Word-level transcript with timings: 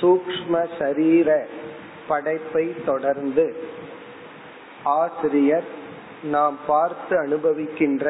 சூக்ம 0.00 0.54
சரீர 0.78 1.28
படைப்பை 2.08 2.64
தொடர்ந்து 2.84 3.46
ஆசிரியர் 4.82 5.68
நாம் 6.22 6.58
பார்த்து 6.66 7.14
அனுபவிக்கின்ற 7.22 8.06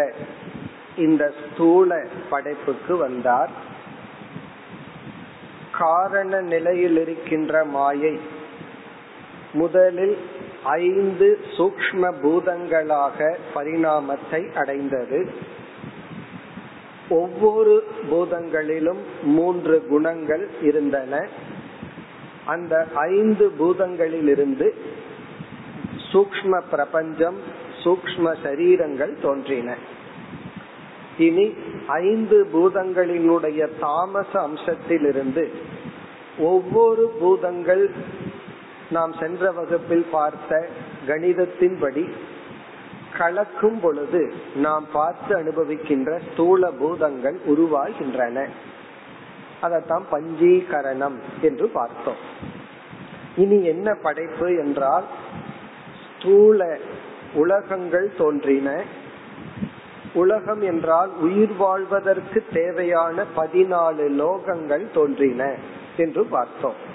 இந்த 0.96 1.32
ஸ்தூல 1.40 1.90
படைப்புக்கு 2.30 2.96
வந்தார். 2.96 3.52
காரண 5.72 6.40
நிலையில் 6.40 6.98
இருக்கின்ற 7.00 7.64
மாயை 7.64 8.20
முதலில் 9.52 10.16
ஐந்து 10.62 11.28
சூக்ம 11.56 12.12
பூதங்களாக 12.22 13.36
பரிணாமத்தை 13.54 14.42
அடைந்தது. 14.54 15.20
ஒவ்வொரு 17.08 17.84
பூதங்களிலும் 18.10 19.02
மூன்று 19.22 19.86
குணங்கள் 19.88 20.48
இருந்தன. 20.62 21.28
அந்த 22.44 22.86
ஐந்து 22.94 23.52
பூதங்களிலிருந்து 23.58 24.70
சூக்ம 26.12 26.60
பிரபஞ்சம் 26.70 27.36
சூக்ம 27.84 28.34
சரீரங்கள் 28.42 29.20
தோன்றின. 29.22 29.76
இனி 31.18 31.54
ஐந்து 31.86 32.46
பூதங்களினுடைய 32.52 33.68
தாமச 33.80 34.48
அம்சத்திலிருந்து 34.48 35.48
ஒவ்வொரு 36.38 37.12
பூதங்கள் 37.20 37.90
நாம் 38.90 39.12
சென்ற 39.20 39.52
வகுப்பில் 39.52 40.06
பார்த்த 40.10 40.68
கணிதத்தின்படி 41.06 42.08
கலக்கும் 43.18 43.80
பொழுது 43.80 44.32
நாம் 44.54 44.86
பார்த்து 44.92 45.32
அனுபவிக்கின்ற 45.38 46.18
ஸ்தூல 46.32 46.70
பூதங்கள் 46.70 47.38
உருவாகின்றன. 47.48 48.46
அதத்தான் 49.62 50.04
பஞ்சீகரணம் 50.10 51.18
என்று 51.40 51.68
பார்த்தோம். 51.68 52.20
இனி 53.36 53.64
என்ன 53.64 53.94
படைப்பு 53.94 54.56
என்றால் 54.56 55.04
ஸ்தூல 56.18 56.78
உலகங்கள் 57.34 58.12
தோன்றின. 58.18 58.82
உலகம் 60.14 60.62
என்றால் 60.62 61.10
உயிர் 61.20 61.56
வாழ்வதற்கு 61.56 62.44
தேவையான 62.52 63.24
பதினாலு 63.36 64.04
லோகங்கள் 64.20 64.84
தோன்றின 64.94 65.54
என்று 65.96 66.24
பார்த்தோம். 66.24 66.92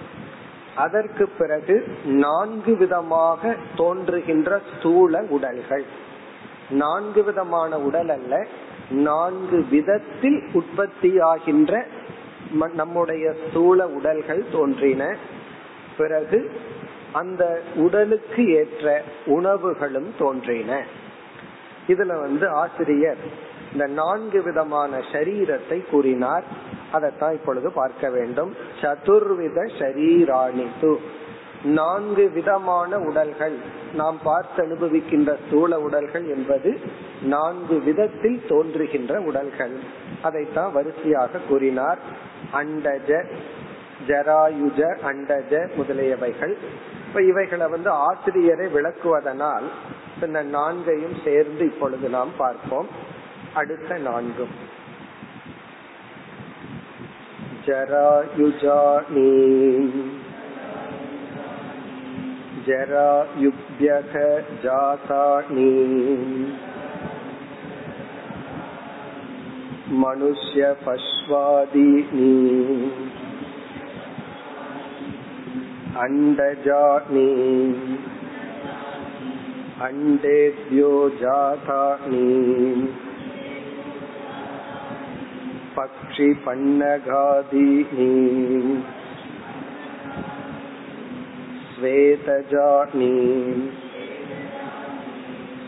அதற்கு 0.75 1.29
பிறகு 1.29 1.75
நான்கு 2.03 2.77
விதமாக 2.77 3.55
தோன்றுகின்ற 3.75 4.61
ஸ்தூல 4.77 5.23
உடல்கள். 5.29 5.85
நான்கு 6.69 7.23
விதமான 7.23 7.79
உடல் 7.79 8.09
அல்ல 8.09 8.45
நான்கு 8.89 9.65
விதத்தில் 9.69 10.49
உற்பத்தியாகின்ற 10.53 11.83
நம்முடைய 12.73 13.35
ஸ்தூல 13.47 13.87
உடல்கள் 13.87 14.45
தோன்றின. 14.51 15.15
பிறகு 15.97 16.51
அந்த 17.11 17.61
உடலுக்கு 17.75 18.53
ஏற்ற 18.55 19.03
உணவுகளும் 19.25 20.13
தோன்றின. 20.19 20.83
இதுல 21.87 22.19
வந்து 22.21 22.49
ஆசிரியர் 22.49 23.17
இந்த 23.71 23.87
நான்கு 23.87 24.41
விதமான 24.41 24.97
சரீரத்தை 25.11 25.89
கூறினார். 25.89 26.43
அதைத்தான் 26.91 27.33
இப்பொழுது 27.33 27.71
பார்க்க 27.71 28.09
வேண்டும். 28.09 28.55
சதுர்வித 28.81 29.69
ஷரீராணித்து 29.79 30.95
நான்கு 31.63 32.31
விதமான 32.31 32.97
உடல்கள். 32.97 33.57
நாம் 33.93 34.19
பார்த்து 34.23 34.63
அனுபவிக்கின்ற 34.63 35.37
ஸ்தூல 35.47 35.79
உடல்கள் 35.79 36.27
என்பது 36.27 36.79
நான்கு 37.21 37.79
விதத்தில் 37.79 38.45
தோன்றுகின்ற 38.47 39.21
உடல்கள். 39.21 39.79
அதைத்தான் 40.21 40.71
வரிசையாக 40.71 41.39
கூறினார். 41.49 41.99
அண்டஜ 42.53 43.23
ஜராயுஜ 44.07 44.97
அண்டஜ 45.03 45.69
முதலியவைகள். 45.77 46.55
இப்ப 47.07 47.21
இவைகளை 47.21 47.67
வந்து 47.67 47.89
ஆசிரியரை 47.89 48.67
விளக்குவதனால் 48.67 49.63
இந்த 50.21 50.43
நான்கையும் 50.43 51.17
சேர்ந்து 51.23 51.65
இப்பொழுது 51.65 52.09
நாம் 52.09 52.29
பார்ப்போம். 52.37 52.87
அடுத்த 53.53 53.95
நான்கும் 53.95 54.77
ஜராயுஜா 57.65 59.01
நீ 59.09 59.27
जरायुभ्यः 62.68 64.12
जातानि 64.64 65.70
मनुष्यपश्वादीनि 70.02 71.04
अण्डजानि 76.04 77.26
अण्डेभ्यो 79.86 80.92
जातानि 81.20 82.28
पक्षिपन्नगादीनि 85.76 86.52
श्वेतजानि 91.79 93.11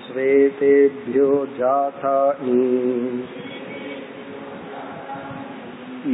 श्वेतेभ्यो 0.07 1.45
जातानि 1.45 2.63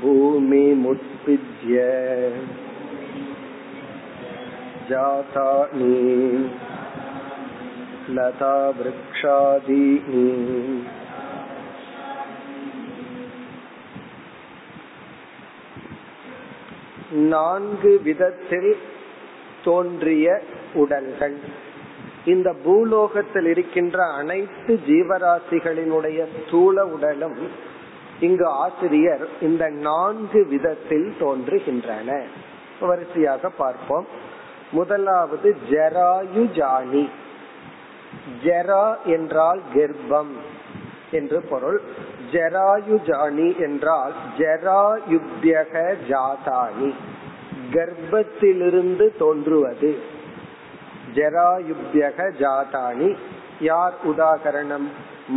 भूमिमुत्पिज्य। 0.03 1.77
जातानि 4.91 5.97
वृक्षादीनि 9.18 10.24
நான்கு 17.30 17.92
விதத்தில் 18.04 18.72
தோன்றிய 19.64 20.28
உடல்கள் 20.74 21.36
இந்த 22.26 22.50
பூலோகத்தில் 22.64 23.48
இருக்கின்ற 23.48 23.98
அனைத்து 24.14 24.74
ஜீவராசிகளினுடைய 24.88 26.20
ஸ்தூல 26.36 26.86
உடலும் 26.88 27.38
இங்கு 28.20 28.48
ஆசிரியர் 28.58 29.26
இந்த 29.42 29.64
நான்கு 29.82 30.42
விதத்தில் 30.50 31.10
தோன்றுகின்றன 31.20 32.10
வரிசையாக 32.82 33.50
பார்ப்போம் 33.58 34.08
முதலாவது 34.72 35.50
ஜராயுஜானி 35.70 37.04
ஜெரா 38.45 38.95
என்றால் 39.05 39.61
கர்ப்பம் 39.75 40.33
என்று 41.11 41.41
பொருள். 41.41 41.81
ஜராயுஜானி 42.33 43.59
என்றால் 43.59 44.13
ஜராயுப்யக 44.39 45.95
ஜாதானி. 46.09 46.93
கர்ப்பத்திலிருந்து 47.71 49.17
தோன்றுவது. 49.19 49.99
ஜராயுப்யக 51.15 52.33
ஜாதானி. 52.39 53.17
யார் 53.61 53.95
உதாகரணம்? 54.07 54.89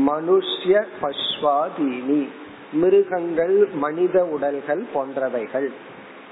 மனுஷ்ய 0.07 0.83
பஸ்வாதீனி 1.01 2.27
மிருகங்கள் 2.71 3.67
மனித 3.73 4.25
உடல்கள் 4.25 4.83
போன்றவைகள். 4.93 5.69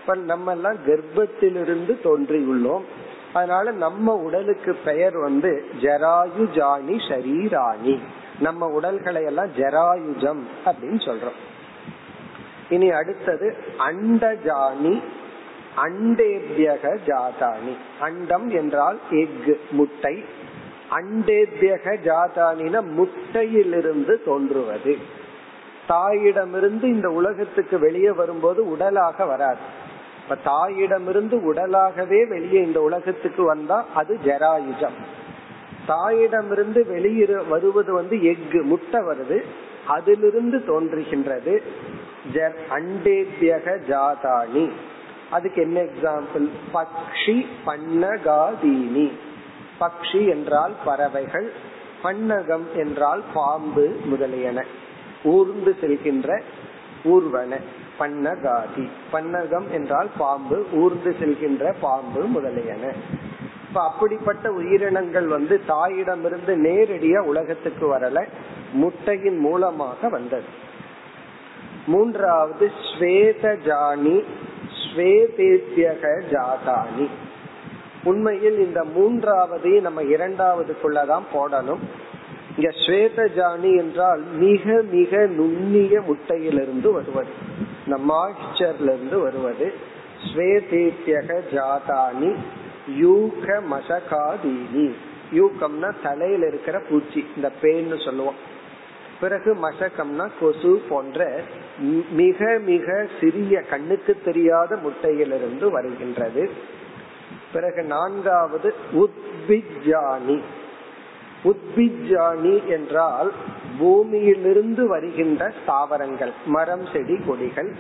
இப்ப 0.01 0.15
நம்ம 0.15 0.51
எல்லாம் 0.51 0.77
கர்ப்பத்திலிருந்து 0.85 1.99
தோன்றியுள்ளோம். 2.03 2.83
அதனால 3.33 3.71
நம்ம 3.71 4.13
உடலுக்கு 4.13 4.77
பெயர் 4.85 5.17
வந்து 5.17 5.65
ஜராயுஜானி 5.81 6.99
ஷரீராணி. 7.09 7.99
நம்ம 8.39 8.67
உடல்களை 8.67 9.23
எல்லாம் 9.23 9.49
ஜராயுஜம் 9.55 10.39
அப்படின்னு 10.65 11.07
சொல்றோம். 11.07 11.37
இனி 12.69 12.89
அடுத்தது 12.89 13.57
அண்டஜானி 13.79 15.01
அண்டேபியக 15.77 16.97
ஜாதானி. 17.05 17.75
அண்டம் 17.99 18.49
என்றால் 18.49 18.99
எக் 19.11 19.59
முட்டை. 19.71 20.25
அண்டேபியக 20.91 21.95
ஜாதானின 22.03 22.83
முட்டையிலிருந்து 22.97 24.23
தோன்றுவது. 24.25 24.97
தாயிடமிருந்து 25.89 26.83
இந்த 26.83 27.09
உலகத்துக்கு 27.09 27.79
வெளியே 27.79 28.11
வரும்போது 28.11 28.77
உடலாக 28.77 29.27
வராது. 29.27 29.77
இப்ப 30.29 30.51
தாயிடமிருந்து 30.51 31.37
உடலாகவே 31.51 32.27
வெளியே 32.27 32.61
இந்த 32.61 32.81
உலகத்துக்கு 32.81 33.43
வந்தா 33.43 33.85
அது 33.95 34.17
ஜராயுஜம். 34.25 34.97
தாயிடமிருந்து 35.87 36.87
வெளியே 36.87 37.25
வருவது 37.49 37.93
வந்து 37.93 38.23
எஃகு 38.23 38.61
முட்டை 38.63 39.01
வருது. 39.01 39.43
அதிலிருந்து 39.87 40.57
தோன்றுகின்றது 40.67 41.55
அண்டேபியக 42.69 43.73
ஜாதானி. 43.87 44.69
அதுக்கு 45.29 45.61
என்ன 45.61 45.79
எக்ஸாம்பிள் 45.81 46.47
பக்ஷி 46.73 47.37
பன்னகாதீனி. 47.65 49.07
பக்ஷி 49.81 50.21
என்றால் 50.29 50.75
பறவைகள் 50.85 51.51
பன்னகம் 52.03 52.67
என்றால் 52.75 53.23
பாம்பு 53.33 53.99
முதலியன. 54.05 54.65
ஊர்ந்து 55.23 55.75
செல்கின்ற 55.81 56.41
ஊர்வன. 57.05 57.61
பன்னகாதி. 57.99 58.89
பன்னகம் 59.13 59.69
என்றால் 59.71 60.09
பாம்பு 60.17 60.65
ஊர்ந்து 60.73 61.15
செல்கின்ற 61.19 61.73
பாம்பு 61.81 62.21
முதலியன. 62.21 62.91
இப்ப 63.67 63.83
அப்படிப்பட்ட 63.83 64.51
உயிரினங்கள் 64.51 65.27
வந்து 65.27 65.61
தாயிடமிருந்து 65.67 66.55
நேரடியா 66.63 67.17
உலகத்துக்கு 67.17 67.95
வரல 67.95 68.27
முட்டையின் 68.73 69.37
மூலமாக 69.37 70.09
வந்தது. 70.09 70.67
மூன்றாவது 71.87 72.71
ஸ்வேத 72.83 73.55
ஜானி 73.55 74.23
ஸ்வேதேத்தியக 74.81 76.21
ஜாதானி. 76.31 77.07
உண்மையில் 78.03 78.65
இந்த 78.65 78.83
மூன்றாவது 78.83 79.81
நம்ம 79.81 80.01
இரண்டாவதுக்குள்ளதான் 80.01 81.23
போடணும். 81.33 81.79
இங்க 82.59 82.71
ஸ்வேத 82.85 83.29
ஜானி 83.35 83.77
என்றால் 83.77 84.21
மிக 84.21 84.81
மிக 84.91 85.25
நுண்ணிய 85.25 85.99
முட்டையிலிருந்து 85.99 86.91
வருவது. 86.91 87.29
இந்த 87.85 87.99
மாய்ச்சர்ல 88.09 88.89
இருந்து 88.95 89.19
வருவது. 89.19 89.73
ஸ்வேதேத்தியக 90.25 91.37
ஜாதானி 91.51 92.35
யூக 92.97 93.61
மசகாதீனி. 93.71 94.91
யூகம்னா 95.33 95.93
தலையில 96.03 96.47
இருக்கிற 96.47 96.81
பூச்சி 96.89 97.27
இந்த 97.35 97.51
பேன்னு 97.61 98.05
சொல்லுவோம். 98.05 98.35
பிறகு 99.19 99.55
மசகம்னா 99.69 100.29
கொசு 100.39 100.81
போன்ற 100.89 101.41
மிக 102.11 102.59
மிக 102.65 103.07
சிறிய 103.21 103.61
கண்ணுக்கு 103.61 104.21
தெரியாத 104.25 104.75
முட்டையிலிருந்து 104.75 105.71
வருகின்றது. 105.71 106.49
பிறகு 107.53 107.83
நான்காவது 107.83 108.73
உத்பிஜானி. 108.93 110.39
உத்பிஜானி 111.43 112.65
என்றால் 112.65 113.33
பூமியிலிருந்து 113.79 114.87
வருகின்ற 114.87 115.53
தாவரங்கள் 115.65 116.31
மரம் 116.45 116.85
செடி 116.93 117.19
கொடிகள். 117.27 117.71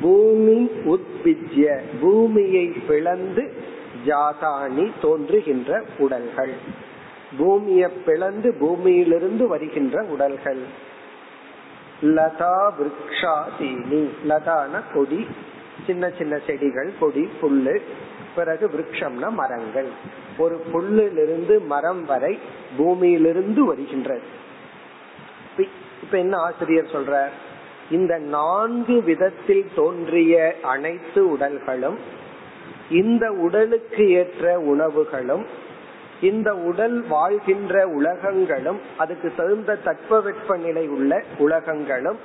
பூமி 0.00 0.70
உத்பிஜ்ய 0.84 1.80
பூமியை 2.00 2.66
பிளந்து 2.66 3.52
ஜாதானி 4.06 4.90
தோன்றுகின்ற 5.00 5.82
உடல்கள். 5.98 6.54
பூமியை 7.38 7.90
பிளந்து 8.04 8.52
பூமியிலிருந்து 8.52 9.46
வருகின்ற 9.46 10.02
உடல்கள். 10.02 10.62
லதா 12.02 12.72
விரக்ஷாதீனி 12.78 14.08
லதான 14.28 14.82
கொடி 14.94 15.26
சின்ன 15.86 16.10
சின்ன 16.18 16.38
செடிகள் 16.46 16.92
கொடி 17.00 17.28
புல்லு. 17.42 17.80
பிறகு 18.34 18.68
விரக்ஷம்னா 18.68 19.28
மரங்கள். 19.30 19.88
ஒரு 20.38 20.64
புல்லிலிருந்து 20.72 21.66
மரம் 21.66 22.04
வரை 22.04 22.38
பூமியிலிருந்து 22.76 23.64
வருகின்றது. 23.64 24.40
இப்ப 26.02 26.18
என்ன 26.18 26.36
ஆசிரியர் 26.36 26.92
சொல்ற 26.92 27.26
இந்த 27.90 28.18
நான்கு 28.18 29.02
விதத்தில் 29.02 29.70
தோன்றிய 29.74 30.54
அனைத்து 30.62 31.36
உடல்களும் 31.36 31.96
இந்த 32.90 33.32
உடலுக்கு 33.32 34.10
ஏற்ற 34.10 34.58
உணவுகளும் 34.60 35.46
இந்த 36.22 36.54
உடல் 36.54 37.04
வாழ்கின்ற 37.08 37.86
உலகங்களும் 37.86 38.80
அதுக்கு 38.98 39.32
தகுந்த 39.36 39.78
தட்பவெட்ப 39.84 40.58
நிலை 40.58 40.88
உள்ள 40.88 41.22
உலகங்களும் 41.38 42.18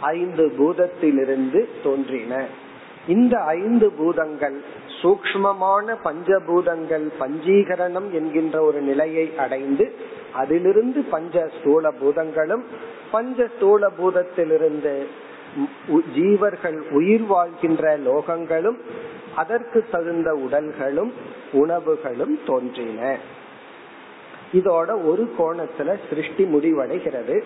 ஐந்து 0.00 0.52
பூதத்திலிருந்து 0.58 1.68
தோன்றின. 1.82 2.46
இந்த 3.08 3.40
ஐந்து 3.40 3.90
பூதங்கள் 3.90 4.62
சூக்மமான 5.02 5.96
பஞ்சபூதங்கள் 6.04 7.06
பஞ்சீகரணம் 7.20 8.08
என்கின்ற 8.12 8.62
ஒரு 8.62 8.80
நிலையை 8.80 9.36
அடைந்து 9.36 9.94
அதிலிருந்து 10.32 11.00
பஞ்ச 11.02 11.48
ஸ்தூல 11.58 11.90
பூதங்களும் 11.90 12.64
பஞ்ச 13.10 13.48
ஸ்தூல 13.56 13.90
பூதத்திலிருந்து 13.98 15.06
ஜீவர்கள் 16.16 16.78
உயிர் 16.90 17.26
வாழ்கின்ற 17.26 17.98
லோகங்களும் 17.98 18.78
அதற்கு 19.34 19.86
தகுந்த 19.90 20.30
உடல்களும் 20.32 21.12
உணவுகளும் 21.52 22.34
தோன்றின. 22.46 23.16
இதோட 24.52 24.88
ஒரு 25.10 25.34
கோணத்துல 25.38 25.98
சிருஷ்டி 26.08 26.44
முடிவடைகிறது. 26.44 27.42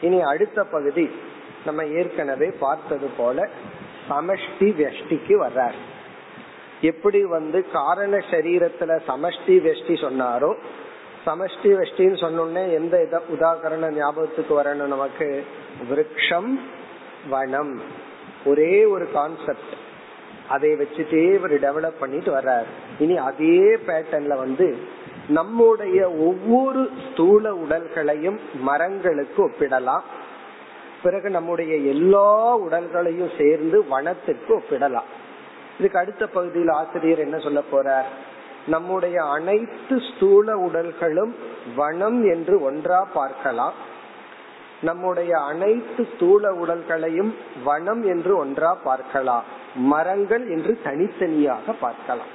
இனி 0.00 0.20
அடுத்த 0.22 0.64
பகுதி 0.64 1.10
நம்ம 1.64 1.84
ஏற்கனவே 1.84 2.48
பார்த்தது 2.60 3.08
போல 3.16 3.48
சமஷ்டி 4.10 4.68
வெஷ்டிக்கு 4.80 5.34
வர்றார். 5.44 5.78
எப்படி 6.80 7.24
வந்து 7.24 7.70
காரண 7.70 8.16
சரீரத்துல 8.30 8.98
சமஷ்டி 9.08 9.46
வெஷ்டி 9.46 9.96
சொன்னாரோ 9.96 10.54
சமஷ்டி 11.26 11.62
வெஷ்டின்னு 11.62 12.16
சொன்னோடனே 12.22 12.72
எந்த 12.72 13.22
உதாகரண 13.32 13.90
ஞாபகத்துக்கு 13.90 14.62
வரணும் 14.62 14.86
நமக்கு? 14.86 15.44
விரக்ஷம் 15.90 16.60
வனம். 17.30 17.80
ஒரே 18.46 18.84
ஒரு 18.84 19.10
கான்செப்ட் 19.12 19.72
அதை 20.48 20.70
வச்சுட்டே 20.70 21.34
இவர் 21.34 21.52
டெவலப் 21.52 22.00
பண்ணிட்டு 22.00 22.34
வர்றார். 22.34 22.64
இனி 22.98 23.16
அதே 23.16 23.74
பேட்டர்ன்ல 23.74 24.36
வந்து 24.36 24.76
நம்முடைய 25.28 26.10
ஒவ்வொரு 26.10 26.90
ஸ்தூல 27.10 27.54
உடல்களையும் 27.54 28.38
மரங்களுக்கு 28.54 29.48
ஒப்பிடலாம். 29.48 30.00
பிறகு 31.02 31.30
நம்முடைய 31.30 31.76
எல்லா 31.76 32.58
உடல்களையும் 32.58 33.30
சேர்ந்து 33.38 33.84
வனத்துக்கு 33.84 34.58
ஒப்பிடலாம். 34.58 35.08
இதுக்கு 35.78 35.98
அடுத்த 35.98 36.26
பகுதியில் 36.26 36.68
ஆசிரியர் 36.68 37.18
என்ன 37.18 37.38
சொல்ல 37.38 37.62
போறார்? 37.72 38.08
நம்முடைய 38.66 39.24
அனைத்து 39.24 40.00
ஸ்தூல 40.00 40.56
உடல்களும் 40.56 41.32
வனம் 41.76 42.24
என்று 42.24 42.62
ஒன்றா 42.62 43.08
பார்க்கலாம். 43.14 43.72
நம்முடைய 44.82 45.38
அனைத்து 45.38 46.06
ஸ்தூல 46.14 46.52
உடல்களையும் 46.52 47.34
வனம் 47.64 48.02
என்று 48.04 48.36
ஒன்றா 48.36 48.74
பார்க்கலாம். 48.74 49.44
மரங்கள் 49.74 50.48
என்று 50.48 50.80
தனித்தனியாக 50.84 51.72
பார்க்கலாம். 51.72 52.32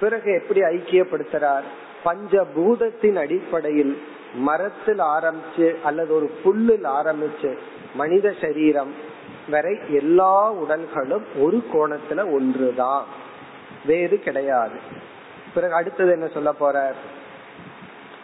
பிறகு 0.00 0.32
எப்படி 0.32 0.60
ஐக்கியப்படுத்துறார்? 0.60 1.66
பஞ்சபூதத்தின் 2.04 3.18
அடிப்படையில் 3.18 4.02
மரத்தில் 4.34 4.98
ஆரம்பிச்சு 4.98 5.80
அல்லது 5.82 6.14
ஒரு 6.14 6.30
புல்லில் 6.44 6.86
ஆரம்பிச்சு 7.00 7.56
மனித 7.94 8.34
சரீரம் 8.40 9.05
வரை 9.50 9.78
எல்லா 9.90 10.52
உடல்களும் 10.52 11.24
ஒரு 11.38 11.64
கோணத்துல 11.72 12.32
ஒன்றுதான். 12.32 13.04
வேறு 13.86 14.18
கிடையாது. 14.18 14.78
பிறகு 15.54 15.74
அடுத்தது 15.74 16.10
என்ன 16.10 16.26
சொல்ல 16.26 16.52
போற? 16.52 16.94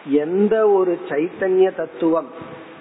எந்த 0.05 0.69
ஒரு 0.69 0.99
சைத்தன்ய 1.09 1.75
தத்துவம் 1.75 2.29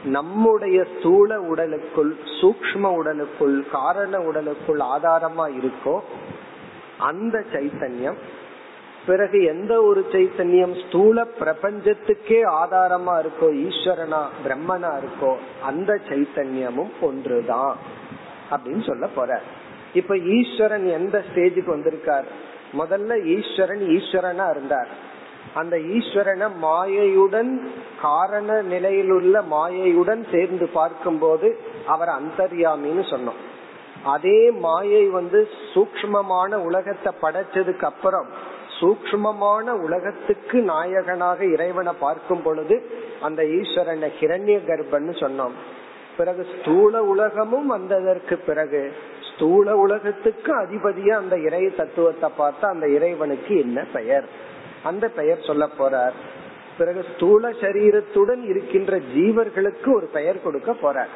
நம்முடைய 0.04 0.86
ஸ்தூல 0.98 1.40
உடலுக்குள் 1.40 2.16
சூக்ம 2.40 2.82
உடலுக்குள் 2.82 3.64
காரண 3.72 4.18
உடலுக்குள் 4.18 4.78
ஆதாரமா 4.78 5.48
இருக்கோ 5.48 6.00
அந்த 6.98 7.44
சைத்தன்யம் 7.52 8.16
பிறகு 9.06 9.44
எந்த 9.44 9.82
ஒரு 9.82 10.06
சைத்தன்யம் 10.12 10.86
ஸ்தூல 10.86 11.24
பிரபஞ்சத்துக்கே 11.24 12.42
ஆதாரமா 12.42 13.22
இருக்கோ 13.22 13.46
ஈஸ்வரனா 13.46 14.24
பிரம்மனா 14.46 14.98
இருக்கோ 14.98 15.36
அந்த 15.62 15.98
சைத்தன்யமும் 16.08 16.90
ஒன்றுதான். 17.00 17.76
அப்படின்னு 18.52 18.84
சொல்ல 18.86 19.06
போற. 19.06 19.40
இப்ப 19.92 20.16
ஈஸ்வரன் 20.36 20.86
எந்த 20.98 21.24
ஸ்டேஜுக்கு 21.28 21.70
வந்திருக்கார்? 21.76 22.28
முதல்ல 22.80 23.16
ஈஸ்வரன் 23.36 23.82
ஈஸ்வரனா 23.96 24.46
இருந்தார். 24.50 24.90
அந்த 25.54 25.76
ஈஸ்வரனை 25.76 26.46
மாயையுடன் 26.62 27.50
காரண 28.02 28.60
நிலையில் 28.62 29.10
உள்ள 29.10 29.42
மாயையுடன் 29.50 30.22
சேர்ந்து 30.30 30.66
பார்க்கும்போது 30.68 31.48
அவர் 31.86 32.08
அந்தர்யாமின்னு 32.08 33.04
சொன்னோம். 33.12 33.40
அதே 34.04 34.50
மாயை 34.50 35.04
வந்து 35.08 35.48
சூக்மமான 35.72 36.54
உலகத்தை 36.54 37.12
படைச்சதுக்கு 37.22 37.84
அப்புறம் 37.84 38.28
சூக்மமான 38.78 39.66
உலகத்துக்கு 39.86 40.58
நாயகனாக 40.62 41.44
இறைவனை 41.44 41.92
பார்க்கும் 42.00 42.42
பொழுது 42.42 42.76
அந்த 43.20 43.42
ஈஸ்வரனை 43.58 44.08
கிரண்ய 44.20 44.56
கர்ப்பன்னு 44.70 45.14
சொன்னோம். 45.24 45.54
பிறகு 46.16 46.46
ஸ்தூல 46.60 47.02
உலகமும் 47.02 47.66
வந்ததற்கு 47.66 48.36
பிறகு 48.36 48.92
ஸ்தூல 49.34 49.76
உலகத்துக்கு 49.76 50.54
அதிபதியா 50.54 51.10
அந்த 51.10 51.38
இறை 51.38 51.74
தத்துவத்தை 51.76 52.30
பார்த்தா 52.38 52.64
அந்த 52.64 52.88
இறைவனுக்கு 52.88 53.58
என்ன 53.58 53.84
பெயர்? 53.92 54.24
அந்த 54.82 55.08
பெயர் 55.08 55.40
சொல்ல 55.40 55.68
போறார். 55.78 56.12
பிறகு 56.78 57.04
ஸ்தூல 57.14 57.50
சரீரத்துடன் 57.50 58.44
இருக்கின்ற 58.44 58.98
ஜீவர்களுக்கு 58.98 59.94
ஒரு 59.94 60.06
பெயர் 60.06 60.42
கொடுக்க 60.42 60.72
போறார். 60.72 61.12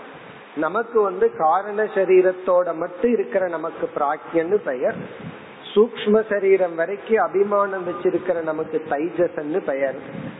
நமக்கு 0.56 1.00
வந்து 1.00 1.36
காரண 1.36 1.84
சரீரத்தோட 1.84 2.74
மட்டும் 2.74 3.12
இருக்கிற 3.12 3.48
நமக்கு 3.48 3.90
பிராக்கியன்னு 3.96 4.54
பெயர். 4.54 4.94
சூக்ம 5.74 6.24
சரீரம் 6.28 6.74
வரைக்கும் 6.74 7.24
அபிமானம் 7.28 7.84
வச்சிருக்கிற 7.88 8.42
நமக்கு 8.42 8.82
தைஜசன்னு 8.90 9.60
பெயர். 9.64 9.94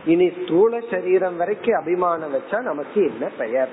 இனி 0.05 0.33
ஸ்தூல 0.43 0.79
சரீரம் 0.91 1.37
வரைக்கும் 1.37 1.79
அபிமானம் 1.79 2.33
வச்சா 2.33 2.61
நமக்கு 2.61 3.01
என்ன 3.01 3.31
பெயர்? 3.37 3.69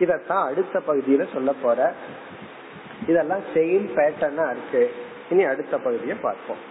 இதத்தான் 0.00 0.44
அடுத்த 0.46 0.76
பகுதியில 0.88 1.24
சொல்ல 1.32 1.50
போற 1.62 1.80
இதெல்லாம் 3.06 3.46
சேம் 3.54 3.86
பேட்டர்னா 3.96 4.46
இருக்கு 4.50 4.82
இனி 5.30 5.42
அடுத்த 5.44 5.74
பகுதியை 5.78 6.16
பார்ப்போம் 6.22 6.62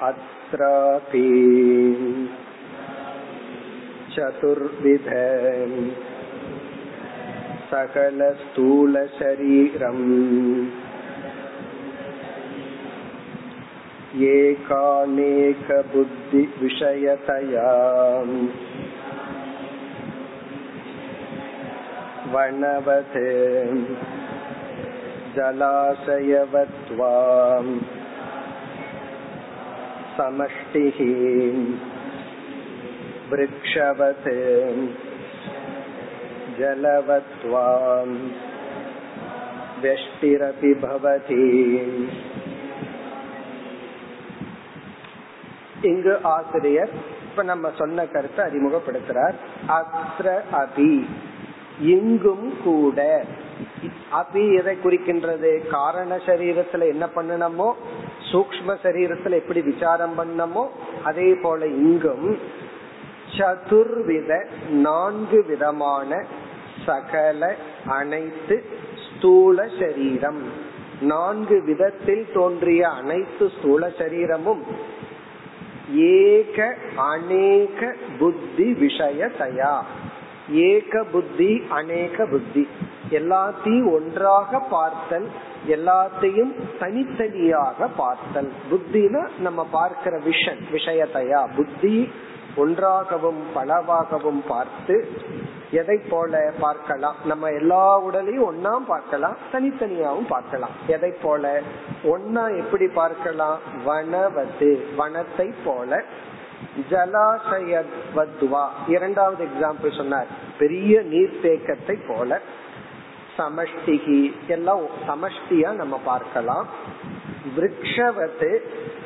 अत्रापि 0.00 1.22
चतुर्विध 4.12 5.08
सकलस्थूलशरीरम् 9.00 10.04
एकानेकबुद्धिविषयतया 16.30 17.66
वनवत् 22.32 23.16
जलाशयवत्वा 25.36 27.12
समष्टिः 30.18 30.98
वृक्षवत् 33.30 34.28
जलवत्वाम् 36.58 38.16
व्यष्टिरपि 39.82 40.72
भवति 40.84 41.44
இங்கு 45.88 46.12
ஆசிரியர் 46.32 46.92
இப்ப 47.26 47.42
நம்ம 47.42 47.66
சொன்ன 47.80 48.04
கருத்தை 48.12 48.42
அறிமுகப்படுத்துறார் 48.46 49.36
அத்ர 49.76 50.26
அபி 50.60 50.94
இங்கும் 51.79 52.53
கூட. 52.63 53.25
அபி 54.13 54.57
எதை 54.57 54.77
குறிக்கின்றது? 54.83 55.67
காரண 55.67 56.15
சரீரத்துல 56.15 56.87
என்ன 56.87 57.05
பண்ணணுமோ 57.15 57.73
சூக்ம 58.31 58.75
சரீரத்துல 58.83 59.31
எப்படி 59.31 59.61
விசாரம் 59.61 60.17
பண்ணமோ 60.17 60.67
அதே 61.03 61.33
போல 61.33 61.65
இங்கும் 61.65 62.39
சதுர்வித 63.37 64.45
நான்கு 64.69 65.45
விதமான 65.47 66.25
சகல 66.85 67.55
அனைத்து 67.87 68.63
ஸ்தூல 69.05 69.67
சரீரம். 69.79 70.41
நான்கு 71.01 71.61
விதத்தில் 71.61 72.27
தோன்றிய 72.33 72.89
அனைத்து 72.89 73.49
ஸ்தூல 73.59 73.89
சரீரமும் 73.97 74.63
ஏக 75.95 76.77
அநேக 76.95 77.95
புத்தி 78.19 78.73
விஷய 78.73 79.29
தயா 79.39 79.79
ஏக 80.49 81.03
புத்தி 81.03 81.63
அநேக 81.69 82.25
புத்தி. 82.25 82.67
எல்லாத்தையும் 83.09 83.93
ஒன்றாக 83.93 84.59
பார்த்தல் 84.59 85.29
எல்லாத்தையும் 85.67 86.53
தனித்தனியாக 86.79 87.87
பார்த்தல். 87.87 88.51
புத்தினா 88.71 89.27
நம்ம 89.39 89.67
பார்க்கிற 89.71 90.19
விஷன் 90.19 90.61
விஷயத்தையா? 90.71 91.47
புத்தி 91.55 92.11
ஒன்றாகவும் 92.55 93.43
பலவாகவும் 93.55 94.41
பார்த்து 94.47 95.11
எதை 95.71 95.97
போல 95.97 96.51
பார்க்கலாம்? 96.59 97.15
நம்ம 97.25 97.51
எல்லா 97.51 97.97
உடலையும் 97.97 98.47
ஒன்னா 98.51 98.77
பார்க்கலாம் 98.87 99.37
தனித்தனியாவும் 99.51 100.27
பார்க்கலாம். 100.27 100.69
எதை 100.87 101.13
போல? 101.21 101.61
ஒன்னா 102.03 102.57
எப்படி 102.57 102.87
பார்க்கலாம்? 102.87 103.59
வனவது 103.85 104.87
வனத்தை 104.97 105.53
போல 105.65 106.03
ஜலாசயத்வத்வா 106.91 108.67
இரண்டாவது 108.87 109.45
எக்ஸாம்பிள் 109.45 109.97
சொன்னார். 109.97 110.27
பெரிய 110.57 110.99
நீர்த்தேக்கத்தை 110.99 111.95
போல 112.07 112.41
சமஷ்டிகி. 113.37 114.33
எல்லாம் 114.47 114.81
சமஷ்டியா 115.07 115.71
நம்ம 115.71 115.99
பார்க்கலாம். 116.05 116.67
விரக்ஷவத்து 117.57 118.59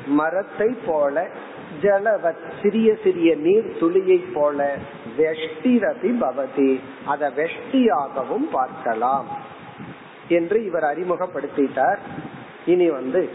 மரத்தை 0.08 0.76
போல 0.86 1.28
ஜலவத் 1.82 2.46
சிறிய 2.62 2.98
சிறிய 3.04 3.36
நீர் 3.36 3.78
துளியை 3.80 4.18
போல 4.18 4.76
வெஷ்டிரதி 5.18 6.12
பவதி. 6.22 6.80
அத 7.06 7.32
வெஷ்டியாகவும் 7.36 8.48
பார்க்கலாம் 8.52 9.28
என்று 10.28 10.66
இவர் 10.66 10.84
அறிமுகப்படுத்திட்டார். 10.84 11.98
இனி 12.66 12.90
வந்து 12.90 13.30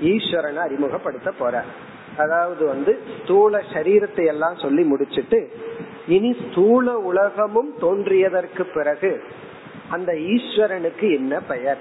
ஈஸ்வரனை 0.00 0.56
அறிமுகப்படுத்த 0.56 1.32
போறார். 1.40 1.70
அதாவது 2.18 2.66
வந்து 2.66 2.98
ஸ்தூல 3.22 3.62
சரீரத்தை 3.72 4.26
எல்லாம் 4.26 4.56
சொல்லி 4.56 4.82
முடிச்சிட்டு 4.82 5.40
இனி 6.06 6.36
ஸ்தூல 6.44 6.98
உலகமும் 6.98 7.70
தோன்றியதற்கு 7.80 8.62
பிறகு 8.74 9.22
அந்த 9.88 10.12
ஈஸ்வரனுக்கு 10.12 11.06
என்ன 11.14 11.40
பெயர்? 11.40 11.80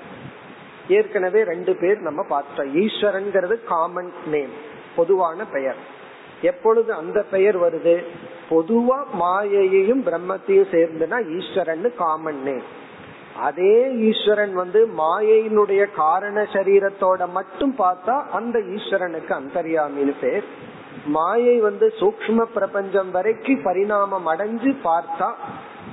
ஏற்கனவே 0.87 1.43
ரெண்டு 1.43 1.75
பேர் 1.75 1.99
நம்ம 1.99 2.21
பார்த்தோம். 2.29 2.75
ஈஸ்வரன்கிறது 2.75 3.55
காமன் 3.63 4.11
நேம் 4.27 4.53
பொதுவான 4.95 5.45
பெயர். 5.45 5.79
எப்பொழுது 6.41 6.93
அந்த 6.93 7.19
பெயர் 7.31 7.57
வருது? 7.57 7.95
பொதுவா 8.49 8.99
மாயையையும் 9.21 10.03
பிரம்மத்தையும் 10.05 10.71
சேர்ந்துனா 10.73 11.17
ஈஸ்வரன் 11.37 11.87
காமன் 11.97 12.41
நேம் 12.43 12.67
அதே 13.39 13.91
ஈஸ்வரன் 13.91 14.53
வந்து 14.53 14.89
மாயையினுடைய 14.97 15.87
காரண 15.95 16.41
சரீரத்தோட 16.41 17.29
மட்டும் 17.29 17.75
பார்த்தா 17.77 18.25
அந்த 18.31 18.59
ஈஸ்வரனுக்கு 18.59 19.31
அந்தர்யாமின்னு 19.31 20.13
பேர். 20.21 20.43
மாயை 21.05 21.59
வந்து 21.59 21.93
சூக்ம 21.99 22.41
பிரபஞ்சம் 22.53 23.11
வரைக்கும் 23.11 23.61
பரிணாமம் 23.61 24.27
அடைஞ்சு 24.27 24.75
பார்த்தா 24.83 25.31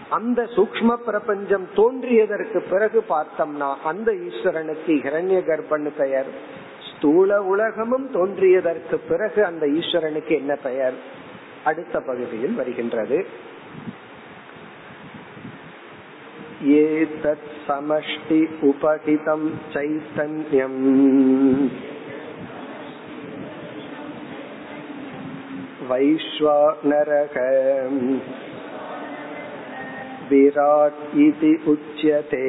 அந்த 0.09 0.43
சூக்ம 0.43 0.95
பிரபஞ்சம் 0.95 1.69
தோன்றியதற்கு 1.77 2.59
பிறகு 2.71 3.05
பார்த்தோம்னா 3.09 3.75
அந்த 3.85 4.13
ஈஸ்வரனுக்கு 4.13 4.87
இரண்ய 4.87 5.39
கர்ப்பன்னு 5.41 5.91
பெயர். 5.99 6.27
ஸ்தூல 6.97 7.43
உலகமும் 7.43 8.11
தோன்றியதற்கு 8.15 8.95
பிறகு 9.09 9.45
அந்த 9.45 9.67
ஈஸ்வரனுக்கு 9.67 10.31
என்ன 10.31 10.55
பெயர்? 10.55 10.93
அடுத்த 11.65 12.01
பகுதியில் 12.01 12.55
வருகின்றது. 12.55 13.27
ஏதத் 16.80 17.48
சமஷ்டி 17.68 18.42
உபகிதம் 18.72 19.48
சைத்தன்யம் 19.74 20.82
वैश्वानरः 25.90 27.36
विराट् 30.30 31.00
इति 31.18 31.52
उच्यते 31.68 32.42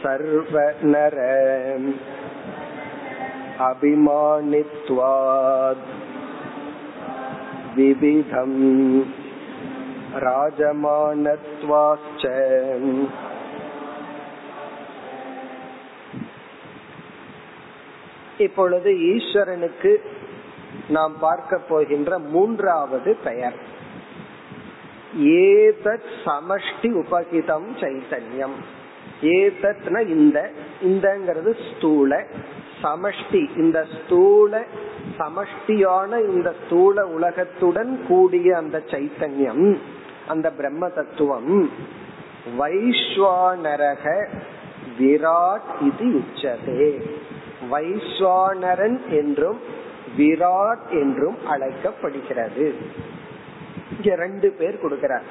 सर्वनर 0.00 1.16
अभिमानित्वात् 3.68 4.24
विविधम् 7.76 8.58
राजमानत्वाश्च 10.26 12.22
இப்பொழுது 18.38 18.90
ஈஸ்வரனுக்கு 19.10 19.92
நாம் 20.88 21.14
பார்க்க 21.20 21.58
போகின்ற 21.68 22.18
மூன்றாவது 22.32 23.10
பெயர் 23.24 23.56
ஏதத் 25.44 26.10
சமஷ்டி 26.24 26.88
உபகிதம் 27.02 27.68
சைத்தன்யம் 27.80 28.56
ஏதத்னா 29.34 30.00
இந்த 30.16 30.38
இந்தங்கிறது 30.82 31.52
ஸ்தூல 31.68 32.12
சமஷ்டி 32.82 33.42
இந்த 33.56 33.78
ஸ்தூல 33.94 34.52
சமஷ்டியான 35.18 36.18
இந்த 36.28 36.48
ஸ்தூல 36.60 37.04
உலகத்துடன் 37.16 37.92
கூடிய 38.08 38.48
அந்த 38.56 38.78
சைத்தன்யம் 38.90 39.66
அந்த 40.27 40.51
பிரம்ம 40.51 40.89
தத்துவம் 40.89 41.69
வைஸ்வானரக 42.59 44.27
விராட் 44.99 45.81
இது 45.81 46.05
உச்சதே. 46.05 47.11
வைஸ்வானரன் 47.71 49.07
என்றும் 49.09 49.59
விராட் 50.17 50.89
என்றும் 50.89 51.47
அழைக்கப்படுகிறது. 51.47 52.75
இங்க 53.97 54.15
ரெண்டு 54.15 54.51
பேர் 54.51 54.79
கொடுக்கிறார். 54.81 55.23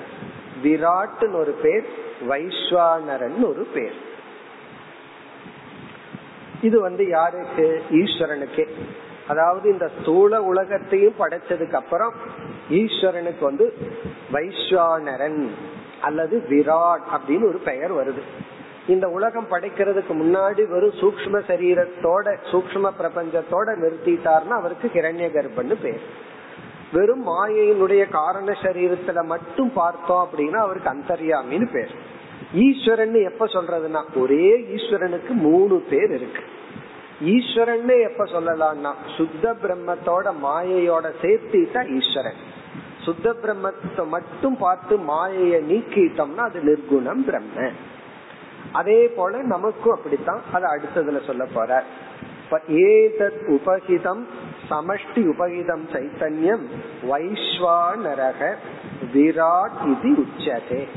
விராட்னு 0.62 1.34
ஒரு 1.34 1.52
பேர் 1.62 1.84
வைஸ்வானரன் 2.28 3.48
ஒரு 3.48 3.68
பேர். 3.74 3.94
இது 6.62 6.80
வந்து 6.80 7.08
யாருக்கு? 7.08 7.82
ஈஸ்வரனுக்கே. 7.90 8.68
அதாவது 9.28 9.70
இந்த 9.70 9.90
ஸ்தூல 10.00 10.42
உலகத்தையும் 10.42 11.14
படைச்சதுக்கு 11.18 11.72
அப்புறம் 11.72 12.14
ஈஸ்வரனுக்கு 12.70 13.40
வந்து 13.40 13.74
வைஸ்வானரன் 14.32 15.48
அல்லது 16.00 16.42
விராட் 16.48 17.06
அப்படின்னு 17.12 17.48
ஒரு 17.48 17.60
பெயர் 17.64 17.92
வருது. 17.92 18.22
இந்த 18.86 19.08
உலகம் 19.08 19.46
படைக்கிறதுக்கு 19.50 20.12
முன்னாடி 20.22 20.68
வெறும் 20.68 20.98
சூக்ம 21.00 21.40
சரீரத்தோட 21.48 22.36
சூக்ம 22.52 22.90
பிரபஞ்சத்தோட 23.00 23.68
நிறுத்திட்டார்னா 23.82 24.56
அவருக்கு 24.60 24.90
கிரண்ய 24.94 25.26
கர்ப்பன்னு 25.34 25.76
பேர். 25.82 26.00
வெறும் 26.92 27.26
மாயையினுடைய 27.26 28.08
காரண 28.08 28.56
சரீரத்துல 28.62 29.24
மட்டும் 29.24 29.72
பார்த்தோம் 29.72 30.28
அப்படின்னா 30.28 30.60
அவருக்கு 30.66 30.90
அந்தர்யாமின்னு 30.90 31.68
பேர். 31.72 31.92
ஈஸ்வரன் 32.54 33.14
எப்ப 33.14 33.46
சொல்றதுன்னா 33.46 34.02
ஒரே 34.14 34.56
ஈஸ்வரனுக்கு 34.74 35.28
மூணு 35.28 35.84
பேர் 35.90 36.10
இருக்கு. 36.10 36.42
ஈஸ்வரன் 37.20 37.88
எப்ப 37.88 38.24
சொல்லலாம்னா 38.24 38.92
சுத்த 39.16 39.54
பிரம்மத்தோட 39.62 40.32
மாயையோட 40.44 41.12
சேர்த்திட்டா 41.22 41.82
ஈஸ்வரன். 41.96 42.40
சுத்த 43.12 43.34
பிரம்மத்தை 43.42 44.06
மட்டும் 44.06 44.56
பார்த்து 44.56 44.98
மாயைய 44.98 45.60
நீக்கிட்டோம்னா 45.70 46.36
அது 46.36 46.60
நிர்குணம் 46.60 47.24
பிரம்ம. 47.26 47.70
அதே 48.72 49.06
போல 49.08 49.42
நமக்கும் 49.42 49.94
அப்படித்தான். 49.94 50.40
அது 50.52 50.66
அடுத்ததுல 50.76 51.26
சொல்ல 51.26 51.44
போற. 51.44 51.82
ஏதத் 52.68 53.40
உபகிதம் 53.48 54.22
சமஷ்டி 54.70 55.14
உபகிதம் 55.14 55.82
சைத்தன்யம் 55.92 56.66
வைஸ்வானரக 57.02 58.54
விராட் 59.14 59.86
இது 59.86 60.26
உச்சதே. 60.26 60.88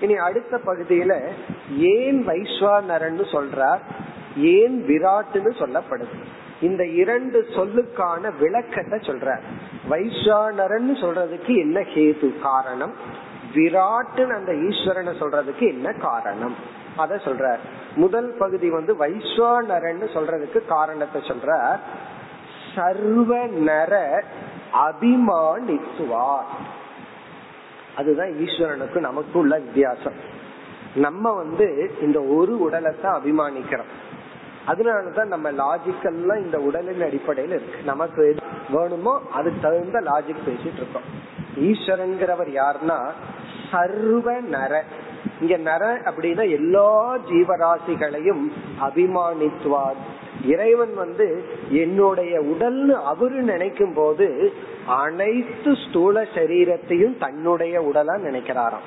இனி 0.00 0.14
அடுத்த 0.14 0.60
பகுதியில 0.66 1.28
ஏன் 1.76 2.28
வைஸ்வானரன் 2.28 3.24
சொல்றார்? 3.32 3.80
ஏன் 4.36 4.84
விராட்னு 4.86 5.50
சொல்லப்படுது? 5.58 6.22
இந்த 6.62 6.82
இரண்டு 7.02 7.38
சொல்லுக்கான 7.56 8.30
விளக்கத்தை 8.38 8.98
சொல்ற 8.98 9.28
வைஸ்வானரன் 9.90 10.90
சொல்றதுக்கு 11.02 11.52
என்ன 11.64 11.80
ஹேது 11.94 12.28
காரணம்? 12.40 12.94
விராட்டுன்னு 13.54 14.36
அந்த 14.40 14.52
ஈஸ்வரனை 14.68 15.12
சொல்றதுக்கு 15.22 15.64
என்ன 15.74 15.88
காரணம்? 15.92 16.54
அத 16.96 17.16
சொல்ற 17.24 17.46
முதல் 17.94 18.30
பகுதி 18.38 18.70
வந்து 18.70 18.92
வைஸ்வானரன் 18.94 20.04
சொல்றதுக்கு 20.14 20.60
காரணத்தை 20.66 21.20
சொல்ற 21.20 21.78
சர்வ 22.74 23.30
நர 23.68 23.94
அபிமானித்துவார். 24.86 26.52
அதுதான் 27.96 28.32
ஈஸ்வரனுக்கு 28.44 28.98
நமக்கு 29.08 29.36
உள்ள 29.38 29.54
வித்தியாசம். 29.58 30.18
நம்ம 30.94 31.32
வந்து 31.32 31.66
இந்த 32.00 32.18
ஒரு 32.36 32.54
உடலை 32.60 32.92
தான் 33.02 33.18
அபிமானிக்கிறோம். 33.20 33.92
அதனாலதான் 34.66 35.24
நம்ம 35.24 35.50
லாஜிக்கெல்லாம் 35.50 36.40
இந்த 36.44 36.60
உடலின் 36.60 37.00
அடிப்படையில 37.00 37.54
இருக்கு. 37.54 37.78
நமக்கு 37.84 38.36
வேணுமோ 38.70 39.22
அதுக்கு 39.32 39.60
தகுந்த 39.60 40.00
லாஜிக் 40.00 40.48
பேசிட்டு 40.48 40.76
இருக்கோம். 40.76 41.30
ஈஸ்வரங்கிறவர் 41.60 42.60
யாருன்னா 42.60 43.10
சர்வ 43.70 44.40
நர. 44.40 44.82
இங்க 45.40 45.56
நர 45.56 46.00
அப்படின்னா 46.04 46.50
எல்லா 46.50 47.16
ஜீவராசிகளையும் 47.16 48.52
அபிமானித்துவார். 48.80 50.00
இறைவன் 50.44 50.94
வந்து 50.94 51.44
என்னுடைய 51.70 52.40
உடல்னு 52.40 52.88
அவரு 52.88 53.42
நினைக்கும் 53.42 53.94
போது 53.94 54.52
அனைத்து 54.86 55.74
ஸ்தூல 55.88 56.22
சரீரத்தையும் 56.22 57.18
தன்னுடைய 57.18 57.80
உடலா 57.80 58.16
நினைக்கிறாராம். 58.16 58.86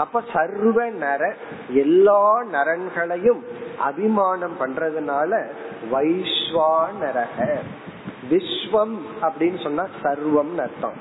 அப்ப 0.00 0.22
சர்வ 0.32 0.90
நர 0.90 1.34
எல்லா 1.68 2.42
நரன்களையும் 2.42 3.42
அபிமானம் 3.78 4.56
பண்றதுனால 4.60 5.50
வைஸ்வானரக 5.92 7.58
விஸ்வம் 8.30 8.98
அப்படின்னு 9.22 9.62
சொன்னா 9.62 9.86
சர்வம் 10.02 10.58
அர்த்தம். 10.58 10.98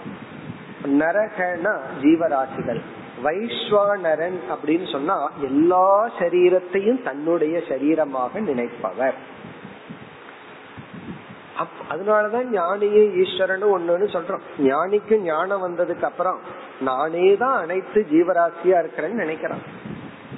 நரகனா 0.84 1.80
ஜீவராசிகள். 2.02 2.82
வைஸ்வானரன் 3.24 4.40
அப்படின்னு 4.54 4.92
சொன்னா 4.92 5.32
எல்லா 5.42 6.10
சரீரத்தையும் 6.20 7.04
தன்னுடைய 7.04 7.62
சரீரமாக 7.70 8.40
நினைப்பவர். 8.40 9.18
அதனாலதான் 11.92 12.48
ஞானியே 12.54 13.04
ஈஸ்வரன் 13.24 13.64
ஒண்ணுன்னு 13.64 14.08
சொல்றோம். 14.16 14.42
ஞானிக்கு 14.60 15.18
ஞானம் 15.18 15.64
வந்ததுக்கு 15.68 16.04
அப்புறம் 16.04 16.68
நானே 16.82 17.36
தான் 17.36 17.58
அனைத்து 17.60 18.06
ஜீவராசியா 18.12 18.78
இருக்கிறேன்னு 18.82 19.24
நினைக்கிறான். 19.24 19.63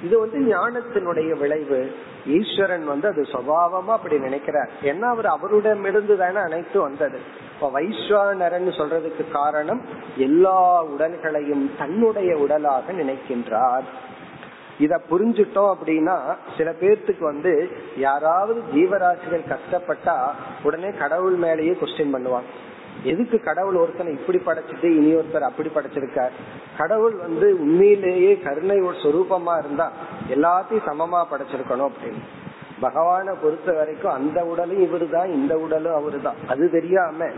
இது 0.02 0.18
வந்து 0.18 0.38
ஞானத்தினுடைய 0.38 1.38
விளைவு. 1.38 1.96
ஈஸ்வரன் 2.26 2.84
வந்து 2.84 3.08
அது 3.08 3.22
சுவாவமா 3.22 3.92
அப்படி 3.96 4.18
நினைக்கிறார். 4.18 4.70
ஏன்னா 4.82 5.00
அவர் 5.00 5.26
அவருடமிருந்து 5.26 6.16
தானே 6.16 6.36
அனைத்து 6.36 6.80
வந்தது. 6.80 7.18
இப்ப 7.54 7.80
வைஸ்வானரன் 7.80 8.68
சொல்றதுக்கு 8.78 9.30
காரணம் 9.30 9.82
எல்லா 10.16 10.84
உடல்களையும் 10.84 11.70
தன்னுடைய 11.78 12.36
உடலாக 12.36 12.92
நினைக்கின்றார். 12.92 13.82
இத 14.78 15.00
புரிஞ்சுட்டோம் 15.10 15.74
அப்படின்னா 15.74 16.16
சில 16.56 16.70
பேர்த்துக்கு 16.80 17.20
வந்து 17.20 17.70
யாராவது 17.96 18.62
ஜீவராசிகள் 18.74 19.50
கஷ்டப்பட்டா 19.52 20.16
உடனே 20.62 20.90
கடவுள் 20.90 21.34
மேலேயே 21.34 21.76
கொஸ்டின் 21.80 22.14
பண்ணுவாங்க. 22.14 22.50
எதுக்கு 23.02 23.40
கடவுள் 23.40 23.74
ஒருத்தனை 23.74 24.12
இப்படி 24.12 24.38
படைச்சிட்டு 24.38 24.84
இனி 24.84 25.14
ஒருத்தர் 25.14 25.40
அப்படி 25.40 25.68
படைச்சிருக்கார்? 25.68 26.30
கடவுள் 26.78 27.14
வந்து 27.14 27.60
உண்மையிலேயே 27.60 28.38
கருணை 28.38 28.80
ஒரு 28.80 28.96
சொரூபமா 28.96 29.58
இருந்தா 29.58 29.92
எல்லாத்தையும் 30.28 30.86
சமமா 30.86 31.24
படைச்சிருக்கணும் 31.30 31.90
அப்படின்னு. 31.90 32.22
பகவான 32.82 33.34
பொறுத்த 33.42 33.72
வரைக்கும் 33.72 34.12
அந்த 34.12 34.44
உடலும் 34.44 34.84
இவருதான் 34.84 35.26
இந்த 35.26 35.58
உடலும் 35.58 35.92
அவருதான். 35.92 36.48
அது 36.48 36.70
தெரியாம 36.70 37.28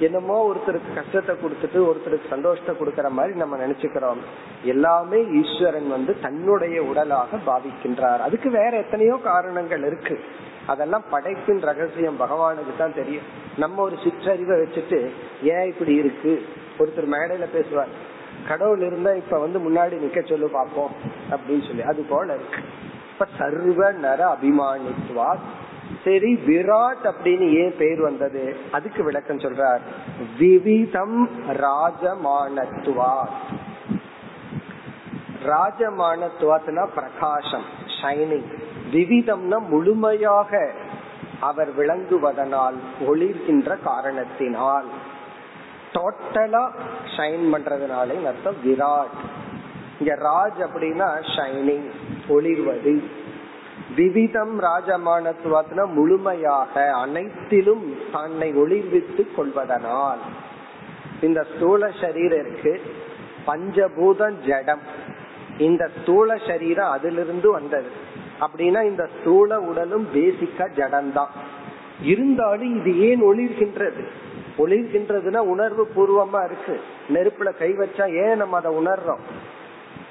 என்னமோ 0.00 0.52
ஒருத்தருக்கு 0.52 0.94
கஷ்டத்தை 0.94 1.36
கொடுத்துட்டு 1.36 1.90
ஒருத்தருக்கு 1.90 2.28
சந்தோஷத்தை 2.30 2.74
கொடுக்கற 2.74 3.10
மாதிரி 3.10 3.36
நம்ம 3.36 3.56
நினைச்சுக்கிறோம். 3.56 4.16
எல்லாமே 4.62 5.24
ஈஸ்வரன் 5.30 5.88
வந்து 5.88 6.20
தன்னுடைய 6.20 6.82
உடலாக 6.82 7.38
பாவிக்கின்றார். 7.46 8.18
அதுக்கு 8.18 8.50
வேற 8.50 8.76
எத்தனையோ 8.76 9.20
காரணங்கள் 9.24 9.82
இருக்கு. 9.82 10.20
அதெல்லாம் 10.66 11.04
படைப்பின் 11.10 11.60
ரகசியம். 11.60 12.20
பகவானுக்கு 12.20 12.76
தான் 12.78 12.94
தெரியும். 12.94 13.22
நம்ம 13.56 13.82
ஒரு 13.82 13.96
சிற்றறிவை 14.04 14.58
வச்சுட்டு 14.58 15.10
ஏன் 15.42 15.66
இப்படி 15.66 15.94
இருக்கு? 15.94 16.46
ஒருத்தர் 16.78 17.12
மேடையில 17.12 17.46
பேசுவார். 17.52 17.88
கடவுள் 18.48 18.80
இருந்தா 18.80 19.10
இப்ப 19.12 19.38
வந்து 19.38 19.58
முன்னாடி 19.58 19.96
நிக்க 20.04 20.28
சொல்லு 20.28 20.50
பாப்போம். 20.54 20.90
அப்படின்னு 21.30 21.66
சொல்லி. 21.66 21.82
அது 21.82 22.04
போல 22.08 22.34
இருக்கு. 22.34 22.58
இப்ப 23.12 23.26
சர்வ 23.38 23.92
நர 23.92 24.32
அபிமானித்வா 24.32 25.36
சரி 26.08 26.34
விராட் 26.46 27.04
அப்படின்னு 27.04 27.52
ஏன் 27.52 27.74
பேர் 27.78 28.00
வந்தது? 28.00 28.56
அதுக்கு 28.72 29.04
விளக்கம் 29.04 29.38
சொல்றார். 29.38 29.80
விவிதம் 30.38 31.30
ராஜமானத்துவா 31.48 33.26
ராஜமானத்துவத்தினா 35.46 36.86
பிரகாசம் 36.94 37.64
ஷைனிங் 38.02 38.48
விவிதம்னா 38.92 39.58
முழுமையாக 39.68 40.72
அவர் 41.40 41.76
விளங்குவதனால் 41.76 42.78
ஒளிர்கின்ற 43.00 43.76
காரணத்தினால். 43.82 44.86
டோட்டலா 45.92 46.64
ஷைன் 47.16 47.46
பண்றதுனாலே 47.52 48.26
அர்த்தம் 48.26 48.62
விராட். 48.64 49.16
இங்க 49.98 50.14
ராஜ் 50.14 50.60
அப்படின்னா 50.60 51.10
ஷைனிங் 51.36 51.90
ஒளிர்வது. 52.28 53.04
விவிதம் 53.96 54.60
ராஜமானத்துவத்தின 54.60 55.92
முழுமையாக 55.92 56.92
அனைத்திலும் 56.92 57.96
தன்னை 58.12 58.56
ஒளிர்வித்து 58.56 59.34
கொள்வதனால். 59.34 60.18
இந்த 61.20 61.46
ஸ்தூல 61.54 61.88
சரீரருக்கு 61.88 62.78
பஞ்சபூதம் 63.46 64.46
ஜடம். 64.46 64.80
இந்த 65.58 65.90
ஸ்தூல 66.00 66.36
சரீரம் 66.46 66.90
அதிலிருந்து 66.90 67.50
வந்தது. 67.50 67.88
அப்படின்னா 68.40 68.82
இந்த 68.84 69.08
ஸ்தூல 69.20 69.60
உடலும் 69.60 70.08
பேசிக்கா 70.14 70.68
ஜடம்தான். 70.76 71.32
இருந்தாலும் 72.02 72.76
இது 72.76 73.00
ஏன் 73.00 73.22
ஒளிர்கின்றது? 73.22 74.06
ஒளிர்கின்றதுன்னா 74.58 75.36
உணர்வு 75.36 75.88
பூர்வமா 75.96 76.44
இருக்கு. 76.44 76.80
நெருப்புல 77.08 77.56
கை 77.58 77.72
வச்சா 77.72 78.28
ஏன் 78.28 78.36
நம்ம 78.36 78.56
அதை 78.56 78.74
உணர்றோம்? 78.74 79.24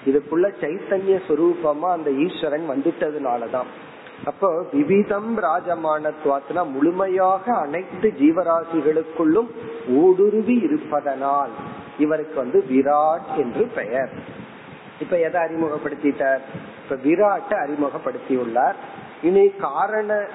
இதுக்குள்ள 0.07 0.47
சைத்தன்ய 0.61 1.19
சுரூபமா 1.27 1.89
அந்த 1.91 2.09
ஈஸ்வரன் 2.11 2.69
வந்துட்டதுனாலதான். 2.69 3.69
அப்போ 4.25 4.65
விவிதம் 4.71 5.37
ராஜமானத்துவத்தினா 5.37 6.71
முழுமையாக 6.71 7.53
அனைத்து 7.53 8.13
ஜீவராசிகளுக்குள்ளும் 8.19 9.49
ஊடுருவி 9.87 10.55
இருப்பதனால் 10.63 11.49
இவருக்கு 11.99 12.35
வந்து 12.35 12.65
விராட் 12.69 13.29
என்று 13.37 13.67
பெயர். 13.75 14.09
இப்ப 15.01 15.19
எதை 15.19 15.41
அறிமுகப்படுத்திட்டார்? 15.41 16.43
இப்ப 16.83 16.95
விராட்டை 17.03 17.55
அறிமுகப்படுத்தியுள்ளார். 17.65 18.77
இனி 19.21 19.49
காரண 19.49 20.27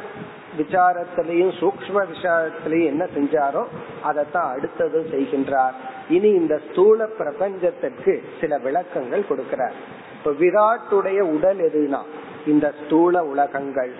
விசாரத்திலையும் 0.58 1.52
சூக்ம 1.60 2.04
விசாரத்திலையும் 2.14 2.86
என்ன 2.86 3.04
செஞ்சாரோ 3.04 3.64
அதைத்தான் 4.02 4.56
அடுத்தது 4.56 5.06
செய்கின்றார். 5.10 5.72
இனி 6.08 6.28
இந்த 6.28 6.60
ஸ்தூல 6.70 7.06
பிரபஞ்சத்திற்கு 7.18 8.22
சில 8.40 8.58
விளக்கங்கள் 8.58 9.24
கொடுக்கிறார். 9.28 9.72
இப்ப 10.18 10.30
விராட்டுடைய 10.30 11.20
உடல் 11.20 11.58
எதுனா? 11.58 12.02
இந்த 12.46 12.72
ஸ்தூல 12.84 13.24
உலகங்கள். 13.24 13.94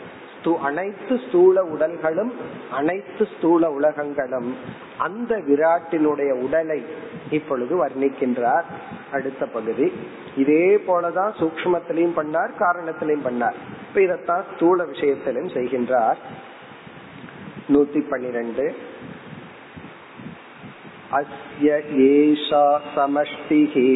அனைத்து 0.63 1.13
ஸ்தூல 1.17 1.63
உடல்களும் 1.65 2.31
அனைத்து 2.71 3.23
ஸ்தூல 3.25 3.69
உலகங்களும் 3.69 4.49
அந்த 4.97 5.31
விராட்டினுடைய 5.47 6.31
உடலை 6.43 6.79
இப்பொழுது 7.29 7.73
வர்ணிக்கின்றார் 7.77 8.67
அடுத்த 9.11 9.45
பகுதி 9.47 9.87
இதே 10.37 10.67
போலதான் 10.87 11.33
சூக்மத்திலையும் 11.39 12.17
பண்ணார் 12.17 12.53
காரணத்திலையும் 12.59 13.27
பண்ணார் 13.27 13.57
இப்ப 13.81 14.01
இதத்தான் 14.01 14.45
ஸ்தூல 14.53 14.85
விஷயத்திலும் 14.85 15.49
செய்கின்றார் 15.49 16.21
நூத்தி 17.69 18.01
பன்னிரண்டு 18.09 18.67
அஸ்ய 21.13 21.73
ஏஷா 22.07 22.65
சமஷ்டிஹி 22.95 23.89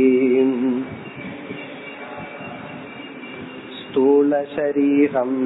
स्थूलशरीरम् 3.93 5.38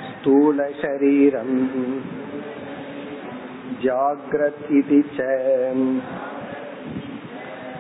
स्थूलशरीरम् 0.08 1.60
जाग्रत् 3.86 4.72
इति 4.80 5.02
च 5.16 5.28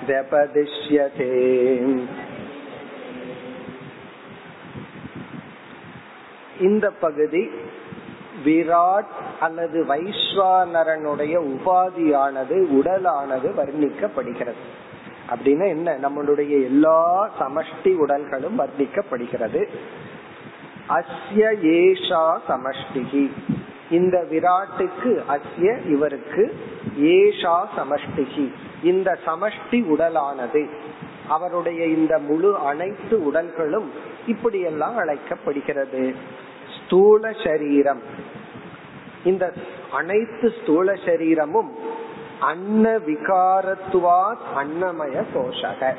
व्यपदिश्यते 0.10 1.32
இந்த 6.61 6.91
பகுதி 6.91 7.51
விராட் 8.45 9.11
அல்லது 9.41 9.85
வைஸ்வானரனுடைய 9.89 11.39
உபாதியானது 11.39 12.67
உடலானது 12.71 13.49
வர்ணிக்கப்படுகிறது. 13.57 14.61
அப்படின்னா 15.31 15.67
என்ன? 15.67 15.99
நம்மளுடைய 15.99 16.49
எல்லா 16.49 17.31
சமஷ்டி 17.41 17.97
உடல்களும் 17.97 18.59
வர்ணிக்கப்படுகிறது. 18.59 19.69
அஸ்ய 20.89 21.51
ஏஷா 21.63 22.39
சமஷ்டிகி. 22.49 23.31
இந்த 23.91 24.27
விராட்டுக்கு 24.31 25.23
அஸ்ய 25.29 25.87
இவருக்கு 25.87 26.57
ஏஷா 27.01 27.65
சமஷ்டிகி. 27.77 28.53
இந்த 28.83 29.19
சமஷ்டி 29.27 29.85
உடலானது 29.87 30.69
அவருடைய 31.29 31.87
இந்த 31.87 32.19
முழு 32.19 32.57
அனைத்து 32.57 33.33
உடல்களும் 33.33 33.91
இப்படியெல்லாம் 34.27 34.97
அழைக்கப்படுகிறது. 34.97 36.15
ஸ்தூல 36.91 37.33
சரீரம். 37.45 38.01
இந்த 39.25 39.53
அனைத்து 39.93 40.53
ஸ்தூல 40.63 40.95
சரீரமும் 41.05 41.71
அன்ன 42.41 42.99
விகாரத்துவா 42.99 44.35
அன்னமய 44.57 45.25
கோஷக. 45.35 45.95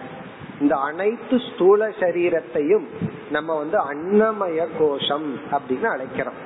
இந்த 0.59 0.75
அனைத்து 0.75 1.39
ஸ்தூல 1.39 1.87
சரீரத்தையும் 1.87 2.87
நம்ம 3.31 3.57
வந்து 3.57 3.77
அன்னமய 3.77 4.67
கோஷம் 4.79 5.39
அப்படின்னு 5.51 5.87
அழைக்கிறோம். 5.87 6.39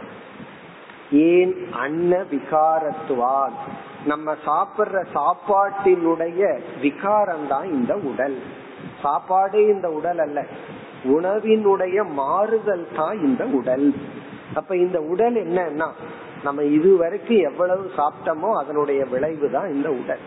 ஏன் 1.12 1.68
அன்ன 1.72 2.18
விகாரத்துவான் 2.18 3.56
நம்ம 4.06 4.36
சாப்பிடுற 4.46 5.06
சாப்பாட்டினுடைய 5.14 6.60
விகாரம் 6.82 7.48
தான் 7.48 7.72
இந்த 7.72 7.96
உடல். 7.96 8.40
சாப்பாடே 9.02 9.66
இந்த 9.66 9.90
உடல் 9.90 10.18
அல்ல. 10.18 10.46
உணவினுடைய 11.04 12.12
மாறுதல் 12.12 12.88
தான் 12.96 13.26
இந்த 13.26 13.46
உடல். 13.46 13.96
அப்ப 14.56 14.76
இந்த 14.76 14.98
உடல் 15.12 15.38
என்னன்னா 15.46 15.88
நம்ம 16.44 16.64
இதுவரைக்கும் 16.78 17.44
எவ்வளவு 17.50 17.92
சாப்பிட்டோமோ 17.98 18.50
அதனுடைய 18.62 19.02
விளைவு 19.06 19.48
தான் 19.52 19.70
இந்த 19.70 19.90
உடல். 19.92 20.24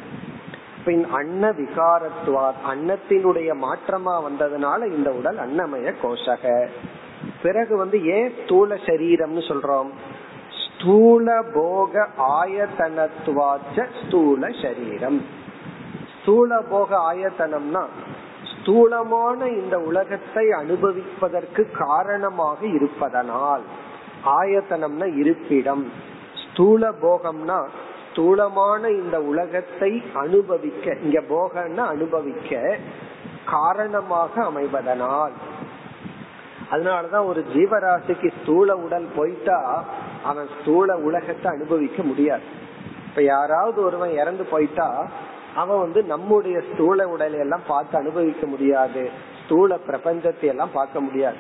இப்ப 0.79 0.93
அன்ன 1.17 1.51
விகாரத்துவார் 1.51 2.59
அன்னத்தினுடைய 2.73 3.51
மாற்றமா 3.65 4.15
வந்ததுனால 4.27 4.81
இந்த 4.97 5.11
உடல் 5.13 5.39
அன்னமய 5.39 5.93
கோஷக. 6.03 6.45
பிறகு 7.43 7.77
வந்து 7.77 7.99
ஏன் 8.17 8.31
ஸ்தூல 8.43 8.75
சரீரம்னு 8.87 9.43
சொல்றோம்? 9.51 9.91
ஸ்தூல 10.65 11.43
போக 11.55 12.09
ஆயத்தனத்துவாச்ச 12.41 13.87
ஸ்தூல 14.01 14.51
சரீரம். 14.63 15.21
ஸ்தூல 16.15 16.61
போக 16.71 16.91
ஆயத்தனம்னா 17.11 17.85
ஸ்தூலமான 18.53 19.41
இந்த 19.61 19.77
உலகத்தை 19.81 20.47
அனுபவிப்பதற்கு 20.53 21.63
காரணமாக 21.83 22.61
இருப்பதனால் 22.67 23.63
ஆயத்தனம்னா 24.27 25.17
இருப்பிடம். 25.17 25.93
ஸ்தூல 26.35 26.91
போகம்னா 27.03 27.67
ஸ்தூலமான 28.11 28.91
இந்த 28.91 29.23
உலகத்தை 29.23 30.03
அனுபவிக்க. 30.15 30.97
இங்க 31.03 31.21
போகன்னா 31.21 31.79
அனுபவிக்க 31.79 32.77
காரணமாக 33.45 34.43
அமைவதனால். 34.43 35.33
அதனாலதான் 36.71 37.27
ஒரு 37.27 37.45
ஜீவராசிக்கு 37.55 38.31
ஸ்தூல 38.43 38.77
உடல் 38.77 39.07
போயிட்டா 39.17 39.85
அவன் 40.25 40.49
ஸ்தூல 40.61 40.97
உலகத்தை 40.97 41.53
அனுபவிக்க 41.53 42.03
முடியாது. 42.03 42.43
இப்ப 43.09 43.23
யாராவது 43.23 43.83
ஒருவன் 43.83 44.11
இறந்து 44.11 44.45
போயிட்டா 44.45 45.09
அவன் 45.55 45.79
வந்து 45.79 46.03
நம்முடைய 46.03 46.63
ஸ்தூல 46.73 47.09
உடலை 47.09 47.39
எல்லாம் 47.39 47.63
பார்த்து 47.67 47.99
அனுபவிக்க 47.99 48.47
முடியாது. 48.47 49.11
ஸ்தூல 49.45 49.79
பிரபஞ்சத்தை 49.87 50.41
எல்லாம் 50.41 50.73
பார்க்க 50.73 51.01
முடியாது. 51.01 51.37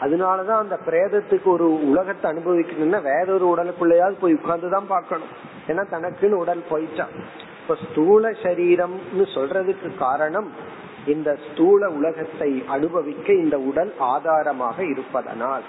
அதனாலதான் 0.00 0.62
அந்த 0.64 0.78
பிரேதத்துக்கு 0.86 1.44
ஒரு 1.44 1.88
உலகத்தை 1.90 2.30
அனுபவிக்கணும்னா 2.30 3.02
வேற 3.02 3.24
ஒரு 3.38 3.46
உடலுக்குள்ளயாவது 3.52 4.16
போய் 4.20 4.34
உட்கார்ந்துதான் 4.34 4.86
பார்க்கணும். 4.86 5.28
ஏன்னா 5.66 5.84
தனக்குன்னு 5.90 6.40
உடல் 6.44 6.62
போயிட்டான் 6.70 7.14
இப்ப 7.60 7.76
ஸ்தூல 7.90 8.30
சரீரம்னு 8.30 9.24
சொல்றதுக்கு 9.34 9.96
காரணம் 9.98 10.76
இந்த 11.06 11.38
ஸ்தூல 11.46 11.88
உலகத்தை 11.88 12.64
அனுபவிக்க 12.68 13.32
இந்த 13.32 13.58
உடல் 13.58 13.92
ஆதாரமாக 13.98 14.84
இருப்பதனால். 14.84 15.62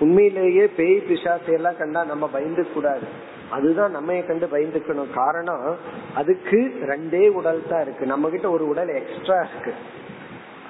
உண்மையிலேயே 0.00 0.66
பேய் 0.66 1.04
பிசாசை 1.08 1.52
எல்லாம் 1.52 1.76
கண்டா 1.76 2.04
நம்ம 2.04 2.28
பயந்து 2.28 2.72
கூடாது. 2.72 3.06
அதுதான் 3.50 3.90
நம்ம 3.90 4.14
கண்டு 4.14 4.46
பயந்துக்கணும். 4.46 5.12
காரணம் 5.14 5.76
அதுக்கு 6.14 6.78
ரெண்டே 6.82 7.28
உடல் 7.28 7.62
தான் 7.68 7.80
இருக்கு. 7.80 8.06
நம்ம 8.06 8.28
கிட்ட 8.28 8.50
ஒரு 8.50 8.68
உடல் 8.68 8.88
எக்ஸ்ட்ரா 8.88 9.46
இருக்கு. 9.50 9.74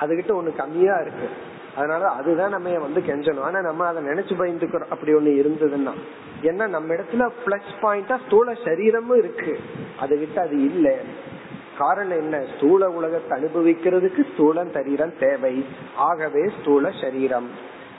அதுகிட்ட 0.01 0.33
ஒண்ணு 0.41 0.57
கம்மியா 0.57 0.97
இருக்கு. 1.01 1.29
அதனால 1.77 2.07
அதுதான் 2.07 2.51
நம்ம 2.51 2.79
வந்து 2.79 3.01
கெஞ்சணும். 3.01 3.41
ஆனா 3.41 3.61
நம்ம 3.61 3.87
அதை 3.87 4.03
நினைச்சு 4.03 4.33
பயந்துக்கிறோம் 4.39 4.89
அப்படி 4.89 5.15
ஒண்ணு 5.15 5.45
இருந்ததுன்னா 5.45 5.93
ஏன்னா 6.43 6.69
நம்ம 6.69 6.95
இடத்துல 6.95 7.31
பிளஸ் 7.47 7.61
பாயிண்டா 7.83 8.19
ஸ்தூல 8.27 8.55
சரீரமும் 8.65 9.19
இருக்கு. 9.19 9.61
அதை 10.01 10.19
விட்டு 10.19 10.41
அது 10.41 10.65
இல்லை. 10.65 10.97
காரணம் 11.79 12.19
என்ன? 12.19 12.45
ஸ்தூல 12.57 12.91
உலகத்தை 12.91 13.43
அனுபவிக்கிறதுக்கு 13.43 14.33
ஸ்தூல 14.33 14.65
சரீரம் 14.65 15.19
தேவை. 15.21 15.65
ஆகவே 15.97 16.51
ஸ்தூல 16.61 16.91
சரீரம். 17.01 17.49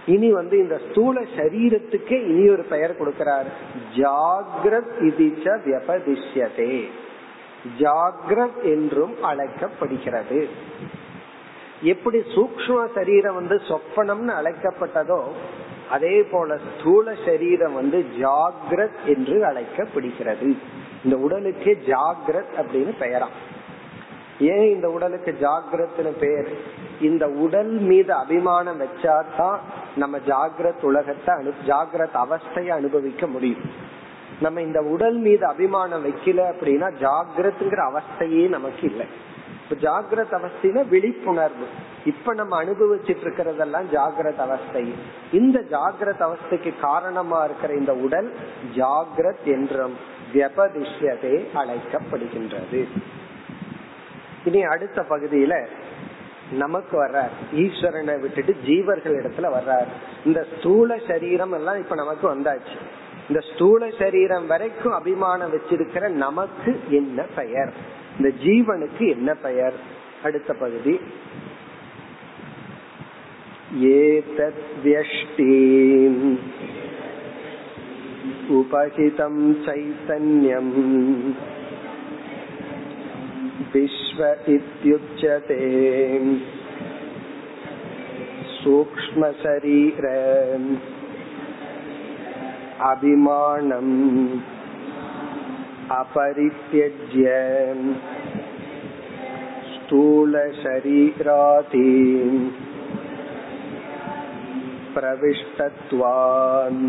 இனி 0.06 0.32
வந்து 0.32 0.58
இந்த 0.58 0.80
ஸ்தூல 0.92 1.22
சரீரத்துக்கே 1.22 2.28
இனி 2.28 2.50
ஒரு 2.50 2.64
பெயர் 2.64 2.96
கொடுக்கிறார். 3.00 3.46
ஜாகிரத் 3.96 4.92
இதிச்ச 5.00 5.60
வியபதிஷ்யதே. 5.66 6.90
ஜாகிரத் 7.80 8.64
என்றும் 8.64 9.24
அழைக்கப்படுகிறது. 9.24 10.48
எப்படி 11.82 12.20
சூக்ம 12.20 12.88
சரீரம் 12.96 13.36
வந்து 13.36 13.56
சொப்பனம்னு 13.56 14.34
அழைக்கப்பட்டதோ 14.42 15.24
அதே 15.90 16.24
போல 16.24 16.58
ஸ்தூல 16.80 17.14
சரீரம் 17.26 17.74
வந்து 17.74 18.06
ஜாகிரத் 18.20 19.06
என்று 19.06 19.46
அழைக்கப்படுகிறது. 19.46 20.56
இந்த 21.04 21.18
உடலுக்கு 21.18 21.78
ஜாகிரத் 21.86 22.58
அப்படின்னு 22.58 22.94
பெயரா. 23.00 23.26
ஏன் 24.40 24.70
இந்த 24.70 24.90
உடலுக்கு 24.90 25.38
ஜாகிரத்னு 25.42 26.20
பெயர் 26.20 26.48
இந்த 27.02 27.28
உடல் 27.28 27.70
மீது 27.70 28.14
அபிமானம் 28.14 28.82
வச்சாதான் 28.82 29.58
நம்ம 29.96 30.18
ஜாகிரத் 30.18 30.82
உலகத்தை 30.82 31.36
அனு 31.36 31.54
ஜாகிரத் 31.66 32.26
அவஸ்தையை 32.26 32.68
அனுபவிக்க 32.68 33.28
முடியும். 33.28 33.72
நம்ம 34.42 34.62
இந்த 34.62 34.82
உடல் 34.82 35.18
மீது 35.18 35.46
அபிமானம் 35.46 36.06
வைக்கல 36.06 36.54
அப்படின்னா 36.54 36.94
ஜாகிரத்ங்கிற 37.00 37.92
அவஸ்தையே 37.92 38.48
நமக்கு 38.48 38.82
இல்லை. 38.82 39.06
இப்ப 39.70 40.04
ஜாகிரத் 40.12 40.88
விழிப்புணர்வு. 40.88 41.66
இப்ப 42.06 42.34
நம்ம 42.34 42.64
அனுபவிச்சுட்டு 42.64 43.20
இருக்கிறதெல்லாம் 43.24 43.84
ஜாகிரத 43.92 44.36
அவஸ்தை. 44.36 44.94
இந்த 45.32 45.64
ஜாகிரத 45.72 46.30
அவஸ்தைக்கு 46.30 46.80
காரணமா 46.80 47.44
இருக்கிற 47.44 47.74
இந்த 47.74 47.94
உடல் 47.94 48.34
ஜாகிரத் 48.76 49.44
என்றும் 49.46 49.94
வியபதிஷ்யதே 50.34 51.48
அழைக்கப்படுகின்றது. 51.54 52.88
இனி 54.46 54.64
அடுத்த 54.64 55.06
பகுதியில 55.10 55.68
நமக்கு 56.52 57.06
வர்றார். 57.06 57.30
ஈஸ்வரனை 57.56 58.20
விட்டுட்டு 58.20 58.56
ஜீவர்கள் 58.66 59.24
இடத்துல 59.24 59.52
வர்றார். 59.58 59.88
இந்த 60.26 60.46
ஸ்தூல 60.58 60.98
சரீரம் 61.08 61.52
எல்லாம் 61.52 61.78
இப்ப 61.78 61.96
நமக்கு 61.96 62.36
வந்தாச்சு. 62.36 62.78
இந்த 63.28 63.40
ஸ்தூல 63.54 63.90
சரீரம் 64.00 64.48
வரைக்கும் 64.48 64.94
அபிமானம் 64.94 65.54
வச்சிருக்கிற 65.54 66.10
நமக்கு 66.10 66.82
என்ன 66.90 67.26
பெயர்? 67.36 67.98
இந்த 68.19 68.29
ஜீவனுக்கு 68.45 69.05
என்ன 69.09 69.31
பெயர் 69.45 69.79
அடுத்த 70.23 70.53
பகுதி 70.55 70.95
ஏதத் 73.95 74.63
வியஷ்டீம் 74.85 76.23
உபகிதம் 78.59 79.43
சைத்தன்யம் 79.67 80.75
विश्व 83.75 84.21
इत्युच्यते 84.49 85.57
सूक्ष्मशरीर 88.55 90.07
अभिमानम् 92.91 93.95
अपरित्यज्य 95.91 97.27
स्थूलशरीराति 100.55 101.89
प्रविष्टत्वान् 104.95 106.83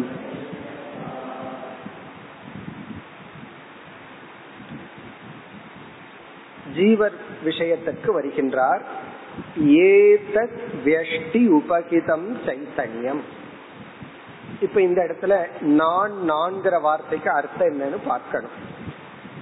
ஜீவர் 6.76 7.17
விஷயத்திற்கு 7.43 8.10
வருகின்றார் 8.13 8.84
ஏதத் 9.88 10.56
வியஷ்டி 10.86 11.41
உபகிதம் 11.58 12.28
சைத்தன்யம் 12.45 13.24
இப்ப 14.62 14.78
இந்த 14.82 15.00
இடத்துல 15.04 15.36
நான் 15.76 16.13
நான்கிற 16.30 16.76
வார்த்தைக்கு 16.82 17.30
அர்த்தம் 17.32 17.69
என்னன்னு 17.69 18.00
பார்க்கணும் 18.08 18.56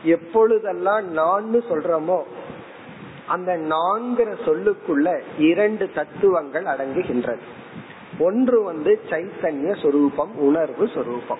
எப்பொழுதெல்லாம் 0.02 1.04
நான் 1.04 1.54
சொல்றோமோ 1.54 2.22
அந்த 3.26 3.56
நான்கிற 3.56 4.34
சொல்லுக்குள்ள 4.46 5.20
இரண்டு 5.38 5.90
தத்துவங்கள் 5.94 6.64
அடங்குகின்றது. 6.64 7.38
ஒன்று 8.18 8.62
வந்து 8.62 9.00
சைத்தன்ய 9.10 9.82
சொரூபம் 9.82 10.36
உணர்வு 10.36 10.88
சொரூபம். 10.94 11.38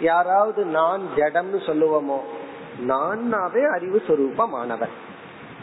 யாராவது 0.00 0.64
நான் 0.64 1.02
ஜடம்னு 1.16 1.60
சொல்லுவோமோ 1.66 2.18
நானாவே 2.86 3.70
அறிவு 3.70 4.02
சொரூபமானவன். 4.06 4.94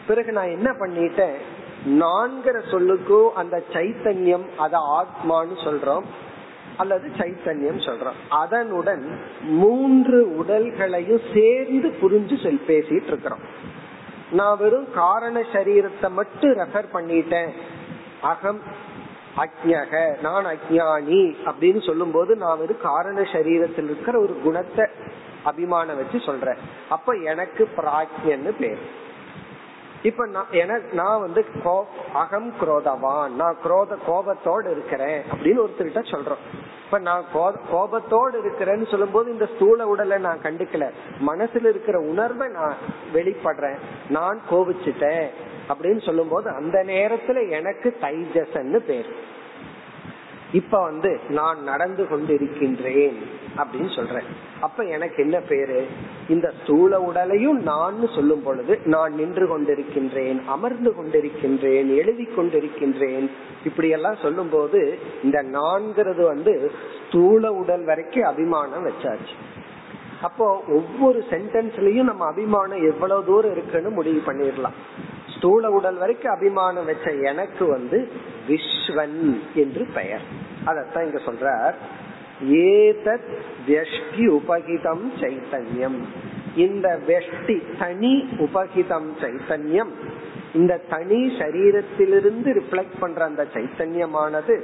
பிறகு 0.08 0.32
நான் 0.32 0.50
என்ன 0.50 0.72
பண்ணிட்டேன்? 0.72 1.36
நான்கிற 1.86 2.62
சொல்லுக்கோ 2.72 3.30
அந்த 3.30 3.64
சைத்தன்யம் 3.74 4.46
அத 4.58 4.78
ஆத்மான்னு 4.78 5.58
சொல்றோம். 5.64 6.04
அல்லது 6.82 7.08
சைத்தன்யம் 7.20 7.84
சொல்றோம் 7.88 8.20
அதனுடன் 8.42 9.04
மூன்று 9.62 10.20
உடல்களையும் 10.42 11.26
சேர்ந்து 11.36 11.92
புரிஞ்சு 12.02 12.38
சொல் 12.44 12.68
பேசிட்டு 12.72 13.12
இருக்கிறோம் 13.14 13.44
நான் 14.40 14.60
வெறும் 14.60 14.88
காரண 15.02 15.38
சரீரத்தை 15.54 16.10
மட்டும் 16.20 16.54
ரெஃபர் 16.60 16.94
பண்ணிட்டேன். 16.94 17.52
அகம் 18.30 18.62
அக்ஞக 19.44 19.94
நான் 20.26 20.48
அஜானி 20.52 21.20
அப்படின்னு 21.50 21.82
சொல்லும் 21.88 22.14
போது 22.16 22.32
நான் 22.44 22.60
வெறும் 22.62 22.86
காரண 22.90 23.26
சரீரத்தில் 23.34 23.90
இருக்கிற 23.90 24.16
ஒரு 24.26 24.34
குணத்தை 24.46 24.86
அபிமானம் 25.50 26.00
வச்சு 26.00 26.20
சொல்றேன். 26.30 26.60
அப்ப 26.96 27.14
எனக்கு 27.32 27.64
பிராஜ்யன்னு 27.78 28.52
பேர். 28.62 28.82
இப்ப 30.04 30.26
நான் 30.94 31.20
வந்து 31.20 31.46
அகம் 32.14 32.54
குரோதவான். 32.62 33.30
நான் 33.30 33.58
குரோத 33.64 33.98
கோபத்தோடு 34.06 34.72
இருக்கிறேன் 34.72 35.22
அப்படின்னு 35.32 35.62
ஒருத்தர்கிட்ட 35.66 36.02
சொல்றோம். 36.12 36.44
இப்ப 36.86 37.00
நான் 37.00 37.26
கோபத்தோடு 37.72 38.36
இருக்கிறேன்னு 38.44 38.90
சொல்லும் 38.92 39.12
போது 39.12 39.32
இந்த 39.32 39.48
ஸ்தூல 39.56 39.88
உடலை 39.88 40.18
நான் 40.18 40.42
கண்டுக்கல. 40.44 40.90
மனசுல 41.28 41.70
இருக்கிற 41.70 42.00
உணர்வை 42.00 42.48
நான் 42.48 42.76
வெளிப்படுறேன். 43.14 43.78
நான் 44.10 44.42
கோபிச்சுட்டேன் 44.50 45.28
அப்படின்னு 45.70 46.06
சொல்லும் 46.06 46.32
போது 46.32 46.50
அந்த 46.50 46.84
நேரத்துல 46.88 47.50
எனக்கு 47.50 47.98
தைஜசன்னு 48.02 48.80
பேர். 48.88 49.12
இப்ப 50.52 50.82
வந்து 50.82 51.20
நான் 51.30 51.64
நடந்து 51.64 52.04
கொண்டிருக்கின்றேன் 52.04 53.18
அப்படின்னு 53.58 53.96
சொல்றேன். 53.96 54.24
அப்ப 54.62 54.84
எனக்கு 54.84 55.24
என்ன 55.24 55.40
பேரு? 55.40 55.86
இந்த 56.30 56.54
ஸ்தூல 56.64 57.02
உடலையும் 57.02 57.62
நான் 57.62 58.08
சொல்லும் 58.16 58.44
பொழுது 58.44 58.80
நான் 58.86 59.14
நின்று 59.14 59.46
கொண்டிருக்கின்றேன் 59.48 60.46
அமர்ந்து 60.46 60.94
கொண்டிருக்கின்றேன் 60.94 61.96
எழுதி 61.96 62.30
கொண்டிருக்கின்றேன். 62.38 63.30
இப்படி 63.66 63.90
எல்லாம் 63.90 64.16
சொல்லும் 64.22 64.50
போது 64.50 65.00
இந்த 65.24 65.44
நான்கிறது 65.44 66.24
வந்து 66.24 66.72
ஸ்தூல 67.08 67.52
உடல் 67.52 67.84
வரைக்கும் 67.84 68.24
அபிமானம் 68.24 68.86
வச்சாச்சு. 68.86 69.36
அப்போ 70.22 70.64
ஒவ்வொரு 70.68 71.26
சென்டென்ஸ்லயும் 71.30 72.04
நம்ம 72.04 72.26
அபிமானம் 72.26 72.84
எவ்வளவு 72.84 73.26
தூரம் 73.26 73.52
இருக்குன்னு 73.52 73.90
முடிவு 73.90 74.22
பண்ணிடலாம். 74.26 74.78
ஸ்தூல 75.38 75.72
உடல் 75.72 75.98
வரைக்கும் 75.98 76.34
அபிமானம் 76.34 76.86
வச்ச 76.86 77.12
எனக்கு 77.12 77.66
வந்து 77.66 78.12
விஸ்வன் 78.48 79.40
என்று 79.54 79.88
பெயர். 79.94 80.22
அதத்தான் 80.66 81.04
இங்க 81.04 81.20
சொல்றார். 81.26 81.74
ஏதத் 82.52 83.38
வெஷ்டி 83.68 84.40
உபகிதம் 84.40 85.04
சைத்தன்யம். 85.20 86.02
இந்த 86.56 87.00
வெஷ்டி 87.08 87.78
தனி 87.80 88.28
உபகிதம் 88.38 89.10
சைத்தன்யம். 89.22 89.92
இந்த 90.54 90.82
தனி 90.90 91.38
சரீரத்திலிருந்து 91.40 92.62
ரிஃப்ளெக்ட் 92.62 93.00
பண்ற 93.00 93.26
அந்த 93.26 93.48
சைத்தன்யமானது 93.54 94.62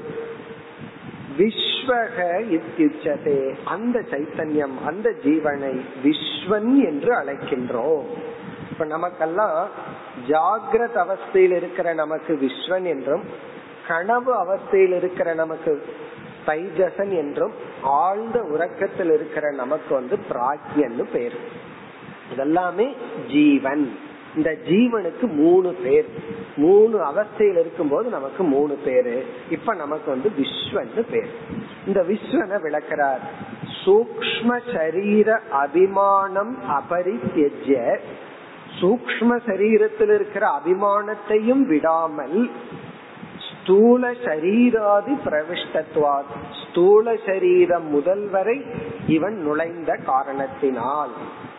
விஸ்வக 1.38 2.18
இத்தியுச்சதே 2.56 3.56
அந்த 3.64 4.00
சைத்தன்யம் 4.00 4.76
அந்த 4.86 5.14
ஜீவனை 5.24 5.82
விஸ்வன் 6.04 6.84
என்று 6.84 7.12
அழைக்கின்றோம். 7.16 8.04
இப்ப 8.72 8.86
நமக்கெல்லாம் 8.86 9.68
ஜாகிரத 10.28 11.06
அவஸ்தையில் 11.06 11.56
இருக்கிற 11.56 11.94
நமக்கு 11.94 12.40
விஸ்வன் 12.42 12.84
என்றும் 12.84 13.24
கனவு 13.88 14.34
அவஸ்தையில் 14.44 14.96
இருக்கிற 14.96 15.34
நமக்கு 15.34 15.86
தைஜசன் 16.46 17.18
என்றும் 17.18 17.52
ஆழ்ந்த 17.82 18.42
உறக்கத்தில் 18.42 19.12
இருக்கிற 19.14 19.52
நமக்கு 19.52 19.96
வந்து 19.96 20.20
பிராக்யன்னு 20.30 21.06
பேர். 21.14 21.38
இதெல்லாமே 22.36 22.96
ஜீவன். 23.32 23.98
இந்த 24.38 24.56
ஜீவனுக்கு 24.70 25.34
மூணு 25.34 25.74
பேர். 25.74 26.06
மூணு 26.56 27.00
அவஸ்தையில் 27.04 27.60
இருக்கும் 27.60 27.90
போது 27.90 28.10
நமக்கு 28.10 28.44
மூணு 28.44 28.78
பேரு. 28.86 29.26
இப்ப 29.50 29.76
நமக்கு 29.76 30.12
வந்து 30.12 30.32
விஸ்வன்னு 30.38 31.06
பேர். 31.12 31.30
இந்த 31.88 32.02
விஸ்வனை 32.02 32.62
விளக்கிறார். 32.62 33.20
சூக்ம 33.86 34.60
சரீர 34.74 35.42
அபிமானம் 35.52 36.58
அபரித்தியஜ. 36.70 37.98
சூக்ம 38.82 39.40
சரீரத்தில் 39.46 40.14
இருக்கிற 40.14 40.60
அபிமானத்தையும் 40.60 41.66
விடாமல் 41.66 42.50
ஸ்தூல 43.64 44.12
சரீராதி 44.12 45.18
பிரவிஷ்டத்வாத் 45.26 46.36
ஸ்தூல 46.70 47.16
சரீரம் 47.26 47.90
முதல் 47.90 48.30
வரை 48.30 48.62
இவன் 49.08 49.36
நுழைந்த 49.36 49.98
காரணத்தினால். 50.06 51.12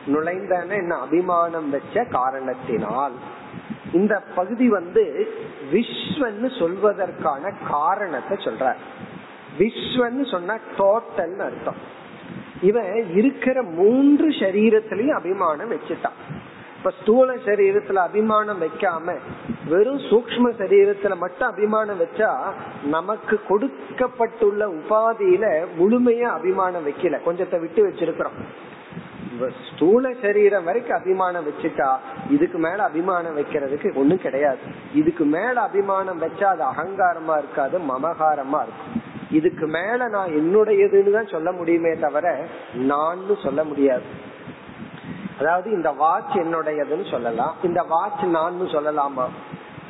நுழைந்தன 0.06 0.74
என்ன? 0.74 0.98
அபிமானம் 0.98 1.70
வச்ச 1.70 2.04
காரணத்தினால். 2.04 3.12
இந்த 3.92 4.22
பகுதி 4.34 4.68
வந்து 4.68 5.32
விஸ்வன்னு 5.72 6.48
சொல்வதற்கான 6.58 7.54
காரணத்தை 7.70 8.36
சொல்ற 8.36 8.74
விஸ்வன்னு 9.58 10.30
சொன்னா 10.30 10.56
டோட்டல் 10.78 11.38
அர்த்தம். 11.38 11.96
இவன் 12.62 13.14
இருக்கிற 13.14 13.62
மூன்று 13.62 14.28
சரீரத்திலையும் 14.28 15.16
அபிமானம் 15.16 15.70
வச்சுட்டான். 15.70 16.18
இப்ப 16.76 16.92
ஸ்தூல 17.02 17.34
சரீரத்துல 17.34 17.94
அபிமானம் 17.94 18.62
வைக்காம 18.62 19.16
வெறும் 19.68 19.98
சூக்ம 19.98 20.52
சரீரத்துல 20.58 21.16
மட்டும் 21.16 21.48
அபிமானம் 21.48 22.00
வச்சா 22.00 22.36
நமக்கு 22.84 23.40
கொடுக்கப்பட்டுள்ள 23.48 24.66
உபாதியில 24.66 25.66
முழுமையா 25.78 26.20
அபிமானம் 26.20 26.86
வைக்கல. 26.86 27.18
கொஞ்சத்தை 27.26 27.60
விட்டு 27.60 27.88
வச்சிருக்கிறோம். 27.88 28.38
ஸ்தூல 29.74 30.12
சரீரம் 30.22 30.64
வரைக்கும் 30.64 30.98
அபிமானம் 30.98 31.46
வச்சுட்டா 31.46 31.96
இதுக்கு 32.30 32.58
மேல 32.58 32.82
அபிமானம் 32.82 33.36
வைக்கிறதுக்கு 33.38 33.94
ஒண்ணும் 33.94 34.20
கிடையாது. 34.20 34.58
இதுக்கு 34.94 35.24
மேல 35.24 35.60
அபிமானம் 35.60 36.22
வச்சா 36.22 36.44
அது 36.44 36.64
அகங்காரமா 36.64 37.38
இருக்காது 37.38 37.78
மமகாரமா 37.78 38.62
இருக்கும். 38.62 39.02
இதுக்கு 39.30 39.66
மேல 39.66 40.08
நான் 40.08 40.28
என்னுடையதுன்னு 40.28 41.10
தான் 41.10 41.26
சொல்ல 41.26 41.52
முடியுமே 41.52 41.94
தவிர 41.94 42.46
நான் 42.74 43.18
சொல்ல 43.42 43.64
முடியாது. 43.64 44.02
அதாவது 45.40 45.70
இந்த 45.70 45.90
வாட்ச் 45.90 46.36
என்னுடையதுன்னு 46.36 47.10
சொல்லலாம். 47.10 47.54
இந்த 47.62 47.82
வாட்ச் 47.82 48.24
நான் 48.24 48.60
சொல்லலாமா? 48.60 49.28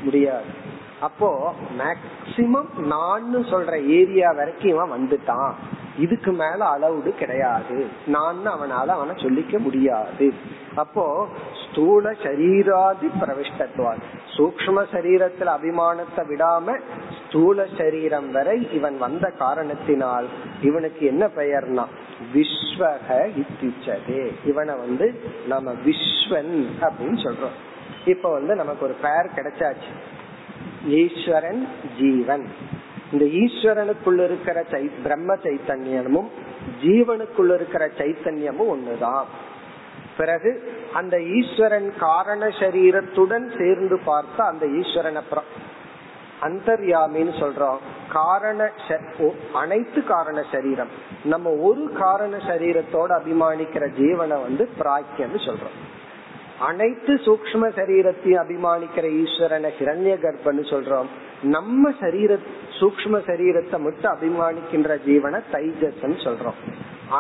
முடியாது. 0.03 0.67
அப்போ 1.01 1.55
மேக்சிமம் 1.79 2.77
நான் 2.77 3.37
சொல்ற 3.37 3.87
ஏரியா 3.87 4.33
வரைக்கும் 4.33 4.71
இவன் 4.71 4.93
வந்துட்டான். 4.93 5.53
இதுக்கு 5.99 6.33
மேல 6.33 6.65
அளவுடு 6.65 7.15
கிடையாது. 7.15 7.87
நான் 8.07 8.37
அவனால 8.37 8.87
அவனை 8.87 9.15
சொல்லிக்க 9.15 9.59
முடியாது. 9.59 10.35
அப்போ 10.75 11.29
ஸ்தூல 11.71 12.11
சரீராதி 12.11 13.09
பிரவிஷ்டத்துவான். 13.21 14.03
சூக்ம 14.37 14.85
சரீரத்தில் 14.93 15.53
அபிமானத்தை 15.57 16.17
விடாம 16.17 16.81
ஸ்தூல 17.29 17.67
சரீரம் 17.79 18.33
வரை 18.33 18.69
இவன் 18.73 18.99
வந்த 18.99 19.31
காரணத்தினால் 19.31 20.29
இவனுக்கு 20.63 21.07
என்ன 21.07 21.27
பெயர்னா 21.27 21.85
விஸ்வக 22.35 23.09
இத்திச்சதே. 23.43 24.33
இவனை 24.45 24.75
வந்து 24.75 25.21
நம்ம 25.49 25.73
விஸ்வன் 25.73 26.55
அப்படின்னு 26.81 27.19
சொல்றோம். 27.27 27.57
இப்ப 28.05 28.31
வந்து 28.31 28.55
நமக்கு 28.55 28.85
ஒரு 28.85 28.97
பெயர் 29.03 29.31
கிடைச்சாச்சு. 29.35 29.93
ஈஸ்வரன் 30.87 31.69
ஜீவன். 32.01 32.49
இந்த 33.13 33.25
ஈஸ்வரனுக்குள்ள 33.25 34.25
இருக்கிற 34.25 34.65
சை 34.71 34.91
பிரம்ம 35.03 35.35
சைத்தன்யமும் 35.35 36.29
ஜீவனுக்குள்ள 36.83 37.55
இருக்கிற 37.55 37.89
சைத்தன்யமும் 37.89 38.75
ஒண்ணுதான். 38.75 39.25
பிறகு 40.17 40.73
அந்த 40.93 41.23
ஈஸ்வரன் 41.23 41.95
காரண 41.99 42.47
சரீரத்துடன் 42.47 43.59
சேர்ந்து 43.59 44.01
பார்த்தா 44.07 44.41
அந்த 44.41 44.67
ஈஸ்வரனை 44.67 45.23
அந்தர்யாமின்னு 46.43 47.33
சொல்றோம். 47.41 47.79
காரண 48.13 48.71
அனைத்து 49.53 50.05
காரண 50.05 50.45
சரீரம். 50.53 50.89
நம்ம 51.25 51.51
ஒரு 51.51 51.93
காரண 51.99 52.37
சரீரத்தோட 52.37 53.21
அபிமானிக்கிற 53.21 53.87
ஜீவனை 53.99 54.43
வந்து 54.43 54.69
பிராக்கியம்னு 54.79 55.41
சொல்றோம். 55.47 55.77
அனைத்து 56.67 57.13
சூக்ம 57.27 57.65
சரீரத்தையும் 57.79 58.41
அபிமானிக்கிற 58.45 59.07
ஈஸ்வரனை 59.23 59.71
ஹிரண்ய 59.79 60.15
கர்ப்பன்னு 60.25 60.65
சொல்றோம். 60.71 61.09
நம்ம 61.43 61.91
சரீர 62.01 62.39
சூக்ம 62.79 63.21
சரீரத்தை 63.29 63.79
மட்டும் 63.79 64.13
அபிமானிக்கின்ற 64.17 64.97
ஜீவனை 65.07 65.41
தைஜஸ்ன்னு 65.53 66.19
சொல்றோம். 66.25 66.59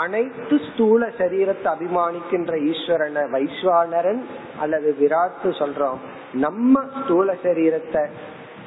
அனைத்து 0.00 0.56
ஸ்தூல 0.58 1.12
சரீரத்தை 1.18 1.68
அபிமானிக்கின்ற 1.76 2.54
ஈஸ்வரனை 2.70 3.22
வைஸ்வானரன் 3.34 4.22
அல்லது 4.60 4.96
விராட்டு 5.00 5.52
சொல்றோம். 5.60 6.00
நம்ம 6.46 6.82
ஸ்தூல 6.98 7.36
சரீரத்தை 7.46 8.04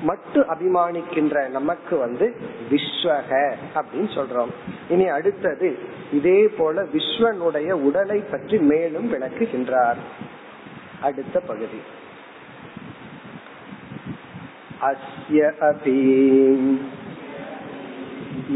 மட்டும் 0.04 0.48
அபிமானிக்கின்ற 0.50 1.50
நமக்கு 1.50 1.98
வந்து 1.98 2.34
விஸ்வக 2.72 3.32
அப்படின்னு 3.76 4.10
சொல்றோம். 4.18 4.52
இனி 4.90 5.08
அடுத்தது 5.08 5.70
இதே 6.12 6.48
போல 6.48 6.86
விஸ்வனுடைய 6.96 7.72
உடலை 7.72 8.20
பற்றி 8.32 8.58
மேலும் 8.58 9.08
விளக்குகின்றார். 9.14 10.02
அடுத்த 11.09 11.39
பகுதி 11.51 11.81
अस्य 14.89 15.47
अपि 15.69 15.95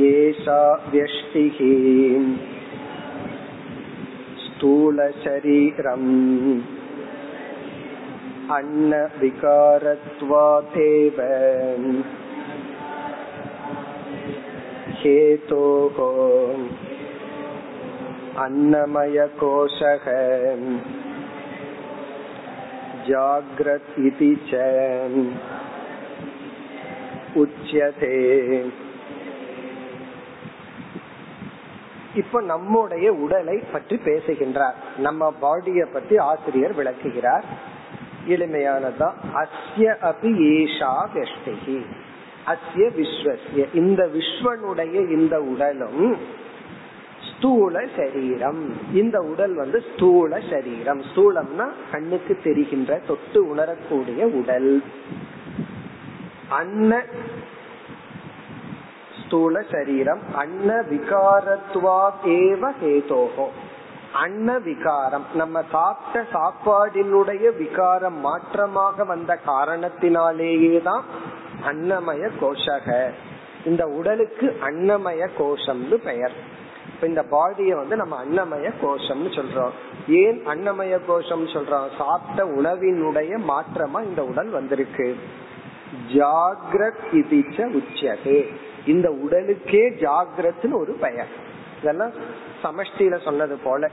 एषा 0.08 0.58
व्यष्टिः 0.92 1.58
स्थूलशरीरम् 4.42 6.10
अन्नविकारत्वादेव 8.56 9.30
हेतोः 15.00 15.98
अन्नमयकोशः 18.44 20.06
जाग्रत् 23.06 23.90
इति 24.02 24.32
च 24.44 24.52
உச்சியதே 27.36 28.14
இப்ப 32.14 32.40
நம்முடைய 32.42 33.06
உடலை 33.24 33.56
பற்றி 33.72 33.96
பேசுகின்றார் 34.06 34.78
நம்ம 34.98 35.28
பாடிய 35.40 35.80
பத்தி 35.92 36.16
ஆசிரியர் 36.24 36.74
விளக்குகிறார் 36.74 37.46
எளிமையானதான் 38.28 39.18
அஸ்ய 39.42 39.94
அபி 40.08 40.32
ஏஷா 40.50 40.90
வெஷ்டிகி 41.14 41.78
அஸ்ய 42.46 42.86
விஸ்வசிய 42.96 43.66
இந்த 43.74 44.02
விஸ்வனுடைய 44.14 44.96
இந்த 45.10 45.36
உடலும் 45.52 46.04
ஸ்தூல 47.37 47.83
சரீரம். 47.95 48.61
இந்த 48.93 49.19
உடல் 49.19 49.53
வந்து 49.53 49.83
ஸ்தூல 49.93 50.39
சரீரம். 50.49 51.01
ஸ்தூலம்னா 51.01 51.67
கண்ணுக்கு 51.91 52.39
தெரிகின்ற 52.43 52.99
தொட்டு 53.07 53.47
உணரக்கூடிய 53.47 54.27
உடல். 54.27 54.83
அன்ன 56.49 57.03
ஸ்தூல 59.25 59.63
சரீரம். 59.71 60.19
அன்ன 60.35 60.73
விகாரத்வா 60.89 62.01
ஏவ 62.25 62.71
ஹேதோகோ 62.81 63.47
அன்ன 64.13 64.57
விகாரம். 64.57 65.25
நம்ம 65.33 65.63
சாப்பிட்ட 65.71 66.39
சாப்பாடினுடைய 66.39 67.57
விகாரம் 67.57 68.19
மாற்றமாக 68.19 69.05
வந்த 69.05 69.39
காரணத்தினாலேயே 69.47 70.81
தான் 70.81 71.03
அன்னமய 71.65 72.29
கோஷக. 72.41 73.11
இந்த 73.65 73.85
உடலுக்கு 73.87 74.57
அன்னமய 74.63 75.27
கோஷம்னு 75.39 75.93
பெயர். 75.93 76.53
இப்ப 76.93 77.07
இந்த 77.07 77.23
பாடிய 77.23 77.75
வந்து 77.75 77.95
நம்ம 77.95 78.25
அன்னமய 78.25 78.71
கோஷம்னு 78.81 79.41
சொல்றோம். 79.41 79.69
ஏன் 80.07 80.47
அன்னமய 80.47 80.99
கோஷம் 81.07 81.47
சொல்றோம்? 81.47 81.87
சாப்பிட்ட 81.97 82.45
உணவினுடைய 82.45 83.39
மாற்றமா 83.47 84.03
இந்த 84.03 84.23
உடல் 84.23 84.49
வந்திருக்கு. 84.49 85.17
ஜாகிரத் 86.13 87.03
இதிச்ச 87.11 87.81
உச்சதே. 87.81 88.53
இந்த 88.85 89.09
உடலுக்கே 89.09 89.89
ஜாகிரத்னு 89.89 90.71
ஒரு 90.71 90.93
பெயர். 90.93 91.27
இதெல்லாம் 91.81 92.11
சமஷ்டியில 92.63 93.23
சொன்னது 93.23 93.57
போல. 93.57 93.89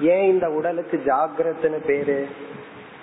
ஏன் 0.00 0.30
இந்த 0.30 0.50
உடலுக்கு 0.50 1.02
ஜாகிரத்னு 1.06 1.86
பேரு? 1.86 2.28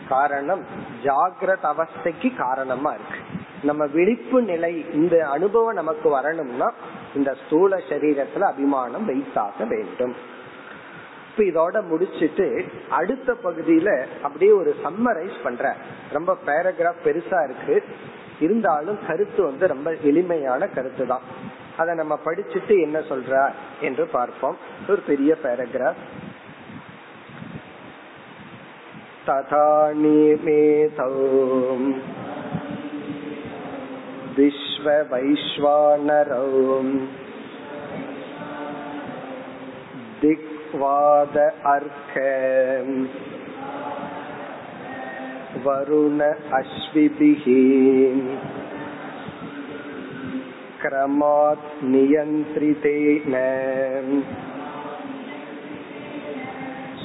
காரணம் 0.09 0.65
ஜாகிரத 1.03 1.63
அவஸ்தைக்கு 1.63 2.35
காரணமா 2.35 2.91
இருக்கு. 2.91 3.17
நம்ம 3.63 3.85
விழிப்பு 3.85 4.41
நிலை 4.41 4.93
இந்த 4.93 5.27
அனுபவம் 5.29 5.73
நமக்கு 5.73 6.09
வரணும்னா 6.09 6.73
இந்த 7.14 7.30
ஸ்தூல 7.42 7.76
சரீரத்துல 7.88 8.48
அபிமானம் 8.48 9.06
வைத்தாக 9.06 9.64
வேண்டும் 9.64 10.14
இப்ப 11.28 11.44
இதோட 11.44 11.76
முடிச்சிட்டு 11.88 12.46
அடுத்த 12.98 13.30
பகுதியில 13.44 13.88
அப்படியே 14.22 14.52
ஒரு 14.52 14.72
சம்மரைஸ் 14.84 15.38
பண்ற 15.42 15.64
ரொம்ப 16.12 16.36
பேராகிராஃப் 16.46 17.04
பெருசா 17.04 17.40
இருக்கு 17.44 17.76
இருந்தாலும் 18.40 19.00
கருத்து 19.06 19.40
வந்து 19.42 19.64
ரொம்ப 19.66 19.90
எளிமையான 20.04 20.68
கருத்து 20.68 21.06
தான் 21.06 21.24
அதை 21.76 21.92
நம்ம 21.94 22.14
படிச்சுட்டு 22.24 22.74
என்ன 22.80 22.98
சொல்ற 23.08 23.34
என்று 23.80 24.06
பார்ப்போம் 24.12 24.58
ஒரு 24.88 25.02
பெரிய 25.06 25.32
பேராகிராஃப் 25.42 26.04
तथा 29.26 29.66
निमेतौ 29.96 31.06
विश्ववैश्वानरौ 34.78 36.42
दिक्वाद 40.20 41.36
अर्क 41.70 42.12
वरुण 45.64 46.20
अश्विभिः 46.58 47.46
क्रमात् 50.82 51.66
नियन्त्रितेन 51.94 53.34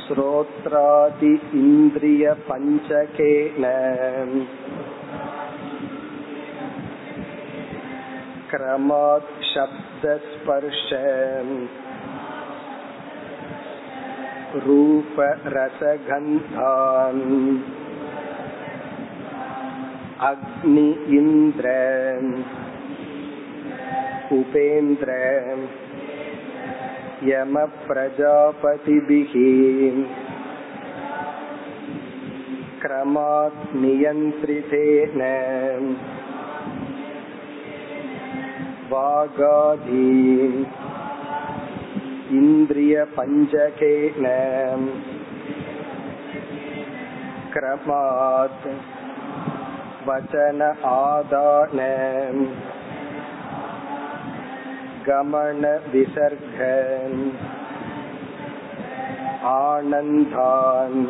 श्रोत्रादि 0.01 1.34
इन्द्रियपञ्चकेन 1.64 3.66
क्रमात् 8.53 9.32
शब्दस्पर्श 9.53 10.88
रूपरसगन्धान् 14.66 15.26
अग्नि 20.30 20.88
इन्द्र 21.18 21.68
उपेन्द्र 24.39 25.10
यमप्रजापतिभिः 27.30 29.34
क्रमात् 32.84 33.62
नियन्त्रितेन 33.84 35.22
वागाधी 38.93 40.07
इन्द्रियपञ्चकेन 42.38 44.26
क्रमात् 47.53 48.68
वचन 50.07 50.62
आदान 50.89 51.80
गमनविसर्ग 55.07 56.60
आनन्दान् 59.49 61.05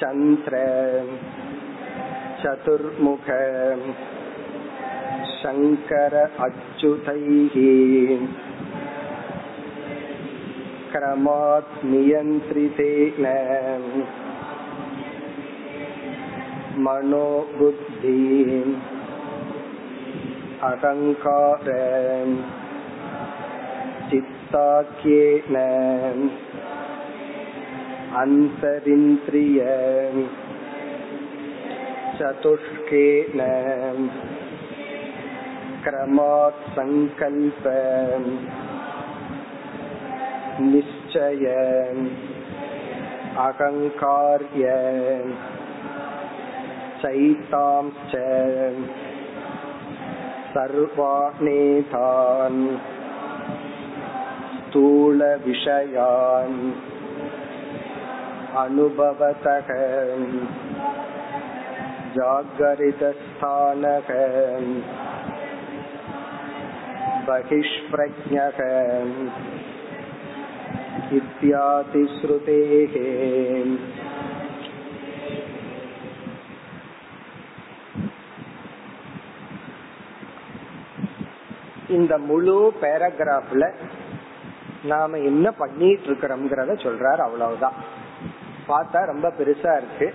चन्द्र 0.00 0.62
चतुर्मुख 2.42 3.28
शङ्कर 5.46 6.14
अच्युतैः 6.46 7.54
क्रमात् 10.92 11.84
नियन्त्रितेन 11.92 13.26
मनोबुद्धि 16.84 18.18
अहङ्कार 20.70 21.68
चित्ताख्येन 24.10 25.56
अन्तरिन्द्रिय 28.22 29.60
चतुष्केन 32.18 33.40
क्रमात् 35.86 36.62
सङ्कल्प 36.76 37.64
निश्चय 40.72 41.46
अहङ्कार्य 43.46 44.66
चैतांश्च 47.02 48.12
सर्वाणेतान् 50.54 52.60
स्थूलविषयान् 54.72 56.58
अनुभवतः 58.62 59.68
जागरितस्थानः 62.16 64.10
बहिष्प्रज्ञः 67.26 68.58
इत्यादि 71.12 72.04
श्रुतेः 72.16 72.94
இந்த 81.94 82.14
முழு 82.28 82.54
பேராகிராஃப்ல 82.82 83.64
நாம 84.90 85.18
என்ன 85.30 85.46
பண்ணிட்டு 85.52 86.06
இருக்கிறோம்ங்கிறத 86.08 86.72
சொல்றாரு 86.84 87.20
அவ்வளவுதான் 87.20 87.76
பார்த்தா 88.68 89.00
ரொம்ப 89.04 89.26
பெருசா 89.38 89.72
இருக்கு 89.76 90.06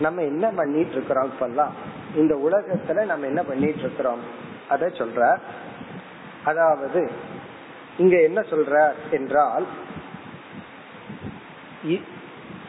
நம்ம 0.00 0.22
என்ன 0.22 0.46
பண்ணிட்டு 0.50 0.94
இருக்கிறோம் 0.96 1.30
இப்பெல்லாம் 1.32 1.72
இந்த 2.14 2.34
உலகத்துல 2.46 3.04
நம்ம 3.04 3.26
என்ன 3.26 3.42
பண்ணிட்டு 3.42 3.82
இருக்கிறோம் 3.82 4.22
அத 4.68 4.90
சொல்ற 4.98 5.22
அதாவது 6.45 7.11
இங்க 7.97 8.21
என்ன 8.21 8.41
சொல்ற 8.41 8.91
என்றால் 9.11 9.65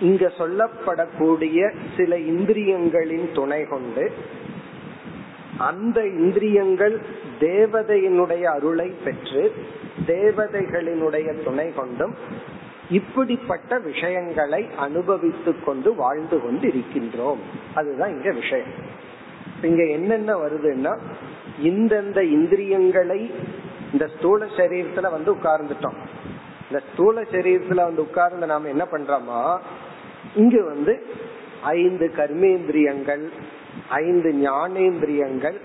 இங்க 0.01 0.33
சொல்லப்படக்கூடிய 0.39 1.75
சில 1.97 2.17
இந்திரியங்களின் 2.17 3.33
துணை 3.33 3.65
கொண்டு 3.65 4.13
அந்த 5.59 6.07
இந்திரியங்கள் 6.07 7.01
தேவதையினுடைய 7.41 8.43
அருளை 8.43 8.93
பெற்று 9.05 9.55
தேவதைகளினுடைய 10.07 11.45
துணை 11.45 11.73
கொண்டும் 11.75 12.15
இப்படிப்பட்ட 12.91 13.79
விஷயங்களை 13.79 14.69
அனுபவித்துக் 14.79 15.65
கொண்டு 15.65 15.95
வாழ்ந்து 15.95 16.41
கொண்டு 16.41 16.69
இருக்கின்றோம் 16.69 17.39
அதுதான் 17.75 18.11
இங்க 18.11 18.31
விஷயம். 18.31 18.73
இங்க 19.63 19.85
என்னென்ன 19.85 20.35
வருதுன்னா 20.35 20.99
இந்தந்த 21.63 22.21
இந்திரியங்களை 22.21 23.31
இந்த 23.93 24.07
ஸ்தூல 24.07 24.45
சரீரத்துல 24.45 25.11
வந்து 25.11 25.35
உட்கார்ந்துட்டோம். 25.35 25.99
இந்த 26.71 26.83
ஸ்தூல 26.93 27.23
சரீரத்துல 27.23 27.75
வந்து 27.75 28.03
உட்கார்ந்து 28.03 28.47
நாம 28.47 28.69
என்ன 28.69 28.87
பண்றோமா 28.93 29.59
இங்க 30.35 30.63
வந்து 30.63 31.07
ஐந்து 31.63 32.11
கர்மேந்திரியங்கள் 32.17 33.25
ஐந்து 33.89 34.31
ஞானேந்திரியங்கள் 34.33 35.57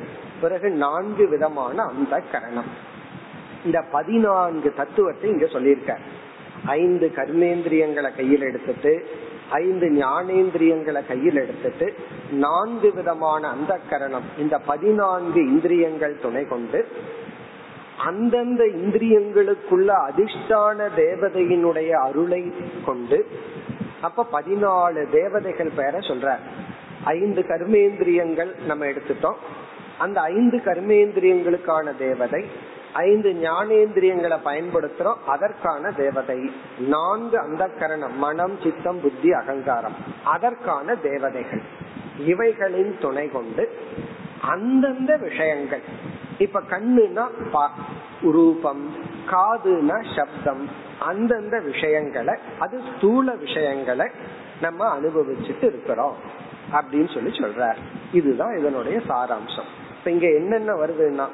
பிறகு 0.42 0.70
நான்கு 0.70 1.28
விதமான 1.30 1.84
அந்த 1.84 2.22
கரணம். 2.32 2.90
இந்த 3.66 3.84
பதினான்கு 3.92 4.74
தத்துவத்தை 4.74 5.30
இங்க 5.30 5.46
சொல்லியிருக்க 5.46 5.98
ஐந்து 6.66 7.12
கர்மேந்திரியங்களை 7.16 8.16
கையில் 8.16 8.42
எடுத்துட்டு 8.42 9.08
ஐந்து 9.50 9.88
ஞானேந்திரியங்களை 9.88 11.08
கையில் 11.08 11.36
எடுத்துட்டு 11.36 11.94
நான்கு 12.32 12.94
விதமான 12.94 13.48
அந்த 13.48 13.80
கரணம் 13.90 14.24
இந்த 14.38 14.58
பதினான்கு 14.58 15.40
இந்திரியங்கள் 15.48 16.20
துணை 16.22 16.46
கொண்டு 16.46 16.88
அந்தந்த 18.06 18.64
இந்திரியங்களுக்குள்ள 18.64 19.90
அதிர்ஷ்டான 20.10 20.90
தேவதையினுடைய 20.96 21.90
அருளை 21.90 22.54
கொண்டு 22.86 23.28
அப்ப 24.02 24.26
பதினாலு 24.34 25.10
தேவதைகள் 25.12 25.70
பெயரை 25.76 26.00
சொல்ற 26.08 26.36
ஐந்து 27.04 27.42
கர்மேந்திரியங்கள் 27.42 28.52
நம்ம 28.66 28.86
எடுத்துட்டோம். 28.86 29.40
அந்த 29.98 30.22
ஐந்து 30.22 30.58
கர்மேந்திரியங்களுக்கான 30.58 31.98
தேவதை 31.98 32.46
ஐந்து 32.94 33.30
ஞானேந்திரியங்களை 33.32 34.38
பயன்படுத்துறோம். 34.46 35.22
அதற்கான 35.26 35.92
தேவதை 35.92 36.52
நான்கு 36.78 37.40
அந்த 37.40 37.68
கரணம் 37.68 38.18
மனம் 38.18 38.58
சித்தம் 38.64 39.02
புத்தி 39.02 39.32
அகங்காரம். 39.32 39.96
அதற்கான 40.24 40.96
தேவதைகள். 40.96 41.62
இவைகளின் 42.26 42.98
துணை 43.00 43.30
கொண்டு 43.32 43.72
அந்தந்த 44.42 45.18
விஷயங்கள் 45.18 46.11
இப்ப 46.42 46.62
கண்ணுனா 46.70 47.26
ரூபம் 48.22 48.94
காதுனா 49.28 50.16
சப்தம். 50.16 50.70
அந்தந்த 51.00 51.60
விஷயங்களை 51.60 52.36
அது 52.60 52.82
ஸ்தூல 52.98 53.36
விஷயங்களை 53.36 54.08
நம்ம 54.62 55.00
அனுபவிச்சுட்டு 55.00 55.64
இருக்கிறோம். 55.64 56.16
அப்படின்னு 56.72 57.14
சொல்லி 57.14 57.38
சொல்றார். 57.38 57.76
இதுதான் 58.14 58.58
இதனுடைய 58.58 59.02
சாராம்சம். 59.10 59.70
இப்ப 59.98 60.12
இங்க 60.12 60.34
என்னென்ன 60.34 60.74
வருதுன்னா 60.74 61.28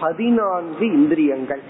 பதினான்கு 0.00 0.86
இந்திரியங்கள். 0.92 1.60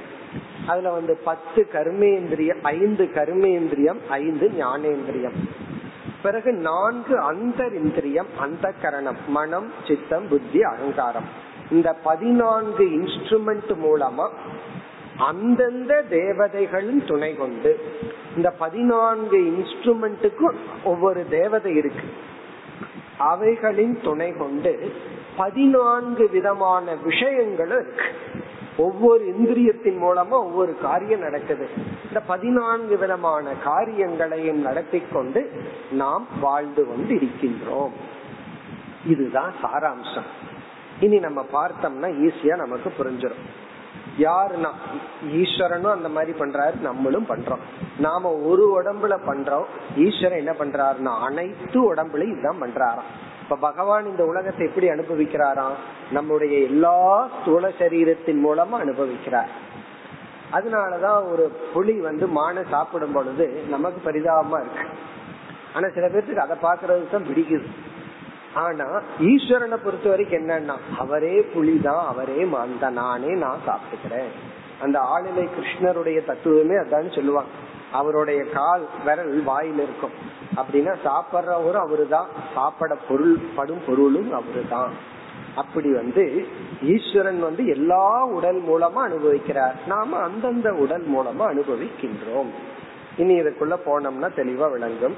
அதுல 0.66 0.90
வந்து 0.90 1.16
பத்து 1.16 1.68
கர்மேந்திரியம் 1.72 2.62
ஐந்து 2.62 3.10
கர்மேந்திரியம் 3.14 3.98
ஐந்து 4.08 4.52
ஞானேந்திரியம். 4.58 5.34
பிறகு 6.22 6.52
நான்கு 6.52 7.18
அந்த 7.18 7.66
இந்திரியம் 7.66 8.26
அந்த 8.38 8.72
கரணம் 8.82 9.16
மனம் 9.28 9.72
சித்தம் 9.86 10.28
புத்தி 10.28 10.62
அகங்காரம். 10.62 11.46
இந்த 11.70 11.92
பதினான்கு 11.92 12.84
இன்ஸ்ட்ருமெண்ட் 12.84 13.72
மூலமா 13.84 14.28
அந்தந்த 15.18 16.04
தேவதைகளின் 16.10 17.06
துணை 17.06 17.36
கொண்டு 17.36 17.80
இந்த 18.36 18.50
பதினான்கு 18.50 19.38
இன்ஸ்ட்ருமெண்ட்டுக்கும் 19.38 20.56
ஒவ்வொரு 20.84 21.28
தேவதை 21.30 21.74
இருக்கு. 21.74 22.06
அவைகளின் 23.18 24.00
துணை 24.02 24.32
கொண்டு 24.32 24.92
பதினான்கு 25.36 26.28
விதமான 26.28 26.94
விஷயங்களும் 26.94 27.84
இருக்கு. 27.84 28.04
ஒவ்வொரு 28.76 29.24
இந்திரியத்தின் 29.24 29.98
மூலமா 30.04 30.28
ஒவ்வொரு 30.28 30.78
காரியம் 30.82 31.20
நடக்குது. 31.20 31.68
இந்த 32.06 32.20
பதினான்கு 32.20 32.98
விதமான 32.98 33.52
காரியங்களையும் 33.64 34.60
நடத்தி 34.60 35.02
கொண்டு 35.12 35.50
நாம் 35.90 36.26
வாழ்ந்து 36.40 36.86
கொண்டு 36.86 37.14
இருக்கின்றோம் 37.14 37.90
இதுதான் 39.06 39.52
சாராம்சம். 39.62 40.30
இனி 41.00 41.18
நம்ம 41.18 41.40
பார்த்தோம்னா 41.52 42.08
ஈஸியா 42.26 42.56
நமக்கு 42.56 42.92
புரிஞ்சிடும் 42.98 43.44
யாருன்னா 44.18 44.70
ஈஸ்வரனும் 45.32 45.96
அந்த 45.96 46.08
மாதிரி 46.08 46.32
பண்றாரு 46.38 46.80
நம்மளும் 46.80 47.26
பண்றோம். 47.28 47.62
நாம 47.98 48.32
ஒரு 48.32 48.82
உடம்புல 48.82 49.14
பண்றோம் 49.26 49.64
ஈஸ்வரன் 49.96 50.38
என்ன 50.38 50.52
பண்றாருன்னா 50.52 51.12
அனைத்து 51.20 51.94
உடம்புலையும் 51.94 52.32
இதுதான் 52.32 52.62
பண்றாராம். 52.62 53.10
இப்ப 53.42 53.56
பகவான் 53.56 54.06
இந்த 54.06 54.24
உலகத்தை 54.24 54.66
எப்படி 54.66 54.88
அனுபவிக்கிறாராம்? 54.88 55.76
நம்முடைய 56.10 56.58
எல்லா 56.58 57.28
ஸ்தூல 57.40 57.68
சரீரத்தின் 57.68 58.42
மூலமா 58.46 58.76
அனுபவிக்கிறார். 58.84 59.52
அதனாலதான் 60.52 61.30
ஒரு 61.32 61.44
புலி 61.72 62.00
வந்து 62.00 62.26
மானை 62.26 62.64
சாப்பிடும் 62.70 63.12
பொழுது 63.12 63.64
நமக்கு 63.68 64.10
பரிதாபமா 64.10 64.60
இருக்கு. 64.60 64.86
ஆனா 65.74 65.88
சில 65.94 66.06
பேர்த்துக்கு 66.06 66.46
அதை 66.46 66.56
பாக்குறதுக்கு 66.62 67.10
தான் 67.10 67.28
பிடிக்குது. 67.28 67.66
ஆனா 68.54 68.86
ஈஸ்வரனை 69.20 69.78
பொறுத்த 69.84 70.08
வரைக்கும் 70.08 70.48
என்னன்னா 70.48 70.76
அவரே 70.98 71.40
புலிதான் 71.40 72.06
அவரே 72.06 72.48
அந்த 72.52 72.90
நானே 72.90 73.34
நான் 73.34 73.64
சாப்பிட்டுக்கிறேன். 73.66 74.30
அந்த 74.82 74.98
ஆளிலை 74.98 75.48
கிருஷ்ணருடைய 75.56 76.24
தத்துவமே 76.24 76.74
அதான் 76.74 77.14
சொல்லுவாங்க. 77.14 77.50
அவருடைய 77.92 78.44
கால் 78.44 78.86
விரல் 79.04 79.42
வாயில் 79.42 79.80
இருக்கும். 79.86 80.10
அப்படின்னா 80.56 80.94
சாப்பிட்றவரும் 81.04 81.84
அவரு 81.86 82.08
தான் 82.08 82.26
சாப்பிட 82.54 82.96
பொருள் 83.08 83.38
படும் 83.54 83.82
பொருளும் 83.86 84.32
அவரு 84.32 84.64
தான் 84.68 84.90
அப்படி 85.54 85.92
வந்து 85.92 86.46
ஈஸ்வரன் 86.82 87.40
வந்து 87.40 87.66
எல்லா 87.66 88.24
உடல் 88.24 88.62
மூலமா 88.62 89.00
அனுபவிக்கிறார். 89.08 89.72
நாம 89.86 90.16
அந்தந்த 90.16 90.74
உடல் 90.74 91.06
மூலமா 91.16 91.44
அனுபவிக்கின்றோம். 91.52 92.46
இனி 93.16 93.40
இதுக்குள்ள 93.40 93.76
போனோம்னா 93.86 94.28
தெளிவா 94.36 94.70
விளங்கும். 94.70 95.14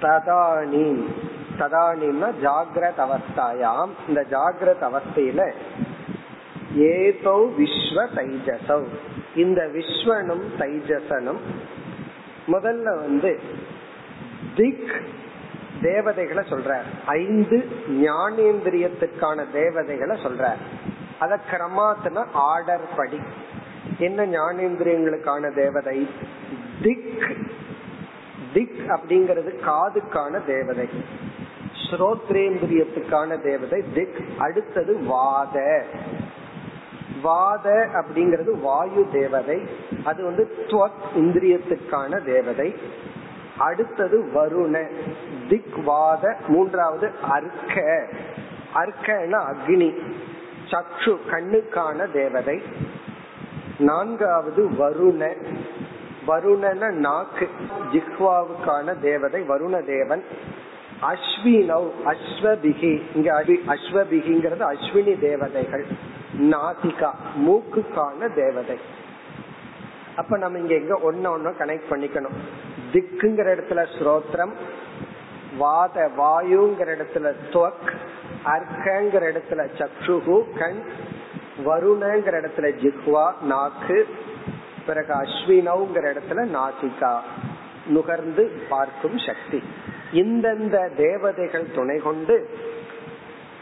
ததானீம். 0.00 1.04
ததானீம்னா 1.58 2.28
ஜாகிரத 2.42 3.06
அவஸ்தாயாம். 3.06 3.88
இந்த 4.08 4.24
ஜாகிரத 4.30 4.88
அவஸ்தையில 4.90 5.52
ஏதோ 6.74 7.52
விஸ்வ 7.58 8.06
தைஜசவ் 8.14 8.86
இந்த 9.34 9.70
விஸ்வனும் 9.72 10.44
தைஜசனும் 10.58 11.40
முதல்ல 12.46 12.82
வந்து 12.82 13.40
திக் 14.56 15.02
தேவதைகளை 15.82 16.44
சொல்ற 16.50 16.80
ஐந்து 17.06 17.68
ஞானேந்திரியத்துக்கான 17.88 19.44
தேவதைகளை 19.52 20.22
சொல்ற 20.22 20.52
அத 21.18 21.38
கிரமாத்தன 21.50 22.26
ஆர்டர் 22.32 22.88
படி. 22.96 23.20
என்ன 23.98 24.26
ஞானேந்திரியங்களுக்கான 24.26 25.54
தேவதை? 25.54 26.08
திக் 26.82 27.36
திக் 28.52 28.80
அப்படிங்கிறது 28.88 29.54
காதுக்கான 29.66 30.40
தேவதை. 30.46 30.88
ஸ்ரோத்ரேந்திரியத்துக்கான 31.90 33.40
தேவதை 33.40 33.84
திக். 33.94 34.24
அடுத்தது 34.38 35.04
வாத. 35.04 35.84
வாத 37.22 37.88
அப்படிங்கிறது 37.92 38.60
வாயு 38.60 39.08
தேவதை. 39.12 39.62
அது 40.04 40.24
வந்து 40.24 40.56
துவக் 40.66 41.16
இந்திரியத்துக்கான 41.16 42.24
தேவதை. 42.24 42.74
அடுத்தது 43.58 44.30
வருண. 44.34 44.86
திக் 45.48 45.76
வாத. 45.84 46.36
மூன்றாவது 46.48 47.10
அர்க்க. 47.22 48.06
அர்க்கன 48.74 49.38
அக்னி. 49.38 50.02
சக்ஷு 50.70 51.16
கண்ணுக்கான 51.30 52.10
தேவதை. 52.10 52.62
நான்காவது 53.78 54.70
வருண. 54.70 55.34
வருணன 56.30 56.90
நாக்கு 56.90 57.48
ஜிஹ்வாவுக்கான 57.92 59.00
தேவதை 59.00 59.42
வருண 59.48 59.84
தேவன் 59.86 60.24
அஸ்வினவ் 61.02 61.90
அஸ்வபிகி 62.04 63.02
இங்க 63.14 63.44
அஸ்வபிகிங்கிறது 63.66 64.64
அஸ்வினி 64.72 65.18
தேவதைகள். 65.18 65.86
நாசிகா 66.40 67.10
மூக்குக்கான 67.36 68.34
தேவதை. 68.34 68.78
அப்ப 70.16 70.38
நம்ம 70.38 70.58
இங்க 70.58 70.74
எங்க 70.74 70.96
ஒன்னு 70.96 71.30
ஒன்னு 71.30 71.50
கனெக்ட் 71.50 71.90
பண்ணிக்கணும். 71.90 72.36
திக்குங்கிற 72.92 73.48
இடத்துல 73.54 73.86
ஸ்ரோத்ரம் 73.98 74.52
வாத 75.58 76.10
வாயுங்கிற 76.18 76.88
இடத்துல 76.96 77.32
துவக் 77.52 77.88
அர்க்கங்கிற 78.44 79.22
இடத்துல 79.30 79.68
சக்ஷுகு 79.78 80.36
கண் 80.58 80.82
வருணங்கிற 81.64 82.34
இடத்துல 82.40 82.68
ஜிஹ்வா 82.82 83.32
நாக்கு 83.42 84.08
பிறகு 84.86 85.14
அஸ்வினவுங்கிற 85.14 86.14
இடத்துல 86.14 86.56
நாசிகா 86.56 87.18
நுகர்ந்து 87.86 88.62
பார்க்கும் 88.68 89.18
சக்தி. 89.18 89.62
இந்தந்த 90.12 90.94
தேவதைகள் 90.96 91.70
துணை 91.74 91.98
கொண்டு 91.98 92.48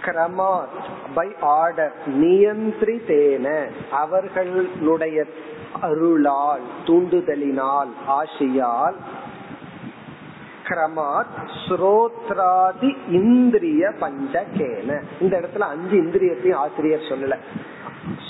கிரமாத் 0.04 0.76
பை 1.14 1.34
ஆர்டர் 1.40 1.92
நியந்திரித்தேன. 2.06 3.70
அவர்களுடைய 3.90 5.24
அருளால் 5.80 6.62
தூண்டுதலினால் 6.84 7.92
ஆசியால் 8.08 8.96
கிரமாத் 10.64 11.36
ஸ்ரோத்ராதி 11.68 12.96
இந்திரிய 13.10 13.88
பஞ்சகேன. 13.88 15.02
இந்த 15.20 15.40
இடத்துல 15.40 15.58
அஞ்சு 15.58 15.96
இந்திரியத்தையும் 15.96 16.54
ஆசிரியர் 16.54 17.08
சொல்லல. 17.08 17.38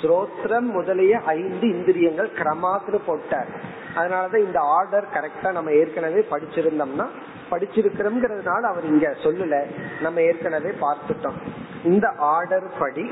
ஸ்ரோத்ரம் 0.01 0.71
முதலிய 0.73 1.21
ஐந்து 1.21 1.69
இந்திரியங்கள் 1.69 2.31
கிரமாத்னு 2.35 2.99
போட்டார். 3.07 3.49
அதனாலதான் 3.97 4.45
இந்த 4.45 4.61
ஆர்டர் 4.61 5.05
கரெக்டா 5.15 5.53
நம்ம 5.53 5.71
ஏற்கனவே 5.71 6.27
படிச்சிருந்தோம்னா 6.31 7.07
படிச்சிருக்கிறோம்ங்கிறதுனால 7.51 8.61
அவர் 8.61 8.85
இங்க 8.85 9.15
சொல்லல. 9.23 9.65
நம்ம 10.01 10.21
ஏற்கனவே 10.21 10.71
பார்த்துட்டோம். 10.71 11.39
இந்த 11.85 12.09
ஆர்டர் 12.19 12.71
படி 12.79 13.11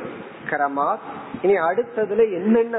கிரமாத் 0.51 1.05
இனி 1.43 1.59
அடுத்ததுல 1.59 2.32
என்னென்ன 2.32 2.78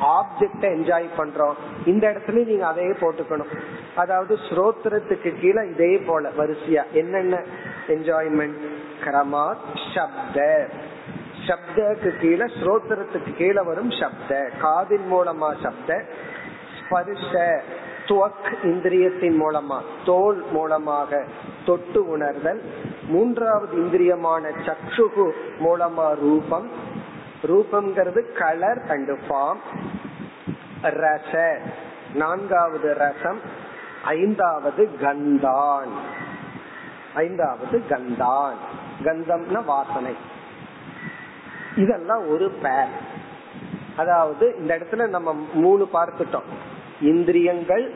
ஆப்ஜெக்ட 0.00 0.60
என்ஜாய் 0.60 1.08
பண்றோம்? 1.18 1.54
இந்த 1.86 2.08
இடத்துல 2.08 2.46
நீங்க 2.46 2.66
அதையே 2.66 2.90
போட்டுக்கணும். 2.90 3.58
அதாவது 3.94 4.38
ஸ்ரோத்திரத்துக்கு 4.50 5.40
கீழே 5.40 5.68
இதே 5.68 5.98
போல 5.98 6.28
வரிசையா. 6.28 6.90
என்னென்ன 6.92 7.42
என்ஜாய்மெண்ட் 7.86 8.68
கிரமாத் 9.04 9.76
சப்த. 9.94 10.68
சப்தக்கு 11.46 12.16
கீழே 12.16 12.44
ஸ்ரோத்திரத்துக்கு 12.44 13.34
கீழே 13.34 13.62
வரும் 13.62 13.90
சப்த. 13.90 14.50
காதின் 14.62 15.06
மூலமா 15.10 15.54
சப்த 15.62 16.04
ஸ்பர்ஷ 16.80 17.62
துவக் 18.06 18.54
இந்திரியத்தின் 18.62 19.40
மூலமா 19.40 19.80
தோல் 20.04 20.44
மூலமாக 20.52 21.24
தொட்டு 21.66 22.08
உணர்தல். 22.08 22.62
மூன்றாவது 23.06 23.76
இந்திரியமான 23.76 24.48
சக்ஷுகு 24.48 25.30
மூலமா 25.60 26.14
ரூபம். 26.14 26.70
ரூபம்ங்கிறது 27.42 28.32
கலர் 28.32 28.82
அண்ட் 28.88 29.10
ஃபார்ம் 29.10 29.62
ரச 30.82 31.58
நான்காவது 32.14 32.94
ரசம். 32.94 33.40
ஐந்தாவது 34.04 34.90
கந்தான். 35.00 35.92
ஐந்தாவது 37.14 37.82
கந்தான். 37.88 38.54
கந்தம்னா 39.02 39.64
வாசனை. 39.64 40.32
இதெல்லாம் 41.76 42.28
ஒரு 42.28 42.50
பேர் 42.62 43.22
அதாவது 43.96 44.54
இந்த 44.58 44.78
இடத்துல 44.78 45.08
நம்ம 45.08 45.46
மூணு 45.54 45.88
பார்த்துட்டோம் 45.92 46.48
இந்திரியங்கள் 47.00 47.92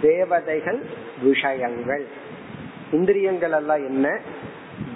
தேவதைகள் 0.00 0.82
விஷயங்கள். 1.22 2.06
இந்திரியங்கள் 2.92 3.52
எல்லாம் 3.52 3.86
என்ன? 3.86 4.20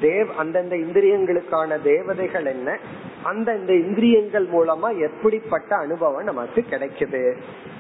தேவ் 0.01 0.27
அந்தந்த 0.37 0.77
இந்திரியங்களுக்கான 0.77 1.83
தேவதைகள் 1.83 2.45
என்ன? 2.45 2.79
அந்தந்த 3.23 3.73
இந்திரியங்கள் 3.73 4.47
மூலமா 4.47 5.01
எப்படிப்பட்ட 5.01 5.77
அனுபவம் 5.77 6.25
நமக்கு 6.25 6.65
கிடைக்குது? 6.71 7.37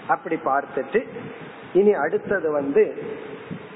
அப்படி 0.06 0.38
பார்த்துட்டு 0.44 1.06
இனி 1.72 1.92
அடுத்தது 1.92 2.52
வந்து 2.52 3.02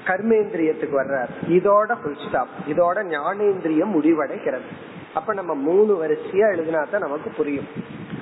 கர்மேந்திரியத்துக்கு 0.05 0.97
வர்றார். 0.97 1.29
இதோட 1.47 1.95
ஃபுல் 2.01 2.27
ஸ்டாப் 2.27 2.47
இதோட 2.67 2.97
ஞானேந்திரியம் 3.03 3.95
முடிவடைகிறது. 3.95 4.95
அப்ப 5.17 5.33
நம்ம 5.33 5.53
மூணு 5.55 5.91
வரிசையா 6.03 6.47
எழுதினா 6.55 6.81
தான் 6.91 7.05
நமக்கு 7.05 7.29
புரியும். 7.29 7.69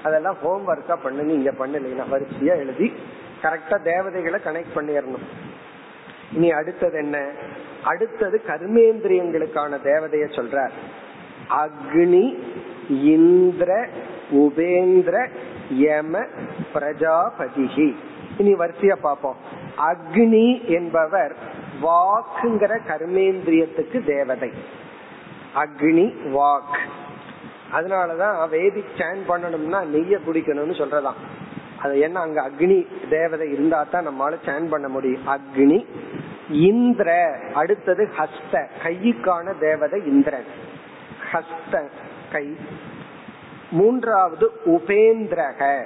அதெல்லாம் 0.03 0.37
ஹோம் 0.41 0.67
ஒர்க்கா 0.67 0.95
பண்ணு 1.03 1.33
இங்க 1.33 1.51
பண்ணலாம் 1.51 2.11
வரிசையா 2.11 2.55
எழுதி 2.63 2.93
கரெக்டா 3.43 3.77
தேவதைகளை 3.83 4.39
கனெக்ட் 4.45 4.75
பண்ணிடணும். 4.75 5.25
இனி 6.33 6.51
அடுத்தது 6.51 6.97
என்ன? 6.97 7.17
அடுத்தது 7.83 8.41
கர்மேந்திரியங்களுக்கான 8.47 9.79
தேவதைய 9.83 10.25
சொல்ற. 10.37 10.69
அக்னி 11.61 12.25
இந்திர 13.13 13.71
உபேந்திர 14.31 15.17
யம 15.81 16.23
பிரஜாபதிகி 16.73 17.95
இனி 18.37 18.53
வரிசையா 18.53 18.95
பார்ப்போம். 19.01 19.35
அக்னி 19.91 20.47
என்பவர் 20.77 21.35
வாக்குங்கிற 21.81 22.73
கர்மேந்திரியத்துக்கு 22.87 24.05
தேவதை. 24.05 24.51
அக்னி 25.55 26.13
வாக். 26.33 26.75
அதனாலதான் 27.73 28.49
வேதிக் 28.49 28.95
சேன் 28.97 29.21
பண்ணணும்னா 29.27 29.79
நெய்ய 29.85 30.19
குடிக்கணும்னு 30.27 30.77
சொல்றதாம் 30.81 31.21
அது 31.79 31.99
என்ன 31.99 32.19
அங்க 32.19 32.49
அக்னி 32.49 32.87
தேவதை 33.09 33.51
இருந்தா 33.51 33.83
தான் 33.83 34.07
நம்மளால 34.07 34.35
சேன் 34.45 34.69
பண்ண 34.69 34.87
முடியும். 34.87 35.21
அக்னி 35.27 35.85
இந்திர 36.49 37.39
அடுத்தது 37.53 38.09
ஹஸ்த 38.17 38.67
கையுக்கான 38.83 39.59
தேவதை 39.59 40.05
இந்திரன் 40.05 40.45
ஹஸ்த 41.31 41.89
கை. 42.31 42.55
மூன்றாவது 43.71 44.51
உபேந்திரக. 44.65 45.85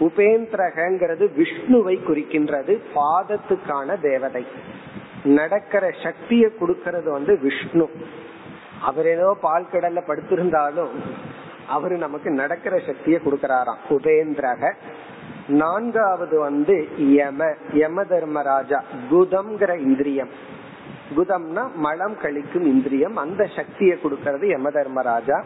உபேந்திரகங்கிறது 0.00 1.24
விஷ்ணுவை 1.36 1.98
குறிக்கின்றது 2.02 2.80
பாதத்துக்கான 2.94 4.00
தேவதை. 4.00 4.46
நடக்கிற 5.24 5.90
சக்தியை 6.02 6.50
கொடுக்கறது 6.60 7.10
வந்து 7.10 7.38
விஷ்ணு. 7.42 7.88
அவர் 8.80 9.06
ஏதோ 9.06 9.36
பால் 9.40 9.70
கடல்ல 9.72 10.00
படுத்திருந்தாலும் 10.06 10.92
அவரு 11.66 11.96
நமக்கு 11.96 12.30
நடக்கிற 12.30 12.78
சக்தியை 12.78 13.20
கொடுக்கிறாராம். 13.24 13.82
உபேந்திரக 13.90 14.72
நான்காவது 15.48 16.38
வந்து 16.38 16.88
யம 16.98 17.54
யம 17.72 18.04
தர்மராஜா 18.04 18.82
குதம்ங்கிற 19.10 19.78
இந்திரியம். 19.78 20.32
குதம்னா 21.16 21.64
மலம் 21.74 22.16
கழிக்கும் 22.22 22.66
இந்திரியம் 22.74 23.16
அந்த 23.16 23.46
சக்தியை 23.56 23.98
கொடுக்கறது 24.02 24.44
யம 24.44 24.70
தர்மராஜா. 24.70 25.44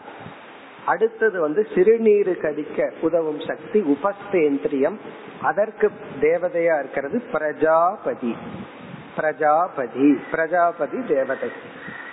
அடுத்தது 0.85 1.41
வந்து 1.41 1.67
சிறுநீரு 1.75 2.33
கடிக்க 2.37 2.91
உதவும் 3.01 3.39
சக்தி 3.39 3.79
உபஸ்தேந்திரியம். 3.93 4.97
அதற்கு 5.41 5.91
தேவதையா 6.21 6.79
இருக்கிறது 6.79 7.23
பிரஜாபதி. 7.31 8.35
பிரஜாபதி 9.15 10.09
பிரஜாபதி 10.31 10.99
தேவதை. 11.07 11.49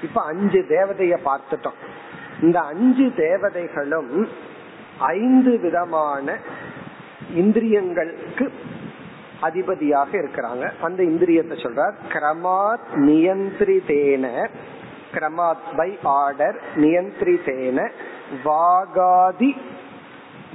இப்ப 0.03 0.23
அஞ்சு 0.23 0.65
தேவதைய 0.69 1.17
பார்த்துட்டோம். 1.25 1.79
இந்த 2.43 2.61
அஞ்சு 2.61 3.13
தேவதைகளும் 3.17 4.29
ஐந்து 4.99 5.59
விதமான 5.59 6.37
இந்திரியங்களுக்கு 7.37 8.51
அதிபதியாக 9.41 10.19
இருக்கிறாங்க. 10.19 10.71
அந்த 10.83 11.03
இந்திரியத்தை 11.03 11.57
சொல்றார். 11.57 11.95
கிரமாத் 12.09 12.87
நியந்திரிதேன 12.97 14.49
கிரமாத் 15.15 15.77
பை 15.77 15.99
ஆர்டர் 16.03 16.61
நியந்திரிதேன 16.77 17.91
வாகாதி 18.45 19.57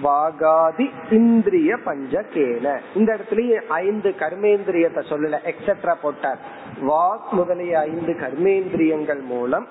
வாகாதி 0.04 1.14
இந்திரிய 1.14 1.76
பஞ்சகேன. 1.76 2.80
இந்த 2.96 3.18
இடத்துலயே 3.18 3.68
ஐந்து 3.68 4.16
கர்மேந்திரியத்தை 4.20 5.04
சொல்லல 5.10 5.52
எக்ஸெட்ரா 5.52 5.96
போட்டார். 6.02 6.40
வாக் 6.82 7.30
முதலிய 7.32 7.80
ஐந்து 7.80 8.14
கர்மேந்திரியங்கள் 8.14 9.24
மூலம் 9.24 9.68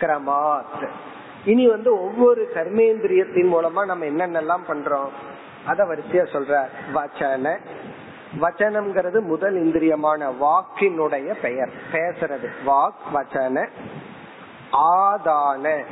கிரமாத். 0.00 0.88
இனி 1.44 1.68
வந்து 1.68 2.02
ஒவ்வொரு 2.02 2.50
கர்மேந்திரியத்தின் 2.54 3.48
மூலமா 3.48 3.84
நம்ம 3.84 4.04
என்னென்னலாம் 4.04 4.60
பண்றோம்? 4.68 5.08
அத 5.64 5.84
வரிசையா 5.84 6.26
சொல்ற. 6.32 6.64
வச்சன. 6.94 7.58
வச்சனம்ங்கிறது 8.40 9.20
முதல் 9.20 9.54
இந்திரியமான 9.54 10.30
வாக்கினுடைய 10.30 11.34
பெயர். 11.42 11.70
பேசுறது. 11.92 12.48
வாக் 12.66 13.14
வச்சன. 13.14 13.68
ஆதான. 14.72 15.84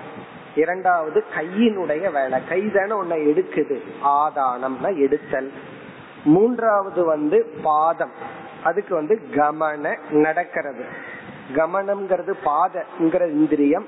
இரண்டாவது 0.54 1.24
கையினுடைய 1.36 2.12
வேலை. 2.12 2.46
கை 2.48 2.70
தானே 2.70 2.92
உன்னை 2.92 3.26
எடுக்குது. 3.26 3.82
ஆதானம்னா 4.04 4.96
எடுத்தல். 4.96 5.52
மூன்றாவது 6.24 7.04
வந்து 7.04 7.58
பாதம். 7.62 8.46
அதுக்கு 8.64 8.94
வந்து 8.94 9.20
கமன 9.30 9.96
நடக்கிறது. 10.10 10.84
கமனம்ங்கிறது 11.54 12.32
பாதங்கிற 12.44 13.28
இந்திரியம் 13.28 13.86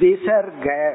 விசர்க. 0.00 0.94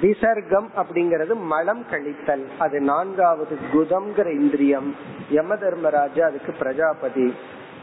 விசர்க்கம் 0.00 0.70
அப்படிங்கிறது 0.76 1.40
மலம் 1.40 1.86
கழித்தல். 1.90 2.46
அது 2.58 2.80
நான்காவது 2.80 3.58
குதம்ங்கிற 3.72 4.32
இந்திரியம். 4.32 4.96
யம 5.30 5.56
தர்மராஜா 5.56 6.26
அதுக்கு 6.26 6.52
பிரஜாபதி. 6.52 7.34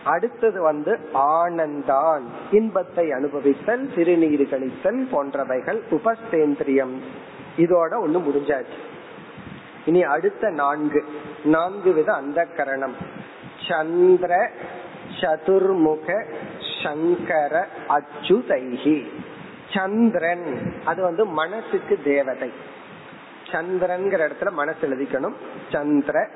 அடுத்தது 0.03 0.61
வந்து 0.61 0.99
ஆனந்தான். 1.13 2.21
இன்பத்தை 2.51 3.09
அனுபவித்தல் 3.09 3.95
சிறுநீர் 3.95 4.41
கழித்தல் 4.41 5.07
போன்றவைகள் 5.11 5.81
உபஸ்தேந்திரியம். 5.91 6.99
இதோட 7.57 7.91
ஒண்ணு 7.91 8.21
முடிஞ்சாச்சு. 8.21 8.77
இனி 9.85 10.03
அடுத்த 10.03 10.49
நான்கு. 10.49 11.05
நான்கு 11.43 11.93
வித 11.93 12.13
அந்த 12.13 12.45
கரணம் 12.45 12.95
சந்திர 13.67 14.49
சதுர்முக 15.19 16.25
சங்கர 16.83 17.67
அச்சுதைகி 17.89 19.07
சந்திரன் 19.73 20.73
அது 20.85 21.01
வந்து 21.01 21.25
மனசுக்கு 21.25 21.99
தேவதை. 22.03 22.51
சந்திரன்கிற 23.51 24.21
இடத்துல 24.27 24.51
மனசு 24.51 24.89
எழுதிக்கணும். 24.89 25.33
சந்திர 25.71 26.29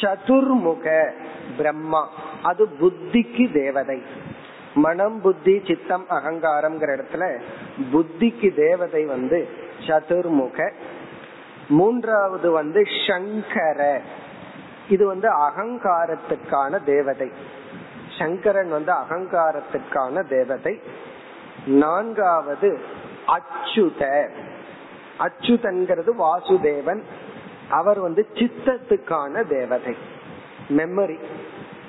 சதுர்முக 0.00 1.10
பிரம்மா 1.56 2.10
அது 2.42 2.68
புத்திக்கு 2.80 3.52
தேவதை. 3.52 4.02
மனம் 4.74 5.20
புத்தி 5.20 5.62
சித்தம் 5.66 6.06
அகங்காரம்ங்கிற 6.10 6.90
இடத்துல 6.96 7.40
புத்திக்கு 7.92 8.54
தேவதை 8.54 9.04
வந்து 9.04 9.48
சதுர்முக. 9.86 10.72
மூன்றாவது 11.68 12.50
வந்து 12.50 12.84
சங்கர 13.06 14.00
இது 14.88 15.06
வந்து 15.06 15.28
அகங்காரத்துக்கான 15.28 16.84
தேவதை. 16.84 17.30
சங்கரன் 18.18 18.70
வந்து 18.70 18.92
அகங்காரத்துக்கான 18.92 20.28
தேவதை. 20.28 20.80
நான்காவது 21.66 22.80
அச்சுத. 23.26 24.28
அச்சுதன்கிறது 25.18 26.10
வாசுதேவன். 26.18 27.00
அவர் 27.68 28.00
வந்து 28.00 28.26
சித்தத்துக்கான 28.34 29.46
தேவதை. 29.46 29.96
மெமரி 30.68 31.18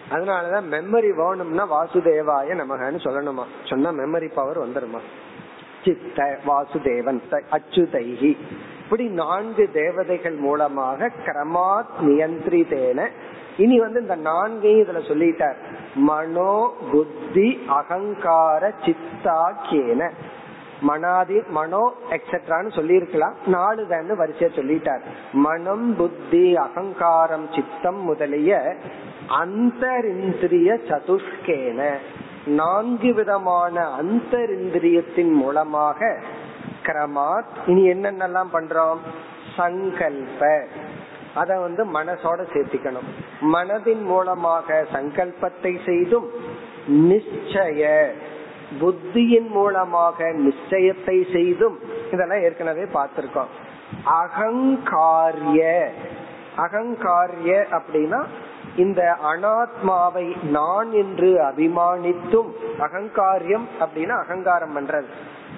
அதனாலதான் 0.09 0.63
மெமரி 0.71 1.13
வேணும்னா 1.15 1.73
வாசுதேவாய 1.73 2.63
நமகன்னு 2.63 2.99
சொல்லணுமா? 2.99 3.43
சொன்னா 3.63 3.89
மெமரி 3.89 4.31
பவர் 4.33 4.69
வந்துருமா? 4.69 4.99
சித்த 5.87 6.29
வாசுதேவன் 6.47 7.21
அச்சுதைகி 7.55 8.31
இப்படி 8.83 9.05
நான்கு 9.21 9.63
தேவதைகள் 9.73 10.35
மூலமாக 10.45 11.09
கிரமாத் 11.25 11.95
நியந்திரிதேன. 12.05 13.09
இனி 13.57 13.77
வந்து 13.79 14.01
இந்த 14.01 14.15
நான்கையும் 14.15 14.81
இதுல 14.83 14.99
சொல்லிட்டார். 15.11 15.57
மனோ 15.95 16.55
புத்தி 16.91 17.47
அகங்கார 17.79 18.71
சித்தாக்கியன 18.85 20.11
மனாதி 20.81 21.37
மனோ 21.49 21.83
எக்ஸெட்ரான்னு 22.09 22.71
சொல்லியிருக்கலாம். 22.75 23.35
நாலு 23.45 23.87
தான் 23.87 24.11
வரிசையா 24.19 24.49
சொல்லிட்டார். 24.57 25.03
மனம் 25.45 25.95
புத்தி 25.97 26.55
அகங்காரம் 26.55 27.47
சித்தம் 27.55 28.01
முதலிய 28.01 28.75
அந்தரிந்திரிய 29.41 30.77
சதுஷ்கேன. 30.89 31.81
நான்கு 32.47 33.13
விதமான 33.13 33.89
அந்தரிந்திரியத்தின் 34.01 35.31
மூலமாக 35.31 36.19
கிரமாத் 36.83 37.43
இனி 37.65 37.91
என்னென்னலாம் 37.91 38.47
பண்றோம்? 38.53 38.97
சங்கல்ப. 39.57 40.65
அத 41.35 41.59
வந்து 41.59 41.85
மனசோட 41.85 42.45
சேர்த்திக்கணும். 42.53 43.07
மனதின் 43.53 44.01
மூலமாக 44.01 44.85
சங்கல்பத்தை 44.93 45.85
செய்தும் 45.85 46.29
நிச்சய 46.87 48.11
புத்தியின் 48.79 49.47
மூலமாக 49.47 50.23
நிச்சயத்தை 50.23 51.31
செய்தும் 51.31 51.79
இதெல்லாம் 52.11 52.41
ஏற்கனவே 52.41 52.83
பார்த்திருக்கோம். 52.83 53.51
அகங்காரிய. 54.05 55.87
அகங்காரிய 56.57 57.65
அப்படின்னா 57.71 58.25
இந்த 58.77 59.17
அனாத்மாவை 59.23 60.43
நான் 60.43 60.91
என்று 60.91 61.27
அபிமானித்தும் 61.27 62.49
அகங்காரியம் 62.79 63.65
அப்படின்னா 63.79 64.19
அகங்காரம் 64.19 64.77
பண்றது. 64.77 65.05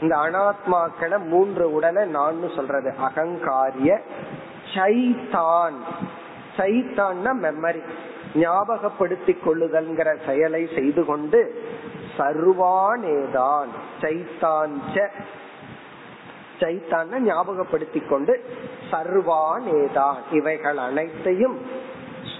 இந்த 0.02 0.16
அனாத்மாக்களை 0.16 1.26
மூன்று 1.26 1.74
உடலை 1.74 2.08
நான் 2.08 2.50
சொல்றது. 2.56 2.94
அகங்காரிய 3.02 4.00
சைத்தான். 4.74 5.78
சைத்தான்னா 6.58 7.32
மெமரி 7.42 7.84
ஞாபகப்படுத்திக் 8.36 9.44
கொள்ளுதல்ங்கிற 9.46 10.16
செயலை 10.26 10.70
செய்து 10.76 11.06
கொண்டு 11.06 11.64
சர்வானேதான். 12.18 13.68
சைத்தான் 14.02 15.10
சைத்தான 16.60 17.20
ஞாபகப்படுத்திக் 17.20 18.10
கொண்டு 18.10 18.44
சர்வானேதான். 18.92 20.16
இவைகள் 20.32 20.78
அனைத்தையும் 20.78 21.88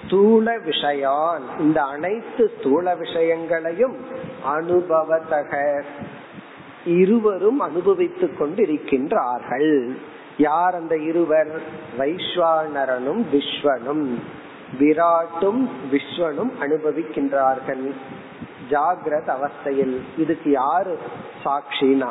ஸ்தூல 0.10 0.57
விஷயான். 0.57 1.60
இந்த 1.60 1.82
அனைத்து 1.84 2.51
ஸ்தூல 2.60 2.95
விஷயங்களையும் 2.95 3.95
அனுபவத்தக. 4.47 5.84
இருவரும் 6.86 7.60
அனுபவித்துக் 7.60 8.41
கொண்டிருக்கின்றார்கள். 8.41 9.97
யார் 10.38 10.76
அந்த 10.76 10.97
இருவர்? 10.97 11.62
வைஸ்வானரனும் 11.97 13.24
விஸ்வனும். 13.34 14.20
விராட்டும் 14.80 15.68
விஸ்வனும் 15.91 16.51
அனுபவிக்கின்றார்கள். 16.62 17.91
ஜாகிரத 18.70 19.34
அவஸ்தையில். 19.34 20.01
இதுக்கு 20.18 20.51
யாரு 20.51 20.97
சாட்சினா? 21.45 22.10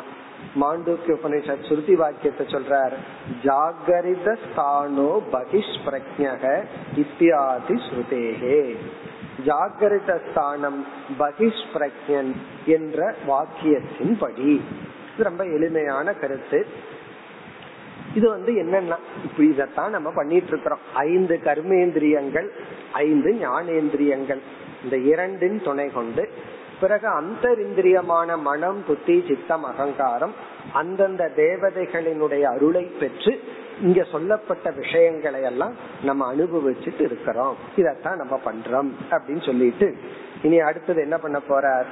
மாண்டூக்கிய 0.61 1.15
உபனிஷத் 1.17 1.67
சுருதி 1.67 1.95
வாக்கியத்தை 1.95 2.45
சொல்றார் 2.45 2.95
ஜாகரித 3.43 4.35
ஸ்தானோ 4.43 5.11
பகிஷ் 5.31 5.75
பிரஜக 5.85 6.43
இத்தியாதி 6.95 7.75
ஸ்ருதேகே. 7.87 8.75
ஜாகரித 9.45 10.11
ஸ்தானம் 10.29 10.85
பகிஷ் 11.19 11.65
பிரஜன் 11.73 12.31
என்ற 12.65 13.15
வாக்கியத்தின் 13.27 14.15
படி 14.19 14.53
இது 15.13 15.23
ரொம்ப 15.29 15.43
எளிமையான 15.45 16.13
கருத்து. 16.13 16.65
இது 18.15 18.29
வந்து 18.29 18.51
என்னன்னா 18.51 18.97
இப்ப 19.23 19.43
இதத்தான் 19.43 19.95
நம்ம 19.95 20.09
பண்ணிட்டு 20.15 20.47
இருக்கிறோம் 20.47 20.85
ஐந்து 20.93 21.35
கர்மேந்திரியங்கள் 21.43 22.47
ஐந்து 22.93 23.31
ஞானேந்திரியங்கள். 23.41 24.41
இந்த 24.83 24.97
இரண்டின் 25.11 25.61
துணை 25.63 25.87
கொண்டு 25.89 26.23
பிறகு 26.79 27.21
அந்தரிந்திரியமான 27.21 28.39
மனம் 28.41 28.83
புத்தி 28.87 29.23
சித்தம் 29.27 29.63
அகங்காரம் 29.63 30.33
அந்தந்த 30.73 31.31
தேவதைகளினுடைய 31.35 32.41
அருளை 32.41 32.83
பெற்று 32.83 33.43
இங்க 33.81 34.03
சொல்லப்பட்ட 34.03 34.71
விஷயங்களை 34.71 35.41
எல்லாம் 35.41 35.73
நம்ம 36.03 36.33
அனுபவிச்சுட்டு 36.33 37.01
இருக்கிறோம். 37.01 37.55
இதத்தான் 37.77 38.15
நம்ம 38.15 38.39
பண்றோம் 38.45 38.91
அப்படின்னு 39.11 39.45
சொல்லிட்டு 39.45 39.97
இனி 40.41 40.59
அடுத்தது 40.59 41.01
என்ன 41.01 41.17
பண்ண 41.17 41.39
போறார்? 41.49 41.85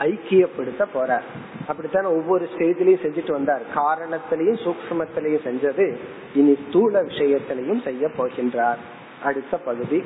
ஐக்கியப்படுத்த 0.00 0.84
போறார். 0.94 1.26
அப்படித்தானே 1.66 2.06
ஒவ்வொரு 2.06 2.48
ஸ்டேஜ்லயும் 2.56 3.04
செஞ்சுட்டு 3.04 3.30
வந்தார். 3.30 3.62
காரணத்திலையும் 3.74 4.60
சூக்மத்திலையும் 4.64 5.44
செஞ்சது 5.44 5.96
இனி 6.34 6.58
ஸ்தூல 6.68 7.02
விஷயத்திலையும் 7.02 7.84
செய்ய 7.84 8.06
போகின்றார். 8.06 8.76
அடுத்த 9.22 9.56
பகுதி 9.56 10.04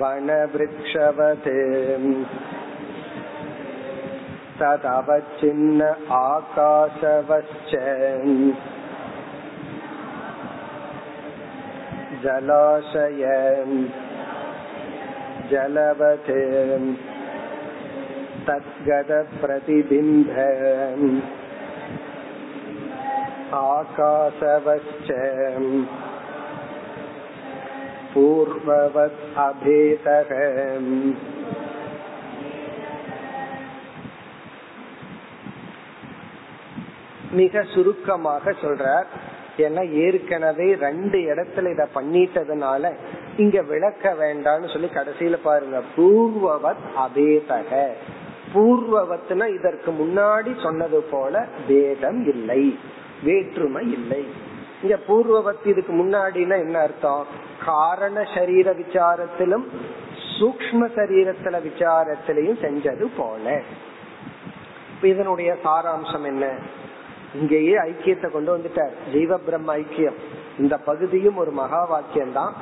वनवृक्षवत् 0.01 1.47
तदवच्छिन्न 4.59 5.81
आकाशवश्च 6.17 7.71
जलाशय 12.23 13.23
जलवत् 15.51 16.29
तद्गतप्रतिबिम्ब 18.47 20.29
आकाशवश्च 23.61 25.09
पूर्ववत् 28.13 29.19
अभेदः 29.47 30.31
மிக 37.30 37.64
சுருக்கமாக 37.74 38.50
சொல்றார். 38.50 39.04
ஏன்னா 39.56 39.90
ஏற்கனவே 39.90 40.74
ரெண்டு 40.74 41.18
இடத்துல 41.18 41.70
இத 41.70 41.88
பண்ணிட்டதுனால 41.94 42.94
இங்க 43.36 43.62
விளக்க 43.62 44.14
வேண்டாம்னு 44.14 44.72
சொல்லி 44.72 44.90
கடைசியில 44.94 45.36
பாருங்க. 45.42 45.82
பூர்வவத் 45.96 46.84
அபேதக. 46.96 47.88
பூர்வவத்னா 48.54 49.54
இதற்கு 49.58 49.90
முன்னாடி 49.90 50.62
சொன்னது 50.62 51.02
போல 51.02 51.46
பேதம் 51.68 52.28
இல்லை 52.28 52.78
வேற்றுமை 53.22 53.92
இல்லை. 53.92 54.26
இங்க 54.82 54.98
பூர்வவத் 55.08 55.66
இதுக்கு 55.66 55.92
முன்னாடினா 55.92 56.58
என்ன 56.58 56.78
அர்த்தம்? 56.78 57.26
காரண 57.64 58.26
சரீர 58.34 58.72
விசாரத்திலும் 58.72 59.64
சூக்ம 60.40 60.88
சரீரத்துல 60.96 61.60
விசாரத்திலையும் 61.60 62.60
செஞ்சது 62.62 63.08
போல. 63.16 63.62
இதனுடைய 65.02 65.56
சாராம்சம் 65.64 66.24
என்ன? 66.24 66.50
இங்கேயே 67.36 67.74
ஐக்கியத்தை 67.90 68.28
கொண்டு 68.34 68.50
வந்துட்டார். 68.54 68.94
ஜீவ 69.14 69.38
பிரம்ம 69.46 69.70
ஐக்கியம். 69.82 70.18
இந்த 70.62 70.74
பகுதியும் 70.88 71.40
ஒரு 71.42 71.52
மகா 71.60 71.80
வாக்கியம் 71.92 72.34
தான் 72.38 72.52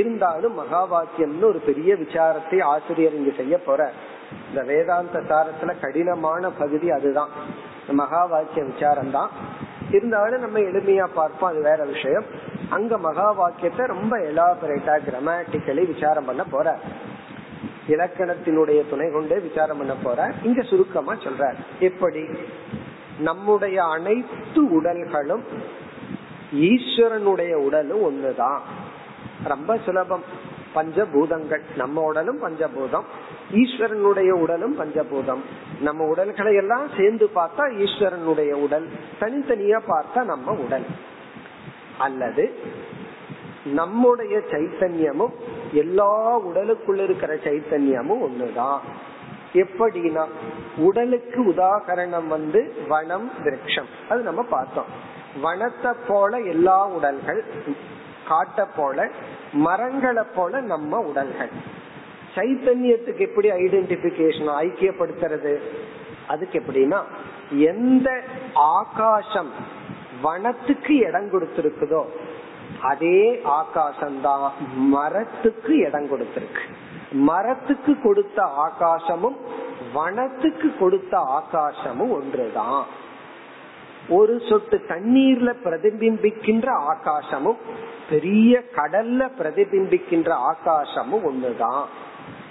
இருந்தாலும் 0.00 0.54
மகா 0.60 0.82
வாக்கியம்னு 0.92 1.46
ஒரு 1.52 1.60
பெரிய 1.68 1.90
விசாரத்தை 2.02 2.58
ஆசிரியர் 2.72 3.18
இங்க 3.18 3.32
செய்ய 3.40 3.56
போற 3.66 3.80
இந்த 4.46 4.60
வேதாந்த 4.70 5.18
சாரத்துல 5.30 5.72
கடினமான 5.82 6.50
பகுதி 6.62 6.88
அதுதான். 6.96 7.32
மகா 8.00 8.22
வாக்கிய 8.32 8.62
விசாரம் 8.70 9.14
தான் 9.18 9.30
இருந்தாலும் 9.96 10.44
நம்ம 10.44 10.60
எளிமையா 10.68 11.06
பார்ப்போம் 11.18 11.50
அது 11.50 11.60
வேற 11.70 11.80
விஷயம். 11.94 12.26
அங்க 12.76 12.96
மகா 13.08 13.26
வாக்கியத்தை 13.40 13.84
ரொம்ப 13.94 14.14
எலாபரேட்டா 14.30 14.94
கிராமட்டிக்கலி 15.08 15.82
விசாரம் 15.92 16.28
பண்ண 16.30 16.44
போற 16.54 16.68
இலக்கணத்தினுடைய 17.94 18.80
துணை 18.90 19.06
கொண்டே 19.14 19.38
விசாரம் 19.46 19.80
பண்ண 19.80 19.94
போற 20.04 20.20
இங்க 20.48 20.60
சுருக்கமா 20.70 21.14
சொல்ற 21.24 21.44
எப்படி? 21.88 22.22
நம்முடைய 23.18 23.84
அனைத்து 23.84 24.82
உடல்களும் 24.82 25.42
ஈஸ்வரனுடைய 26.54 27.54
உடலும் 27.54 28.02
ஒண்ணுதான். 28.02 28.58
ரொம்ப 29.44 29.78
சுலபம். 29.84 30.22
பஞ்சபூதங்கள். 30.74 31.60
நம்ம 31.76 32.02
உடலும் 32.02 32.42
பஞ்சபூதம். 32.42 33.04
ஈஸ்வரனுடைய 33.52 34.30
உடலும் 34.30 34.80
பஞ்சபூதம். 34.80 35.40
நம்ம 35.80 36.04
உடல்களை 36.04 36.54
எல்லாம் 36.54 36.88
சேர்ந்து 36.96 37.30
பார்த்தா 37.34 37.58
ஈஸ்வரனுடைய 37.58 38.50
உடல். 38.50 38.88
தனித்தனியா 39.20 39.80
பார்த்தா 39.88 40.24
நம்ம 40.24 40.52
உடல். 40.52 40.84
அல்லது 41.98 42.54
நம்முடைய 43.64 44.38
சைத்தன்யமும் 44.38 45.32
எல்லா 45.72 46.40
உடலுக்குள்ள 46.40 47.02
இருக்கிற 47.02 47.34
சைத்தன்யமும் 47.34 48.28
ஒண்ணுதான். 48.28 48.78
எப்படின்னா 49.62 50.24
உடலுக்கு 50.76 51.40
உதாகரணம் 51.52 52.26
வந்து 52.26 52.60
வனம் 52.88 53.28
விரக்ஷம் 53.44 53.90
அது 54.08 54.20
நம்ம 54.22 54.42
பார்த்தோம். 54.42 54.90
வனத்தை 55.42 55.92
போல 56.08 56.40
எல்லா 56.54 56.78
உடல்கள் 56.96 57.40
காட்ட 58.28 58.66
போல 58.76 59.06
மரங்களை 59.66 60.24
போல 60.34 60.60
நம்ம 60.72 61.00
உடல்கள். 61.10 61.52
சைத்தன்யத்துக்கு 62.36 63.22
எப்படி 63.28 63.48
ஐடென்டிபிகேஷன் 63.50 64.50
ஐக்கியப்படுத்துறது? 64.64 65.54
அதுக்கு 66.28 66.56
எப்படின்னா 66.60 67.00
எந்த 67.64 68.08
ஆகாசம் 68.54 69.50
வனத்துக்கு 70.22 70.94
இடம் 71.08 71.28
கொடுத்திருக்குதோ 71.32 72.02
அதே 72.80 73.20
ஆகாசம்தான் 73.58 74.46
மரத்துக்கு 74.94 75.74
இடம் 75.76 76.08
கொடுத்திருக்கு. 76.12 76.64
மரத்துக்கு 77.14 78.00
கொடுத்த 78.02 78.42
ஆகாசமும் 78.42 79.36
வனத்துக்கு 79.94 80.76
கொடுத்த 80.78 81.18
ஆகாசமும் 81.18 82.10
ஒன்றுதான். 82.10 82.84
ஒரு 84.08 84.40
சொட்டு 84.48 84.80
தண்ணீர்ல 84.88 85.54
பிரதிபிம்பிக்கின்ற 85.64 86.68
ஆகாசமும் 86.94 87.56
பெரிய 88.10 88.62
கடல்ல 88.76 89.28
பிரதிபிம்பிக்கின்ற 89.38 90.36
ஆகாசமும் 90.52 91.24
ஒண்ணுதான் 91.24 91.84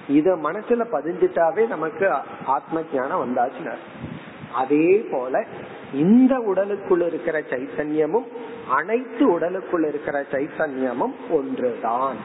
இத 0.08 0.32
மனசுல 0.32 0.86
பதிஞ்சிட்டாவே 0.92 1.68
நமக்கு 1.68 2.14
ஆத்ம 2.46 2.82
ஞானம் 2.94 3.24
வந்தாச்சு 3.24 3.74
அதே 4.54 5.08
போல 5.12 5.46
இந்த 5.94 6.38
உடலுக்குள் 6.38 7.02
இருக்கிற 7.02 7.40
சைத்தன்யமும் 7.40 8.28
அனைத்து 8.70 9.32
உடலுக்குள் 9.32 9.88
இருக்கிற 9.88 10.26
சைத்தன்யமும் 10.32 11.14
ஒன்றுதான். 11.30 12.16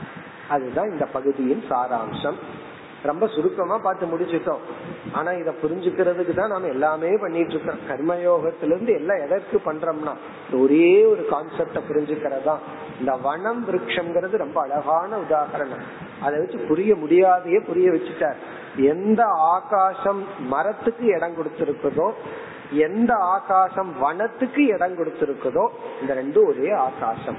அதுதான் 0.49 0.91
இந்த 0.91 1.05
பகுதியின் 1.17 1.63
சாராம்சம். 1.71 2.39
ரொம்ப 3.03 3.25
சுருக்கமா 3.27 3.77
பார்த்து 3.79 4.05
முடிச்சுட்டோம். 4.07 4.63
ஆனா 5.13 5.31
இத 5.33 5.51
புரிஞ்சுக்கிறதுக்கு 5.63 6.33
தான் 6.35 6.53
நாம 6.55 6.67
எல்லாமே 6.67 7.11
பண்ணிட்டு 7.17 7.55
இருக்கோம் 7.55 7.83
கர்மயோகத்துல 7.91 8.73
இருந்து 8.75 8.93
எல்லாம் 8.93 9.23
எதற்கு 9.27 9.59
பண்றோம்னா 9.67 10.15
ஒரே 10.61 10.91
ஒரு 11.05 11.23
கான்செப்ட 11.31 11.81
புரிஞ்சுக்கிறதா? 11.89 12.55
இந்த 13.01 13.13
வனம் 13.27 13.63
விரக்ஷங்கிறது 13.69 14.37
ரொம்ப 14.45 14.61
அழகான 14.61 15.11
உதாகரணம் 15.17 15.85
அதை 16.23 16.39
வச்சு 16.39 16.59
புரிய 16.71 16.95
முடியாதையே 16.95 17.61
புரிய 17.67 17.91
வச்சுட்டார். 17.91 18.39
எந்த 18.93 19.23
ஆகாசம் 19.25 20.23
மரத்துக்கு 20.55 21.07
இடம் 21.17 21.37
கொடுத்திருக்குதோ 21.39 22.09
எந்த 22.87 23.13
ஆகாசம் 23.15 23.91
வனத்துக்கு 24.01 24.63
இடம் 24.67 24.97
கொடுத்திருக்குதோ 24.99 25.65
இந்த 26.01 26.15
ரெண்டும் 26.15 26.47
ஒரே 26.47 26.71
ஆகாசம். 26.71 27.39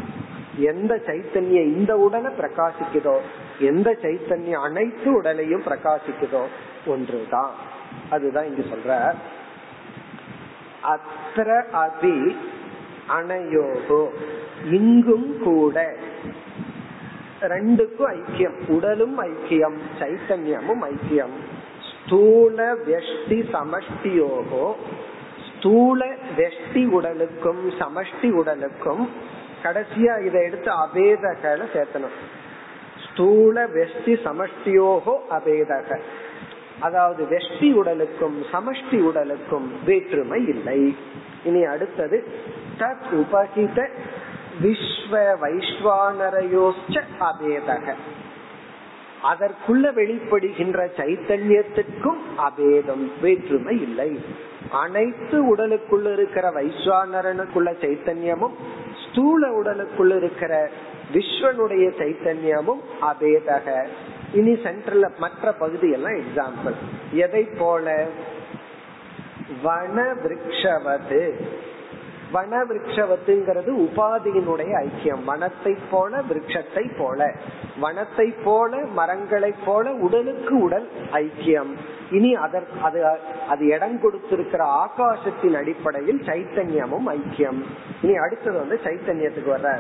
எந்த 0.60 1.02
சைத்தன்யம் 1.06 1.72
இந்த 1.78 1.98
உடலை 1.98 2.32
பிரகாசிக்குதோ 2.32 3.16
எந்த 3.60 3.98
சைத்தன்யம் 4.02 4.64
அனைத்து 4.64 5.14
உடலையும் 5.14 5.62
பிரகாசிக்குதோ 5.62 6.44
ஒன்றுதான். 6.86 7.52
அதுதான் 8.10 8.46
இங்க 8.46 8.76
சொல்ற. 8.76 9.14
அத்திர 10.84 11.64
அபி 11.74 12.36
அனயோகோ 13.10 14.08
இங்கும் 14.72 15.40
கூட. 15.44 15.94
ரெண்டுக்கும் 17.42 18.16
ஐக்கியம் 18.16 18.60
உடலும் 18.68 19.22
ஐக்கியம் 19.22 19.78
சைத்தன்யமும் 20.00 20.84
ஐக்கியம். 20.84 21.36
ஸ்தூல 21.90 22.74
வெஷ்டி 22.74 23.40
சமஷ்டியோகோ 23.54 24.74
ஸ்தூல 25.58 26.06
வெஷ்டி 26.38 26.88
உடலுக்கும் 26.88 27.70
சமஷ்டி 27.70 28.32
உடலுக்கும் 28.32 29.10
கடைசியா 29.64 30.26
இதை 30.26 30.44
எடுத்து 30.44 30.72
அபேதகல 30.72 31.64
சேர்த்தணும். 31.74 32.18
ஸ்தூல 33.06 33.66
வெஷ்டி 33.68 34.16
சமஷ்டியோகோ 34.26 35.16
அபேதக. 35.32 36.00
அதாவது 36.80 37.28
வெஷ்டி 37.32 37.74
உடலுக்கும் 37.74 38.46
சமஷ்டி 38.52 39.00
உடலுக்கும் 39.02 39.72
வேற்றுமை 39.86 40.48
இல்லை. 40.48 40.96
இனி 41.44 41.64
அடுத்தது 41.64 42.28
தத் 42.80 43.10
உபகித 43.12 43.88
விஸ்வ 44.64 45.24
வைஸ்வானரையோச்ச 45.44 46.96
அபேதக. 47.20 47.94
அதற்குள்ள 49.24 49.86
வெளிப்படுகின்ற 49.94 50.90
சைத்தன்யத்துக்கும் 50.98 52.22
அபேதம் 52.38 53.12
வேற்றுமை 53.22 53.82
இல்லை. 53.82 54.20
அனைத்து 54.72 55.56
உடலுக்குள்ள 55.56 56.14
இருக்கிற 56.14 56.52
வைஸ்வானரனுக்குள்ள 56.52 57.70
சைத்தன்யமும் 57.84 58.56
ஸ்தூல 59.12 59.48
உடலுக்குள்ள 59.62 60.16
இருக்கிற 60.16 60.70
விஸ்வனுடைய 61.14 61.86
சைத்தன்யமும் 62.00 62.82
அபேதக 63.02 63.88
இனி 64.34 64.54
சென்டர்ல 64.54 65.18
மற்ற 65.18 65.52
பகுதி 65.52 65.92
எல்லாம் 65.92 66.14
எக்ஸாம்பிள் 66.14 66.76
எதை 67.12 67.44
போல? 67.44 68.06
வன 69.64 70.04
விரக்ஷவது 70.24 71.32
வன 72.32 72.64
விரக்ஷவத்துங்கிறது 72.64 73.72
உபாதியினுடைய 73.86 74.72
ஐக்கியம். 74.86 75.24
வனத்தை 75.28 75.78
போல 75.92 76.22
விரக்ஷத்தை 76.30 76.92
போல. 76.98 77.32
வனத்தை 77.82 78.34
போல 78.44 78.78
மரங்களை 78.78 79.54
போல 79.66 79.92
உடலுக்கு 79.92 80.58
உடல் 80.58 80.90
ஐக்கியம். 81.12 81.72
இனி 82.12 82.36
அதற்கு 82.36 82.82
அது 82.84 83.20
அது 83.50 83.66
இடம் 83.66 84.02
கொடுத்திருக்கிற 84.02 84.86
ஆகாசத்தின் 84.86 85.58
அடிப்படையில் 85.58 86.22
சைத்தன்யமும் 86.26 87.08
ஐக்கியம். 87.08 87.64
இனி 88.02 88.16
அடுத்தது 88.16 88.58
வந்து 88.58 88.80
சைத்தன்யத்துக்கு 88.84 89.50
வர்ற. 89.50 89.80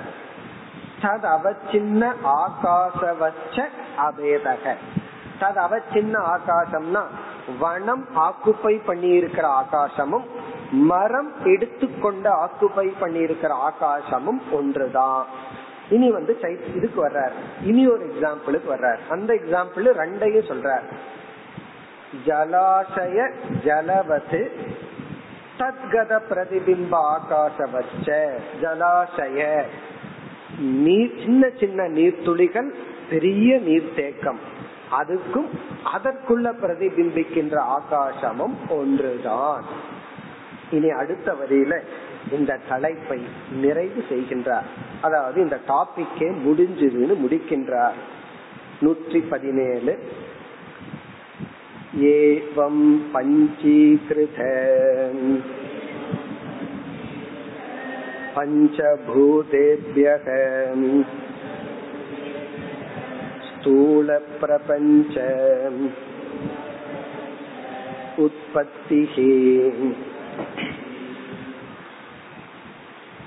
தத் 1.01 1.37
அவச்சின்ன 1.37 2.11
ஆகாசவச்ச 2.23 3.65
அபேதக. 3.97 4.73
தத் 5.39 5.69
அவச்சின்ன 5.69 6.15
ஆகாசம்னா 6.35 7.03
வனம் 7.59 8.07
ஆக்குப்பை 8.15 8.81
பண்ணி 8.85 9.07
இருக்கிற 9.07 9.63
ஆகாசமும் 9.63 10.23
மரம் 10.71 11.45
எடுத்துக்கொண்ட 11.45 12.29
ஆக்குப்பை 12.29 12.93
பண்ணி 12.99 13.19
இருக்கிற 13.19 13.71
ஆகாசமும் 13.71 14.41
ஒன்றுதான். 14.51 15.25
இனி 15.89 16.11
வந்து 16.11 16.39
இதுக்கு 16.73 17.07
வர்றார். 17.07 17.31
இனி 17.63 17.87
ஒரு 17.87 18.13
எக்ஸாம்பிளுக்கு 18.13 18.69
வர்றார். 18.69 18.97
அந்த 19.09 19.33
எக்ஸாம்பிள் 19.33 19.87
ரெண்டையும் 19.93 20.49
சொல்றார். 20.51 20.83
ஜலாசய 22.25 23.31
ஜலவது 23.63 24.49
தத்கத 25.59 26.19
பிரதிபிம்ப 26.29 26.91
ஆகாசவச்ச. 26.91 28.29
ஜலாசய 28.61 29.63
நீர் 30.59 31.13
சின்ன 31.23 31.49
சின்ன 31.59 31.83
நீர்த்துளிகள் 31.83 32.73
பெரிய 33.09 33.57
நீர்த்தேக்கம். 33.57 34.39
அதுக்கும் 34.91 35.49
அதற்குள்ள 35.93 36.53
பிரதிபிம்பிக்கின்ற 36.61 37.57
ஆகாசமும் 37.59 38.55
ஒன்றுதான். 38.69 39.63
இனி 40.71 40.89
அடுத்த 40.89 41.33
வரியில 41.33 41.79
இந்த 42.31 42.59
தலைப்பை 42.69 43.23
நிறைவு 43.51 44.05
செய்கின்றார். 44.09 44.67
அதாவது 45.01 45.41
இந்த 45.41 45.59
டாபிக்கே 45.67 46.33
முடிஞ்சதுன்னு 46.45 47.15
முடிக்கின்றார். 47.27 47.97
நூற்றி 48.79 49.19
பதினேழு 49.19 50.03
ஏவம் 52.12 52.84
பஞ்சீகிருத 53.12 54.38
पञ्चभूतेभ्यः 58.96 60.26
स्थूलप्रपञ्च 63.46 65.16
उत्पत्तिः 68.24 69.14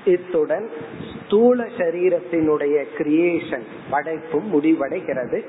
இத்துடன் 0.07 0.67
ஸ்தூல 1.09 1.63
சரீரத்தினுடைய 1.77 2.75
கிரியேஷன் 2.97 3.65
படைப்பும் 3.89 4.47
முடிவடைகிறது 4.53 5.39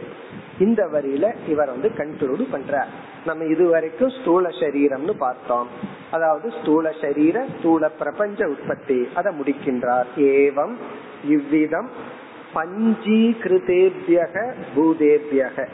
இந்த 0.59 0.85
வரியில 0.85 1.35
இவர் 1.47 1.69
வந்து 1.69 1.91
கன்க்ளூட் 1.97 2.47
பண்றார். 2.51 2.87
நம்ம 3.25 3.43
இதுவரைக்கும் 3.43 4.09
ஸ்தூல 4.09 4.49
சரீரம்னு 4.49 5.11
பார்த்தோம். 5.11 5.67
அதாவது 6.11 6.53
ஸ்தூல 6.61 6.93
சரீர 7.01 7.45
ஸ்தூல 7.59 7.89
பிரபஞ்ச 7.89 8.47
உற்பத்தி. 8.47 9.07
அதை 9.13 9.39
முடிக்கின்றார். 9.39 10.05
ஏவம் 10.17 10.75
இவ்விதம் 11.25 11.89
பஞ்சீகிருதேபியக 12.55 14.53
பூதேபியக. 14.75 15.67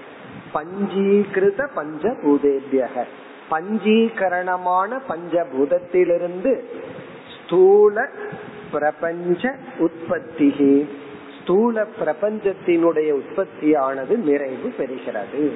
பஞ்சீகிருத 0.53 1.67
பஞ்ச 1.73 2.09
பூதேபியக. 2.09 3.03
பஞ்சீகரணமான 3.51 5.01
பஞ்சபூதத்திலிருந்து 5.09 6.59
ஸ்தூல 7.45 8.09
பிரபஞ்ச 8.71 9.55
உற்பத்தி 9.77 10.89
ஸ்தூல 11.49 11.85
பிரபஞ்சத்தினுடைய 11.99 13.19
உற்பத்தியானது 13.19 14.17
நிறைவு 14.17 14.73
பெறுகிறது. 14.77 15.51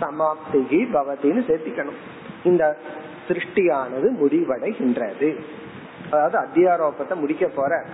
சமாப்திகி 0.00 0.80
பவதின்னு 0.92 1.42
சேர்த்திக்கணும். 1.48 2.00
இந்த 2.44 2.76
சிருஷ்டியானது 3.28 4.08
முடிவடைகின்றது. 4.20 5.40
அதாவது 6.10 6.38
அத்தியாரோபத்தை 6.38 7.14
முடிக்க 7.14 7.46
போற. 7.46 7.84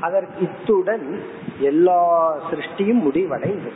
அதற்கு 0.00 0.40
இத்துடன் 0.40 1.22
எல்லா 1.58 2.36
சிருஷ்டியும் 2.50 3.04
முடிவடைந்தது 3.06 3.72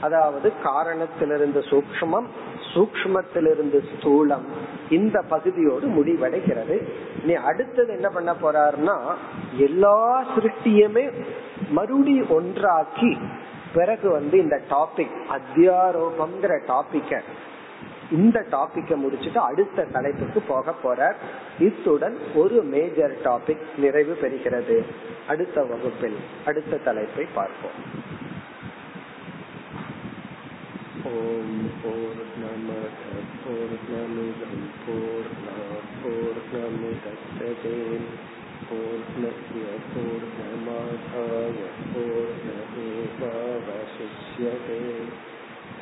அதாவது 0.00 0.52
காரணத்திலிருந்து 0.62 1.60
சூக்மம் 1.60 2.26
சூக்மத்திலிருந்து 2.74 3.78
ஸ்தூலம் 3.92 4.46
இந்த 4.90 5.22
பகுதியோடு 5.28 5.86
முடிவடைகிறது. 5.86 6.82
நீ 7.24 7.32
அடுத்தது 7.32 7.92
என்ன 7.92 8.08
பண்ண 8.08 8.36
போறாருன்னா 8.42 8.96
எல்லா 9.56 10.24
சிருஷ்டியுமே 10.36 11.10
மறுபடியும் 11.70 12.28
ஒன்றாக்கி 12.28 13.16
பிறகு 13.74 14.10
வந்து 14.10 14.38
இந்த 14.38 14.60
டாபிக் 14.70 15.16
அத்தியாரோபம்ங்கிற 15.28 16.54
டாபிக்க 16.68 17.20
இந்த 18.10 18.46
டாபிக்க 18.50 18.96
முடிச்சுட்டு 19.02 19.36
அடுத்த 19.36 19.84
தலைப்புக்கு 19.84 20.40
போக 20.40 20.72
போற 20.72 21.16
இத்துடன் 21.58 22.18
ஒரு 22.34 22.62
மேஜர் 22.62 23.14
டாபிக் 23.24 23.64
நிறைவு 23.76 24.18
பெறுகிறது. 24.20 24.84
அடுத்த 25.28 25.62
வகுப்பில் 25.62 26.16
அடுத்த 26.46 26.76
தலைப்பை 26.76 27.26
பார்ப்போம். 27.34 27.78
ஓம் 31.04 31.70
போர் 31.82 32.22
நம 32.42 32.72
போர் 33.44 33.76
நமிதம் 33.90 34.62
போர் 34.86 35.32
போர் 36.02 36.42
நமிதம் 36.52 38.33
पूर्णस्य 38.68 39.78
पूर्णमेवावशिष्यते 39.94 40.58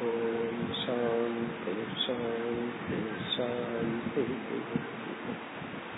ॐ 0.06 0.72
शान्ति 0.72 1.74
शान्ति 2.06 3.02
शान्तिः। 3.36 4.91